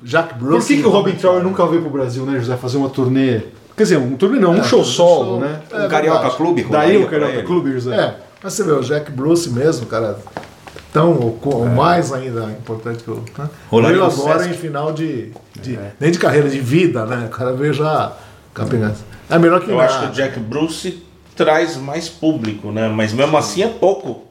Jack 0.03 0.35
por 0.35 0.39
Bruce. 0.49 0.67
que, 0.75 0.81
que 0.83 0.87
o 0.87 0.91
Robin 0.91 1.13
Trower 1.13 1.43
nunca 1.43 1.67
veio 1.67 1.81
pro 1.83 1.91
Brasil, 1.91 2.25
né, 2.25 2.39
José? 2.39 2.57
Fazer 2.57 2.77
uma 2.79 2.89
turnê. 2.91 3.41
Quer 3.77 3.85
dizer, 3.85 3.97
um 3.99 4.17
turnê 4.17 4.39
não, 4.39 4.53
um 4.53 4.63
show 4.65 4.85
solo, 4.85 5.41
né? 5.41 5.61
o 5.71 5.89
Carioca 5.89 6.19
verdade. 6.19 6.37
Clube 6.37 6.67
Daí 6.71 6.97
o 6.99 7.07
Carioca? 7.07 7.43
Clube, 7.43 7.73
José. 7.73 7.95
É, 7.95 8.15
mas 8.43 8.53
você 8.53 8.63
vê, 8.65 8.73
o 8.73 8.83
Jack 8.83 9.11
Bruce 9.13 9.49
mesmo, 9.51 9.87
cara, 9.87 10.19
tão 10.93 11.13
ou 11.13 11.39
ou 11.45 11.67
mais 11.67 12.13
ainda 12.13 12.45
importante 12.45 13.03
que 13.05 13.11
o. 13.11 13.23
Né? 13.39 13.49
Veio 13.71 13.97
no 13.99 14.05
agora 14.05 14.39
Sesc. 14.41 14.51
em 14.51 14.59
final 14.59 14.93
de, 14.93 15.33
de- 15.61 15.79
Nem 16.01 16.11
de 16.11 16.19
carreira, 16.19 16.49
de 16.49 16.59
vida, 16.61 17.05
né? 17.07 17.27
O 17.27 17.31
cara 17.31 17.53
veio 17.53 17.73
já 17.73 18.13
campeão. 18.53 18.95
É 19.31 19.39
melhor 19.39 19.61
que 19.61 19.71
Eu 19.71 19.77
nada. 19.77 19.89
acho 19.89 20.01
que 20.01 20.07
o 20.07 20.11
Jack 20.13 20.39
Bruce 20.41 21.03
traz 21.37 21.77
mais 21.77 22.09
público, 22.09 22.71
né? 22.71 22.89
Mas 22.89 23.13
mesmo 23.13 23.37
assim 23.37 23.63
é 23.63 23.69
pouco. 23.69 24.25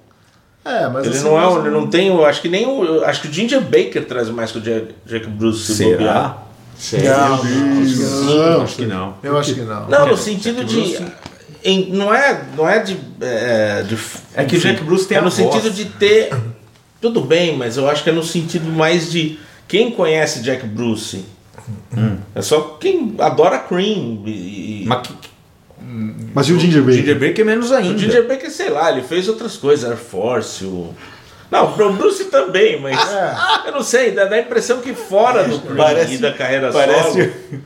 É, 0.63 0.88
mas 0.88 1.06
Ele 1.08 1.15
assim, 1.15 1.24
não 1.24 1.41
é, 1.41 1.45
mas 1.56 1.65
ele 1.65 1.69
não 1.74 1.88
tem, 1.88 2.08
eu 2.10 2.24
acho 2.24 2.39
que 2.39 2.47
nem 2.47 2.67
o, 2.67 2.84
eu 2.86 3.06
acho 3.06 3.21
que 3.24 3.28
o 3.28 3.34
Ginger 3.34 3.62
Baker 3.62 4.06
traz 4.08 4.30
mais 4.30 4.52
que 4.52 4.60
o 4.60 4.62
Jack, 4.62 4.93
Jack 5.08 5.26
Bruce 5.28 5.74
se 5.74 5.84
bobear. 5.84 6.43
Será? 6.78 7.30
Não, 7.30 7.43
não. 7.43 8.62
Acho 8.62 8.76
que 8.76 8.86
não. 8.86 9.13
Eu 9.24 9.38
acho 9.39 9.54
que 9.56 9.62
não. 9.62 9.88
Não, 9.89 10.08
no 10.08 10.17
sentido 10.17 10.63
de 10.63 10.97
em- 11.63 11.91
não 11.91 12.13
é, 12.13 12.41
não 12.56 12.67
é 12.69 12.80
de, 12.80 12.97
é, 13.21 13.84
de 13.84 13.97
É 14.36 14.43
que 14.45 14.56
o 14.56 14.60
Jack 14.60 14.84
Bruce 14.84 15.08
tem 15.08 15.17
é 15.17 15.19
a 15.19 15.24
no 15.24 15.30
voz. 15.30 15.36
sentido 15.54 15.74
de 15.74 15.86
ter 15.86 16.34
tudo 17.02 17.21
bem, 17.21 17.56
mas 17.58 17.78
eu 17.78 17.89
acho 17.89 18.04
que 18.04 18.10
é 18.10 18.13
no 18.13 18.24
sentido 18.24 18.69
mais 18.69 19.12
de 19.12 19.39
quem 19.67 19.91
conhece 19.91 20.41
Jack 20.41 20.65
Bruce. 20.65 21.24
É 22.36 22.41
só 22.41 22.78
quem 22.80 23.15
adora 23.19 23.60
Cream. 23.60 24.24
E, 24.26 24.84
Mas 24.88 25.08
que, 25.08 25.13
Mas 26.34 26.47
e 26.50 26.54
o 26.54 26.60
Ginger 26.60 26.82
o 26.82 26.86
Baker? 26.86 27.00
Ginger 27.00 27.19
Baker 27.19 27.41
é 27.41 27.43
menos 27.43 27.71
ainda. 27.71 27.95
o 27.95 27.97
Ginger 27.97 28.28
Baker, 28.28 28.52
sei 28.52 28.69
lá, 28.69 28.91
ele 28.91 29.02
fez 29.04 29.28
outras 29.28 29.58
coisas, 29.58 29.89
Air 29.89 29.97
Force, 29.97 30.63
o. 30.65 30.93
Não, 31.50 31.65
o 31.74 31.93
Bruce 31.93 32.26
também, 32.26 32.80
mas 32.80 32.97
eu 33.65 33.74
não 33.74 33.84
sei, 33.84 34.12
dá, 34.12 34.24
dá 34.26 34.38
a 34.38 34.39
impressão 34.39 34.80
que 34.80 34.93
fora 34.93 35.43
do 35.43 35.60
Cream 35.60 35.76
Parece- 35.76 36.13
e 36.13 36.17
da 36.17 36.32
carreira 36.32 36.71
parece- 36.71 37.12
solo. 37.12 37.62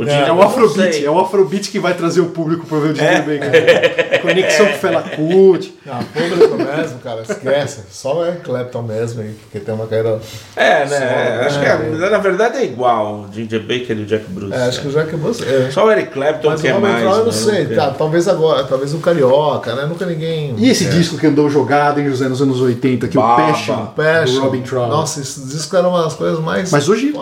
O 0.00 0.08
É 0.08 0.28
não 0.28 0.40
Afrobeat, 0.42 0.94
sei. 0.96 1.04
é 1.06 1.10
o 1.10 1.18
Afrobeat 1.18 1.70
que 1.70 1.78
vai 1.78 1.94
trazer 1.94 2.20
o 2.20 2.26
público 2.26 2.66
pra 2.66 2.78
ver 2.78 2.90
o 2.92 2.94
Ginger 2.94 3.18
Baker. 3.24 4.20
Conexão 4.22 4.66
com 4.66 4.72
Fela 4.74 5.02
Kuti. 5.02 5.74
Ah, 5.88 6.00
público 6.12 6.56
mesmo, 6.56 6.98
cara, 7.00 7.22
esquece. 7.22 7.80
Só 7.90 8.18
o 8.18 8.24
Eric 8.26 8.42
Clapton 8.42 8.82
mesmo 8.82 9.22
aí, 9.22 9.34
porque 9.42 9.58
tem 9.60 9.74
uma 9.74 9.86
carreira. 9.86 10.20
É, 10.56 10.86
né? 10.86 10.86
Solo, 10.86 11.46
acho 11.46 11.58
é. 11.58 11.60
que 11.62 12.04
é- 12.04 12.10
na 12.10 12.18
verdade 12.18 12.58
é 12.58 12.64
igual 12.64 13.26
o 13.28 13.32
Ginger 13.32 13.60
Baker 13.60 13.96
e 13.98 14.02
o 14.02 14.06
Jack 14.06 14.24
Bruce. 14.28 14.52
É, 14.54 14.62
acho 14.66 14.80
que 14.80 14.88
o 14.88 14.90
Jack 14.92 15.16
Bruce. 15.16 15.44
É. 15.44 15.70
Só 15.70 15.86
o 15.86 15.90
Eric 15.92 16.10
Clapton 16.12 16.50
Mas 16.50 16.60
que 16.60 16.66
o 16.68 16.70
é 16.70 16.78
mais. 16.78 17.02
Eu 17.04 17.10
não 17.18 17.24
né? 17.26 17.32
sei, 17.32 17.66
tem- 17.66 17.76
tá, 17.76 17.90
talvez 17.90 18.28
agora, 18.28 18.64
talvez 18.64 18.94
o 18.94 18.98
Carioca, 18.98 19.74
né? 19.74 19.86
Nunca 19.86 20.06
ninguém. 20.06 20.54
E 20.58 20.68
esse 20.70 20.86
é. 20.86 20.90
disco 20.90 21.18
que 21.18 21.26
andou 21.26 21.48
jogado 21.50 22.00
em 22.00 22.08
José 22.08 22.28
nos 22.28 22.40
anos 22.40 22.60
80, 22.60 23.08
que 23.08 23.16
é 23.16 23.20
o 23.20 23.22
Baba. 23.22 23.48
Passion, 23.52 23.86
Passion. 23.96 24.34
do 24.34 24.40
Robin 24.42 24.62
Trout. 24.62 24.88
Nossa, 24.90 25.20
esse 25.20 25.40
disco 25.46 25.76
era 25.76 25.88
uma 25.88 26.02
das 26.04 26.14
coisas 26.14 26.38
mais 26.40 26.70
Mas 26.70 26.88
hoje 26.88 27.12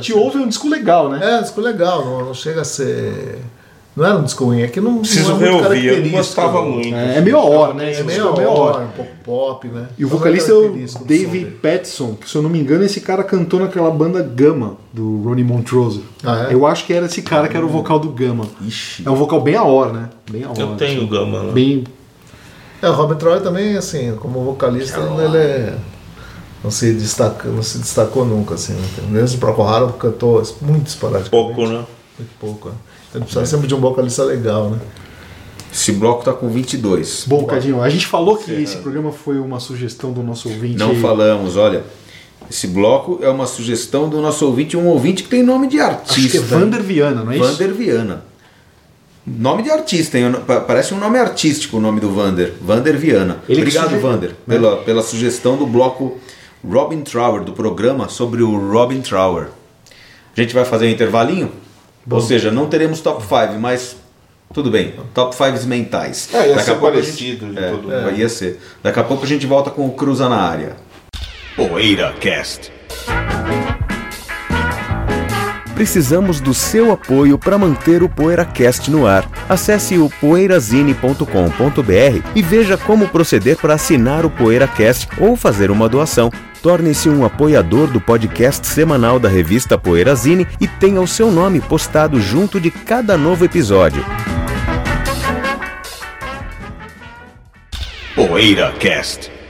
Te 0.00 0.12
ouve 0.12 0.38
é 0.38 0.40
um 0.40 0.48
disco 0.48 0.68
legal, 0.68 1.08
né? 1.08 1.38
É, 1.38 1.42
disco 1.42 1.60
legal, 1.60 2.04
não, 2.04 2.21
não 2.24 2.34
chega 2.34 2.60
a 2.62 2.64
ser. 2.64 3.38
Não 3.94 4.06
era 4.06 4.16
um 4.16 4.24
disco 4.24 4.46
ruim, 4.46 4.62
é 4.62 4.68
que 4.68 4.80
não. 4.80 5.00
Preciso 5.00 5.36
não 5.36 5.46
é 5.46 5.50
muito 5.50 5.68
reouvir, 5.68 6.06
eu 6.06 6.10
gostava 6.12 6.62
muito. 6.62 6.94
É, 6.94 7.18
é 7.18 7.20
meio 7.20 7.36
a 7.36 7.44
hora, 7.44 7.74
né? 7.74 7.88
É 7.88 7.90
disco 7.90 8.06
meio 8.06 8.28
é 8.28 8.36
meio 8.36 8.48
a 8.48 8.52
hora, 8.52 8.76
hora. 8.76 8.84
um 8.84 8.88
pouco 8.88 9.10
pop, 9.22 9.68
né? 9.68 9.88
E 9.98 10.04
o 10.04 10.08
Não 10.08 10.16
vocalista 10.16 10.50
é 10.50 10.54
o 10.54 10.72
dele. 11.04 11.58
Petson, 11.60 12.14
que 12.14 12.28
se 12.28 12.34
eu 12.34 12.40
não 12.40 12.48
me 12.48 12.58
engano, 12.58 12.84
esse 12.84 13.02
cara 13.02 13.22
cantou 13.22 13.60
naquela 13.60 13.90
banda 13.90 14.22
Gama, 14.22 14.76
do 14.92 15.22
Ronnie 15.22 15.44
Montrose. 15.44 16.02
Ah, 16.24 16.46
é? 16.48 16.54
Eu 16.54 16.66
acho 16.66 16.86
que 16.86 16.92
era 16.94 17.04
esse 17.04 17.20
cara 17.20 17.48
que 17.48 17.56
era 17.56 17.66
o 17.66 17.68
vocal 17.68 17.98
do 17.98 18.08
Gama. 18.08 18.46
Ixi. 18.62 19.02
É 19.06 19.10
um 19.10 19.14
vocal 19.14 19.42
bem 19.42 19.56
a 19.56 19.62
hora, 19.62 19.92
né? 19.92 20.08
Bem 20.30 20.44
a 20.44 20.50
hora. 20.50 20.60
Eu 20.60 20.76
tenho 20.76 21.00
assim. 21.00 21.08
gama. 21.10 21.42
né? 21.42 21.52
Bem. 21.52 21.84
É, 22.80 22.88
o 22.88 22.92
Robin 22.94 23.16
Troy 23.16 23.40
também, 23.40 23.76
assim, 23.76 24.16
como 24.16 24.42
vocalista, 24.42 24.98
ele 25.00 25.36
é. 25.36 25.74
Não 26.64 26.70
se, 26.70 26.92
destaca, 26.94 27.48
não 27.48 27.62
se 27.62 27.78
destacou 27.78 28.24
nunca, 28.24 28.54
assim. 28.54 28.72
Né? 28.72 28.86
Mesmo 29.08 29.36
o 29.36 29.40
Procol 29.40 29.68
Harum 29.68 29.92
cantou 29.92 30.42
muito 30.60 30.86
esporadicamente. 30.86 31.30
Pouco, 31.30 31.66
né? 31.68 31.84
Muito 32.18 32.30
pouco, 32.38 32.68
né? 32.68 32.74
Então 33.10 33.22
precisa 33.22 33.44
sempre 33.46 33.66
de 33.66 33.74
um 33.74 33.80
vocalista 33.80 34.24
legal, 34.24 34.70
né? 34.70 34.78
Esse 35.72 35.92
bloco 35.92 36.22
tá 36.24 36.32
com 36.32 36.48
22. 36.48 37.24
Bom, 37.26 37.44
Cadinho, 37.44 37.80
a 37.82 37.88
gente 37.88 38.06
falou 38.06 38.36
que 38.36 38.52
esse 38.52 38.76
programa 38.78 39.10
foi 39.10 39.38
uma 39.38 39.58
sugestão 39.58 40.12
do 40.12 40.22
nosso 40.22 40.48
ouvinte. 40.50 40.76
Não 40.76 40.94
falamos, 40.96 41.56
olha. 41.56 41.82
Esse 42.50 42.66
bloco 42.66 43.20
é 43.22 43.28
uma 43.30 43.46
sugestão 43.46 44.08
do 44.08 44.20
nosso 44.20 44.44
ouvinte, 44.44 44.76
um 44.76 44.86
ouvinte 44.88 45.22
que 45.22 45.28
tem 45.30 45.42
nome 45.42 45.68
de 45.68 45.80
artista. 45.80 46.20
Acho 46.20 46.28
que 46.28 46.36
é 46.36 46.40
Vander 46.40 46.82
Viana, 46.82 47.24
não 47.24 47.32
é 47.32 47.38
isso? 47.38 47.46
Vander 47.46 47.72
Viana. 47.72 48.24
Nome 49.26 49.62
de 49.62 49.70
artista, 49.70 50.18
hein? 50.18 50.32
Pa- 50.46 50.60
parece 50.60 50.92
um 50.92 50.98
nome 50.98 51.18
artístico 51.18 51.76
o 51.78 51.80
nome 51.80 52.00
do 52.00 52.10
Vander. 52.12 52.52
Vander 52.60 52.98
Viana. 52.98 53.38
Ele 53.48 53.60
Obrigado, 53.60 53.84
sugeriu, 53.84 54.02
Vander, 54.06 54.30
né? 54.30 54.36
pela, 54.56 54.76
pela 54.78 55.02
sugestão 55.02 55.56
do 55.56 55.64
bloco 55.66 56.18
Robin 56.68 57.00
Trower, 57.02 57.42
do 57.44 57.52
programa 57.52 58.08
sobre 58.08 58.42
o 58.42 58.70
Robin 58.70 59.00
Trower. 59.00 59.46
A 60.36 60.40
gente 60.40 60.52
vai 60.52 60.64
fazer 60.64 60.86
um 60.86 60.90
intervalinho? 60.90 61.50
Ou 62.10 62.20
seja, 62.20 62.50
não 62.50 62.66
teremos 62.66 63.00
top 63.00 63.22
5, 63.22 63.58
mas 63.60 63.96
tudo 64.52 64.70
bem. 64.70 64.94
Top 65.14 65.34
5 65.34 65.64
mentais. 65.66 66.28
É, 66.34 66.48
ia 66.48 66.54
Daqui 66.54 66.64
ser 66.64 66.70
a 66.70 66.74
pouco 66.74 66.86
a 66.88 66.90
parecido 66.90 67.46
gente- 67.46 67.54
de 67.54 67.58
é, 67.64 67.70
todo 67.70 67.92
é, 67.92 68.12
ia 68.14 68.28
ser. 68.28 68.60
Daqui 68.82 68.98
a 69.00 69.04
pouco 69.04 69.24
a 69.24 69.28
gente 69.28 69.46
volta 69.46 69.70
com 69.70 69.86
o 69.86 69.92
Cruza 69.92 70.28
na 70.28 70.40
área. 70.40 70.76
Poeira 71.56 72.12
Cast. 72.20 72.70
Precisamos 75.74 76.40
do 76.40 76.54
seu 76.54 76.92
apoio 76.92 77.36
para 77.38 77.58
manter 77.58 78.02
o 78.04 78.08
PoeiraCast 78.08 78.88
no 78.90 79.06
ar. 79.06 79.28
Acesse 79.48 79.98
o 79.98 80.08
poeirazine.com.br 80.20 81.26
e 82.36 82.42
veja 82.42 82.76
como 82.76 83.08
proceder 83.08 83.56
para 83.56 83.74
assinar 83.74 84.24
o 84.24 84.30
PoeiraCast 84.30 85.08
ou 85.18 85.36
fazer 85.36 85.70
uma 85.70 85.88
doação. 85.88 86.30
Torne-se 86.62 87.08
um 87.08 87.24
apoiador 87.24 87.88
do 87.88 88.00
podcast 88.00 88.66
semanal 88.68 89.18
da 89.18 89.28
revista 89.28 89.76
Poeirazine 89.76 90.46
e 90.60 90.68
tenha 90.68 91.00
o 91.00 91.08
seu 91.08 91.30
nome 91.30 91.60
postado 91.60 92.20
junto 92.20 92.60
de 92.60 92.70
cada 92.70 93.18
novo 93.18 93.44
episódio. 93.44 94.04
PoeiraCast. 98.14 99.22
Listen, 99.22 99.41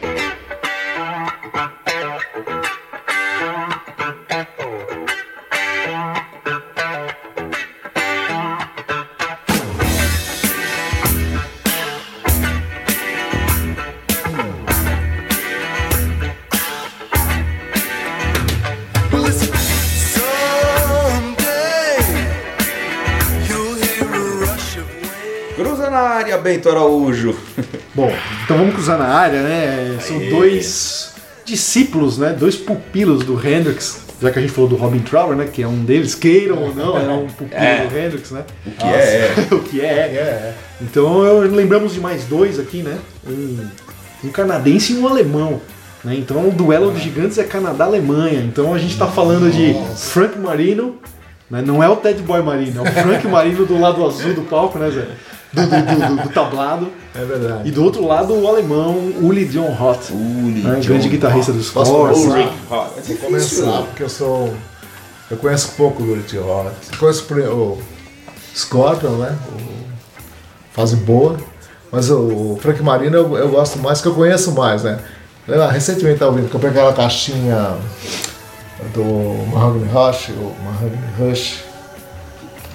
Bento 26.53 26.69
Araújo. 26.69 27.35
Bom, 27.95 28.13
então 28.45 28.59
vamos 28.59 28.75
cruzar 28.75 28.99
na 28.99 29.07
área, 29.07 29.43
né? 29.43 29.97
São 30.01 30.19
dois 30.29 31.15
discípulos, 31.47 32.19
né? 32.19 32.37
Dois 32.39 32.57
pupilos 32.57 33.25
do 33.25 33.35
Hendrix. 33.35 34.03
Já 34.21 34.31
que 34.31 34.39
a 34.39 34.43
gente 34.43 34.53
falou 34.53 34.69
do 34.69 34.77
Robin 34.77 34.99
Trower, 34.99 35.35
né? 35.35 35.49
Que 35.51 35.63
é 35.63 35.67
um 35.67 35.83
deles, 35.83 36.15
queiram 36.15 36.59
ou 36.59 36.75
não, 36.75 36.97
é 36.97 37.09
um 37.09 37.27
pupilo 37.27 37.51
É. 37.55 37.87
do 37.87 37.99
Hendrix, 37.99 38.31
né? 38.33 38.45
O 38.67 38.71
que 38.71 38.85
é, 38.85 38.91
é. 38.91 39.35
o 39.55 39.61
que 39.61 39.81
é, 39.81 39.85
é. 39.85 40.55
Então 40.83 41.25
eu, 41.25 41.41
lembramos 41.51 41.95
de 41.95 42.01
mais 42.01 42.25
dois 42.25 42.61
aqui, 42.61 42.83
né? 42.83 42.99
Um, 43.27 43.67
um 44.25 44.29
canadense 44.29 44.93
e 44.93 44.97
um 44.97 45.09
alemão. 45.09 45.59
Né? 46.05 46.17
Então 46.17 46.47
o 46.49 46.53
duelo 46.53 46.93
de 46.93 47.01
gigantes 47.01 47.39
é 47.39 47.45
Canadá-Alemanha. 47.45 48.41
Então 48.41 48.75
a 48.75 48.79
gente 48.79 48.99
tá 48.99 49.07
falando 49.07 49.51
de 49.51 49.75
Frank 49.97 50.39
Marino, 50.39 50.97
né? 51.51 51.63
não 51.65 51.83
é 51.83 51.89
o 51.89 51.97
Ted 51.97 52.21
Boy 52.21 52.43
Marino, 52.43 52.87
é 52.87 52.91
o 52.91 52.93
Frank 52.93 53.27
Marino 53.27 53.65
do 53.65 53.81
lado 53.81 54.05
azul 54.05 54.35
do 54.35 54.43
palco, 54.43 54.79
né, 54.79 54.91
Zé? 54.91 55.07
Do, 55.53 55.63
do- 55.63 55.69
do- 55.69 56.17
do- 56.17 56.23
do 56.23 56.29
tablado. 56.31 56.89
É 57.15 57.25
verdade. 57.25 57.69
E 57.69 57.71
do 57.71 57.85
outro 57.85 58.07
lado 58.07 58.33
o 58.35 58.49
alemão 58.49 58.95
Uli 59.21 59.45
John 59.45 59.71
Roth, 59.73 60.11
Uli 60.11 60.63
né? 60.63 60.77
John 60.81 60.89
grande 60.89 61.09
guitarrista 61.11 61.53
dos 61.53 61.69
começar? 61.71 62.37
Rick 62.37 62.53
Hot. 62.71 62.91
Vou 63.07 63.17
começar, 63.19 63.83
porque 63.83 64.03
eu 64.03 64.09
sou. 64.09 64.55
Eu 65.31 65.37
conheço 65.37 65.73
pouco 65.77 66.03
do 66.03 66.15
Little 66.15 66.43
Rock. 66.43 66.71
Eu 66.93 66.99
conheço 66.99 67.25
o 67.35 67.79
Scorpion, 68.55 69.11
né? 69.19 69.37
O 69.55 70.75
fase 70.75 70.97
boa. 70.97 71.37
Mas 71.91 72.09
o, 72.11 72.19
o 72.55 72.59
Frank 72.61 72.83
Marino 72.83 73.17
eu, 73.17 73.37
eu 73.37 73.49
gosto 73.51 73.79
mais, 73.79 74.01
que 74.01 74.09
eu 74.09 74.15
conheço 74.15 74.53
mais, 74.53 74.83
né? 74.83 74.99
Eu, 75.47 75.69
recentemente 75.69 76.15
estava 76.15 76.31
ouvindo 76.33 76.49
que 76.49 76.55
eu 76.57 76.61
peguei 76.61 76.81
aquela 76.81 76.95
caixinha 76.95 77.77
do 78.95 79.05
Mahogany 79.53 79.87
Rush, 79.93 80.31
o 80.31 80.55
Mahogany 80.65 81.03
Rush. 81.19 81.59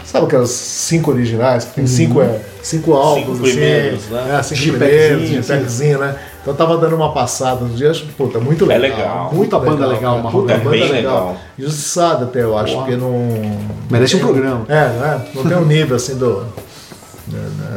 Sabe 0.08 0.26
aquelas 0.26 0.50
cinco 0.52 1.12
originais? 1.12 1.65
Que 1.65 1.74
tem 1.76 1.86
cinco, 1.86 2.22
é, 2.22 2.39
cinco 2.63 2.93
álbuns, 2.93 3.39
primeiros, 3.41 4.06
assim, 4.06 4.13
né? 4.13 4.38
É, 4.39 4.43
cinco 4.43 4.62
primeiros, 4.78 5.24
assim. 5.24 5.41
Jeepzinho, 5.43 6.00
né? 6.00 6.15
Então 6.41 6.54
eu 6.54 6.58
tava 6.58 6.78
dando 6.78 6.96
uma 6.96 7.12
passada 7.13 7.65
nos 7.65 7.78
dias, 7.78 8.00
puta, 8.00 8.39
muito 8.39 8.72
É 8.72 8.78
legal. 8.78 8.98
legal. 9.00 9.32
Muita 9.34 9.60
banda 9.60 9.86
legal, 9.86 10.15
cara. 10.15 10.22
uma 10.22 10.32
Puta 10.32 10.54
É 10.54 10.58
banda 10.60 10.70
bem 10.70 10.80
legal. 10.89 10.93
legal. 10.93 11.38
Injustiçada 11.60 12.24
até, 12.24 12.41
eu 12.41 12.58
acho, 12.58 12.74
porque 12.78 12.96
não. 12.96 13.12
Merece 13.91 14.15
um 14.15 14.20
programa. 14.20 14.65
É, 14.70 14.88
não 14.88 15.06
é? 15.06 15.22
Não 15.36 15.43
tem 15.43 15.58
um 15.58 15.65
nível 15.67 15.98
assim 15.98 16.15
do. 16.15 16.46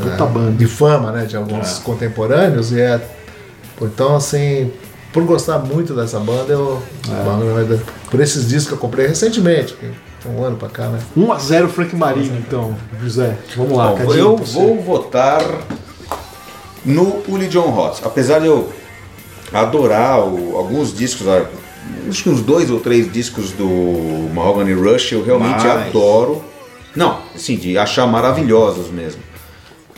Puta 0.03 0.27
banda. 0.27 0.53
de 0.53 0.67
fama, 0.67 1.11
né? 1.11 1.25
De 1.25 1.37
alguns 1.37 1.81
contemporâneos. 1.81 2.71
E 2.71 2.81
é. 2.81 3.01
pô, 3.77 3.87
Então, 3.87 4.15
assim, 4.15 4.71
por 5.13 5.25
gostar 5.25 5.59
muito 5.59 5.95
dessa 5.95 6.21
banda, 6.21 6.53
eu. 6.53 6.81
Por 8.09 8.21
esses 8.21 8.47
discos 8.47 8.69
que 8.69 8.75
eu 8.75 8.79
comprei 8.79 9.09
recentemente, 9.09 9.75
um 10.29 10.43
ano 10.45 10.57
pra 10.57 10.69
cá, 10.69 10.89
né? 10.89 10.99
1x0 11.17 11.69
Frank 11.69 11.95
Marino, 11.97 12.37
então, 12.39 12.77
José. 13.03 13.37
Vamos 13.57 13.77
lá, 13.77 13.89
Bom, 13.89 13.97
Cadinho, 13.97 14.19
eu 14.19 14.37
vou 14.37 14.81
votar 14.83 15.43
no 16.85 17.23
Uli 17.29 17.47
John 17.49 17.71
Roth. 17.71 18.01
Apesar 18.05 18.39
de 18.41 18.47
eu 18.47 18.71
adorar 19.53 20.21
o- 20.21 20.57
alguns 20.57 20.95
discos, 20.95 21.27
ah, 21.29 21.45
acho 22.09 22.23
que 22.23 22.29
uns 22.31 22.41
dois 22.43 22.71
ou 22.71 22.81
três 22.81 23.11
discos 23.13 23.53
do 23.53 23.67
Mahogany 24.35 24.73
Rush, 24.73 25.13
eu 25.13 25.25
realmente 25.25 25.65
Mais. 25.67 25.89
adoro. 25.89 26.43
Não, 26.95 27.19
assim, 27.35 27.57
de 27.57 27.79
achar 27.79 28.07
maravilhosos 28.07 28.89
mesmo. 28.91 29.23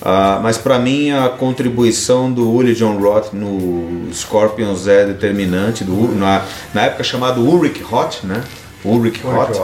Ah, 0.05 0.41
mas 0.43 0.59
para 0.59 0.79
mim 0.81 1.11
a 1.13 1.29
contribuição 1.29 2.31
do 2.33 2.51
Uli 2.51 2.75
John 2.75 2.99
Roth 2.99 3.33
no 3.33 4.13
Scorpions 4.13 4.89
é 4.89 5.05
determinante. 5.07 5.85
Do, 5.85 6.15
na, 6.17 6.43
na 6.75 6.83
época 6.87 7.05
chamado 7.05 7.41
Ulrich 7.41 7.81
Roth, 7.83 8.25
né? 8.25 8.43
Ulrich 8.85 9.21
Roth. 9.23 9.61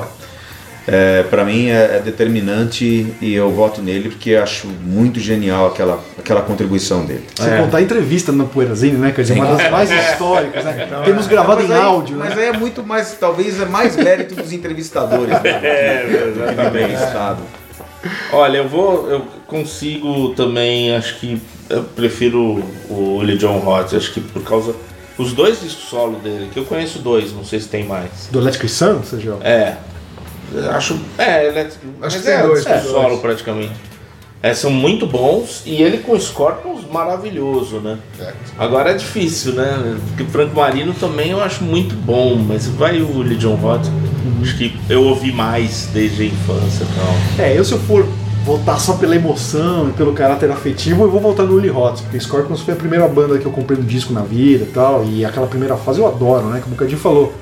É, 0.91 1.23
para 1.25 1.45
mim 1.45 1.69
é, 1.69 1.97
é 1.97 2.03
determinante 2.03 3.15
e 3.21 3.35
eu 3.35 3.51
voto 3.53 3.83
nele 3.83 4.09
porque 4.09 4.35
acho 4.35 4.67
muito 4.67 5.21
genial 5.21 5.67
aquela, 5.67 6.03
aquela 6.19 6.41
contribuição 6.41 7.05
dele. 7.05 7.25
Sem 7.37 7.57
contar 7.59 7.79
a 7.79 7.83
entrevista 7.83 8.33
no 8.33 8.49
Poeirazine, 8.49 8.97
né? 8.97 9.13
Quer 9.15 9.21
dizer, 9.23 9.35
uma 9.35 9.55
das 9.55 9.71
mais 9.71 9.91
históricas, 9.93 10.65
né? 10.65 10.89
Temos 11.05 11.27
gravado 11.27 11.63
em 11.63 11.67
aí- 11.73 11.81
áudio, 11.81 12.17
Mas 12.17 12.35
né? 12.35 12.43
aí 12.45 12.49
é 12.49 12.53
muito 12.55 12.83
mais, 12.83 13.13
talvez 13.21 13.61
é 13.61 13.67
mais 13.67 13.95
mérito 13.97 14.35
dos 14.35 14.51
entrevistadores, 14.53 15.29
né? 15.43 15.61
É, 15.63 16.33
Do 16.35 16.57
que 16.57 16.63
do 16.65 16.71
bem 16.71 16.93
estado. 16.95 17.43
Olha, 18.33 18.59
eu 18.59 18.69
vou. 18.69 19.11
Eu 19.11 19.23
consigo 19.47 20.31
também, 20.35 20.95
acho 20.97 21.19
que. 21.19 21.41
Eu 21.69 21.83
prefiro 21.83 22.65
o 22.89 23.17
Willie 23.19 23.37
John 23.37 23.59
Roth, 23.59 23.93
acho 23.95 24.13
que 24.13 24.21
por 24.21 24.43
causa. 24.43 24.75
Os 25.19 25.33
dois 25.33 25.61
discos 25.61 25.85
solo 25.89 26.17
dele, 26.21 26.49
que 26.53 26.59
eu 26.61 26.65
conheço 26.65 27.01
dois, 27.01 27.33
não 27.33 27.45
sei 27.45 27.59
se 27.61 27.69
tem 27.69 27.85
mais. 27.85 28.09
Do 28.31 28.39
Electric 28.39 28.69
Sun, 28.69 29.03
seja. 29.03 29.37
É. 29.43 29.75
Acho. 30.71 30.99
É, 31.19 31.47
ele 31.47 31.59
é, 31.59 31.71
mas 32.01 32.17
que 32.17 32.23
tem 32.23 32.35
é 32.35 32.43
dois, 32.43 32.65
tem 32.65 32.81
solo 32.81 33.09
dois. 33.09 33.21
praticamente. 33.21 33.73
É, 34.41 34.55
são 34.55 34.71
muito 34.71 35.05
bons 35.05 35.63
e 35.67 35.83
ele 35.83 35.99
com 35.99 36.19
Scorpions 36.19 36.85
maravilhoso, 36.91 37.81
né? 37.81 37.99
Agora 38.57 38.93
é 38.93 38.95
difícil, 38.95 39.55
né? 39.55 39.99
Porque 40.09 40.23
o 40.23 40.27
Franco 40.27 40.55
Marino 40.55 40.95
também 40.95 41.31
eu 41.33 41.41
acho 41.41 41.65
muito 41.65 41.95
bom, 41.97 42.37
mas 42.37 42.67
vai 42.69 43.01
o 43.01 43.19
Willie 43.19 43.37
John 43.37 43.57
Roth. 43.57 43.87
Acho 44.41 44.57
que 44.57 44.79
eu 44.89 45.03
ouvi 45.03 45.33
mais 45.33 45.89
desde 45.93 46.23
a 46.23 46.27
infância 46.27 46.85
e 46.85 46.95
tal. 46.95 47.45
É, 47.47 47.59
eu 47.59 47.65
se 47.65 47.73
eu 47.73 47.81
for 47.81 48.07
voltar 48.45 48.79
só 48.79 48.95
pela 48.95 49.17
emoção 49.17 49.91
e 49.91 49.93
pelo 49.93 50.13
caráter 50.13 50.51
afetivo, 50.51 51.03
eu 51.03 51.11
vou 51.11 51.21
voltar 51.21 51.43
no 51.43 51.57
Willie 51.57 51.71
Hot, 51.71 52.01
porque 52.03 52.19
Scorpions 52.19 52.63
foi 52.63 52.75
a 52.75 52.77
primeira 52.77 53.07
banda 53.09 53.39
que 53.39 53.45
eu 53.45 53.53
comprei 53.53 53.79
no 53.79 53.85
disco 53.85 54.13
na 54.13 54.23
vida 54.23 54.65
e 54.65 54.69
tal, 54.69 55.05
e 55.05 55.25
aquela 55.25 55.47
primeira 55.47 55.77
fase 55.77 55.99
eu 55.99 56.07
adoro, 56.07 56.47
né? 56.47 56.61
Como 56.63 56.75
o 56.75 56.79
Cadinho 56.79 56.99
falou. 56.99 57.35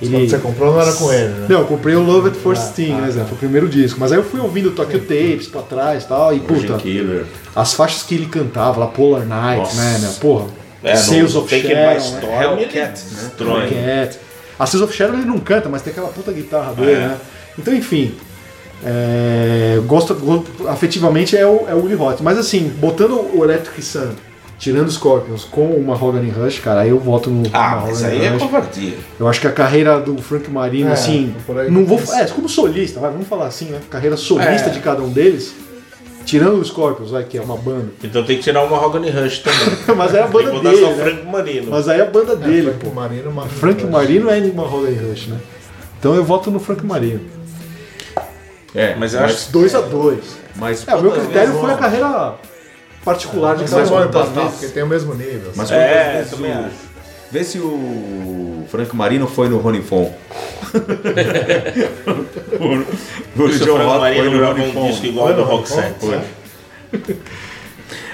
Quando 0.00 0.28
você 0.28 0.38
comprou 0.38 0.72
não 0.72 0.80
era 0.80 0.92
com 0.92 1.12
ele, 1.12 1.28
né? 1.28 1.46
Não, 1.48 1.60
eu 1.60 1.66
comprei 1.66 1.94
o 1.94 2.02
Love 2.02 2.28
at 2.28 2.34
First 2.34 2.62
Sting, 2.72 2.92
né, 2.94 3.10
Zé? 3.10 3.24
Foi 3.24 3.32
o 3.34 3.36
primeiro 3.36 3.68
disco. 3.68 3.98
Mas 4.00 4.12
aí 4.12 4.18
eu 4.18 4.24
fui 4.24 4.40
ouvindo 4.40 4.70
Tokyo 4.72 5.00
Tapes 5.00 5.46
pra 5.46 5.62
trás 5.62 6.04
e 6.04 6.08
tal, 6.08 6.34
e 6.34 6.40
puta, 6.40 6.74
Killer. 6.74 7.24
as 7.54 7.72
faixas 7.74 8.02
que 8.02 8.14
ele 8.16 8.26
cantava 8.26 8.80
lá, 8.80 8.86
Polar 8.88 9.24
Night, 9.24 9.58
Nossa. 9.60 9.76
né, 9.76 9.98
meu? 10.00 10.10
Porra, 10.14 10.46
É, 10.82 10.96
Sales 10.96 11.32
no 11.34 11.40
of 11.40 11.48
Shadow, 11.48 11.70
né? 11.76 11.96
Ele 11.96 12.62
Hellcat, 12.62 12.76
né? 12.76 13.20
destrói. 13.22 13.68
Cat. 13.70 14.18
A 14.58 14.66
Sales 14.66 14.84
of 14.84 14.94
Shadow 14.94 15.14
ele 15.16 15.24
não 15.24 15.38
canta, 15.38 15.68
mas 15.68 15.80
tem 15.80 15.90
aquela 15.92 16.08
puta 16.08 16.30
guitarra 16.32 16.74
dele, 16.74 16.92
É. 16.92 16.96
né? 16.98 17.16
Então, 17.58 17.72
enfim. 17.74 18.14
É, 18.84 19.80
gosto, 19.86 20.14
go- 20.14 20.44
afetivamente 20.68 21.36
é 21.36 21.46
o, 21.46 21.64
é 21.68 21.74
o 21.74 21.78
Willie 21.82 21.96
Hot. 21.96 22.22
Mas 22.22 22.36
assim, 22.36 22.70
botando 22.78 23.12
o 23.34 23.42
Electric 23.42 23.80
Sun, 23.82 24.10
tirando 24.58 24.90
Scorpions 24.90 25.44
com 25.44 25.66
uma 25.66 25.94
Mahogany 25.94 26.30
Rush, 26.30 26.58
cara, 26.60 26.80
aí 26.80 26.90
eu 26.90 26.98
voto 26.98 27.28
no 27.30 27.42
Ah, 27.52 27.82
mas 27.86 28.00
Mahogany 28.02 28.20
aí 28.20 28.26
é 28.26 28.28
Rush. 28.30 28.42
covardia. 28.42 28.94
Eu 29.18 29.28
acho 29.28 29.40
que 29.40 29.46
a 29.46 29.52
carreira 29.52 30.00
do 30.00 30.16
Frank 30.22 30.50
Marino, 30.50 30.90
É, 30.90 30.92
assim, 30.92 31.34
não 31.70 31.84
vou, 31.84 32.00
é, 32.14 32.24
como 32.26 32.48
solista, 32.48 33.00
vai, 33.00 33.10
vamos 33.10 33.26
falar 33.28 33.46
assim, 33.46 33.66
né? 33.66 33.80
Carreira 33.90 34.16
solista 34.16 34.68
É. 34.68 34.72
de 34.72 34.78
cada 34.80 35.02
um 35.02 35.08
deles, 35.10 35.54
tirando 36.24 36.58
o 36.60 36.64
Scorpions, 36.64 37.10
vai, 37.10 37.24
que 37.24 37.36
é 37.36 37.42
uma 37.42 37.56
banda. 37.56 37.88
Então 38.02 38.22
tem 38.24 38.36
que 38.36 38.42
tirar 38.42 38.62
uma 38.64 38.76
Mahogany 38.76 39.10
Rush 39.10 39.40
também. 39.40 39.78
Mas 39.96 40.14
aí 40.14 40.20
é 40.20 40.22
a 40.24 40.26
tem 40.28 40.40
que 40.40 40.46
banda 40.52 40.70
dele, 40.70 40.80
só 40.82 40.90
né? 40.92 41.04
Franco 41.04 41.26
Marino. 41.30 41.70
Mas 41.70 41.88
aí 41.88 42.00
é 42.00 42.02
a 42.02 42.06
banda 42.10 42.36
dele, 42.36 42.62
Frank 42.70 42.78
pô. 42.86 42.90
Marino, 42.90 43.30
uma 43.30 43.46
Frank 43.46 43.84
Marino 43.86 44.30
é 44.30 44.38
uma 44.38 44.62
Mahogany 44.64 44.96
Rush, 44.96 45.26
né? 45.28 45.36
Então 45.98 46.14
eu 46.14 46.24
voto 46.24 46.50
no 46.50 46.58
Frank 46.60 46.84
Marino. 46.86 47.20
É, 48.74 48.94
Mas 48.96 49.14
eu 49.14 49.20
acho 49.20 49.52
2 49.52 49.72
a 49.74 49.80
2 49.80 50.18
Mas, 50.56 50.86
É, 50.88 50.94
o 50.96 51.00
meu 51.02 51.12
critério 51.12 51.52
foi 51.54 51.70
a 51.72 51.76
carreira 51.76 52.34
particular 53.04 53.54
de 53.56 53.62
Mas 53.62 53.70
cada 53.70 53.82
um. 53.94 54.04
empatar, 54.04 54.50
porque 54.50 54.66
tem 54.68 54.82
o 54.82 54.86
mesmo 54.86 55.14
nível. 55.14 55.52
Mas 55.54 55.70
É, 55.70 55.76
quantas 55.94 56.12
vezes 56.16 56.30
também 56.30 56.52
o- 56.52 56.58
acho. 56.66 56.94
Vê 57.30 57.42
se 57.44 57.58
o 57.58 58.64
Frank 58.70 58.94
Marino 58.94 59.26
foi 59.26 59.48
no 59.48 59.58
Rony 59.58 59.82
Fon. 59.82 60.14
o 62.58 62.64
o 63.42 63.44
o 63.44 63.48
John 63.50 63.76
Franco 63.76 63.98
Marino 63.98 64.30
no 64.30 64.38
gravou 64.38 64.66
um 64.66 64.72
Fon. 64.72 64.86
disco 64.88 65.06
igual 65.06 65.28
ao 65.28 65.34
do 65.34 65.42
Rock 65.42 65.68
Set. 65.68 65.94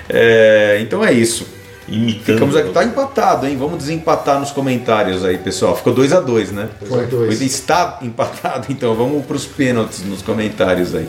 É, 0.09 0.79
então 0.81 1.05
é 1.05 1.13
isso. 1.13 1.47
Imitando. 1.89 2.25
Ficamos 2.25 2.57
aqui, 2.57 2.71
tá 2.71 2.85
empatado, 2.85 3.47
hein? 3.49 3.57
Vamos 3.57 3.79
desempatar 3.79 4.39
nos 4.39 4.53
comentários 4.53 5.25
aí, 5.25 5.39
pessoal. 5.39 5.77
Ficou 5.77 5.93
2 5.93 6.13
a 6.13 6.21
2 6.21 6.53
né? 6.53 6.69
Foi 6.87 7.05
dois. 7.07 7.37
Foi- 7.37 7.47
Está 7.47 7.99
empatado, 8.03 8.67
então 8.71 8.95
vamos 8.95 9.25
para 9.27 9.37
os 9.37 9.45
pênaltis 9.45 10.05
nos 10.05 10.23
comentários 10.23 10.95
aí. 10.95 11.09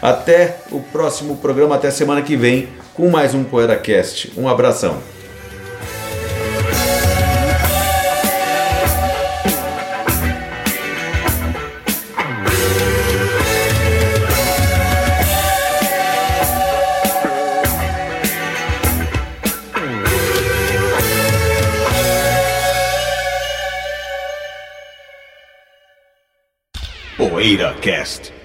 Até 0.00 0.58
o 0.70 0.80
próximo 0.80 1.36
programa, 1.36 1.74
até 1.74 1.90
semana 1.90 2.22
que 2.22 2.34
vem, 2.34 2.68
com 2.94 3.08
mais 3.08 3.34
um 3.34 3.44
PoeiraCast. 3.44 4.32
Um 4.36 4.48
abração. 4.48 5.02
PoeiraCast. 27.16 28.41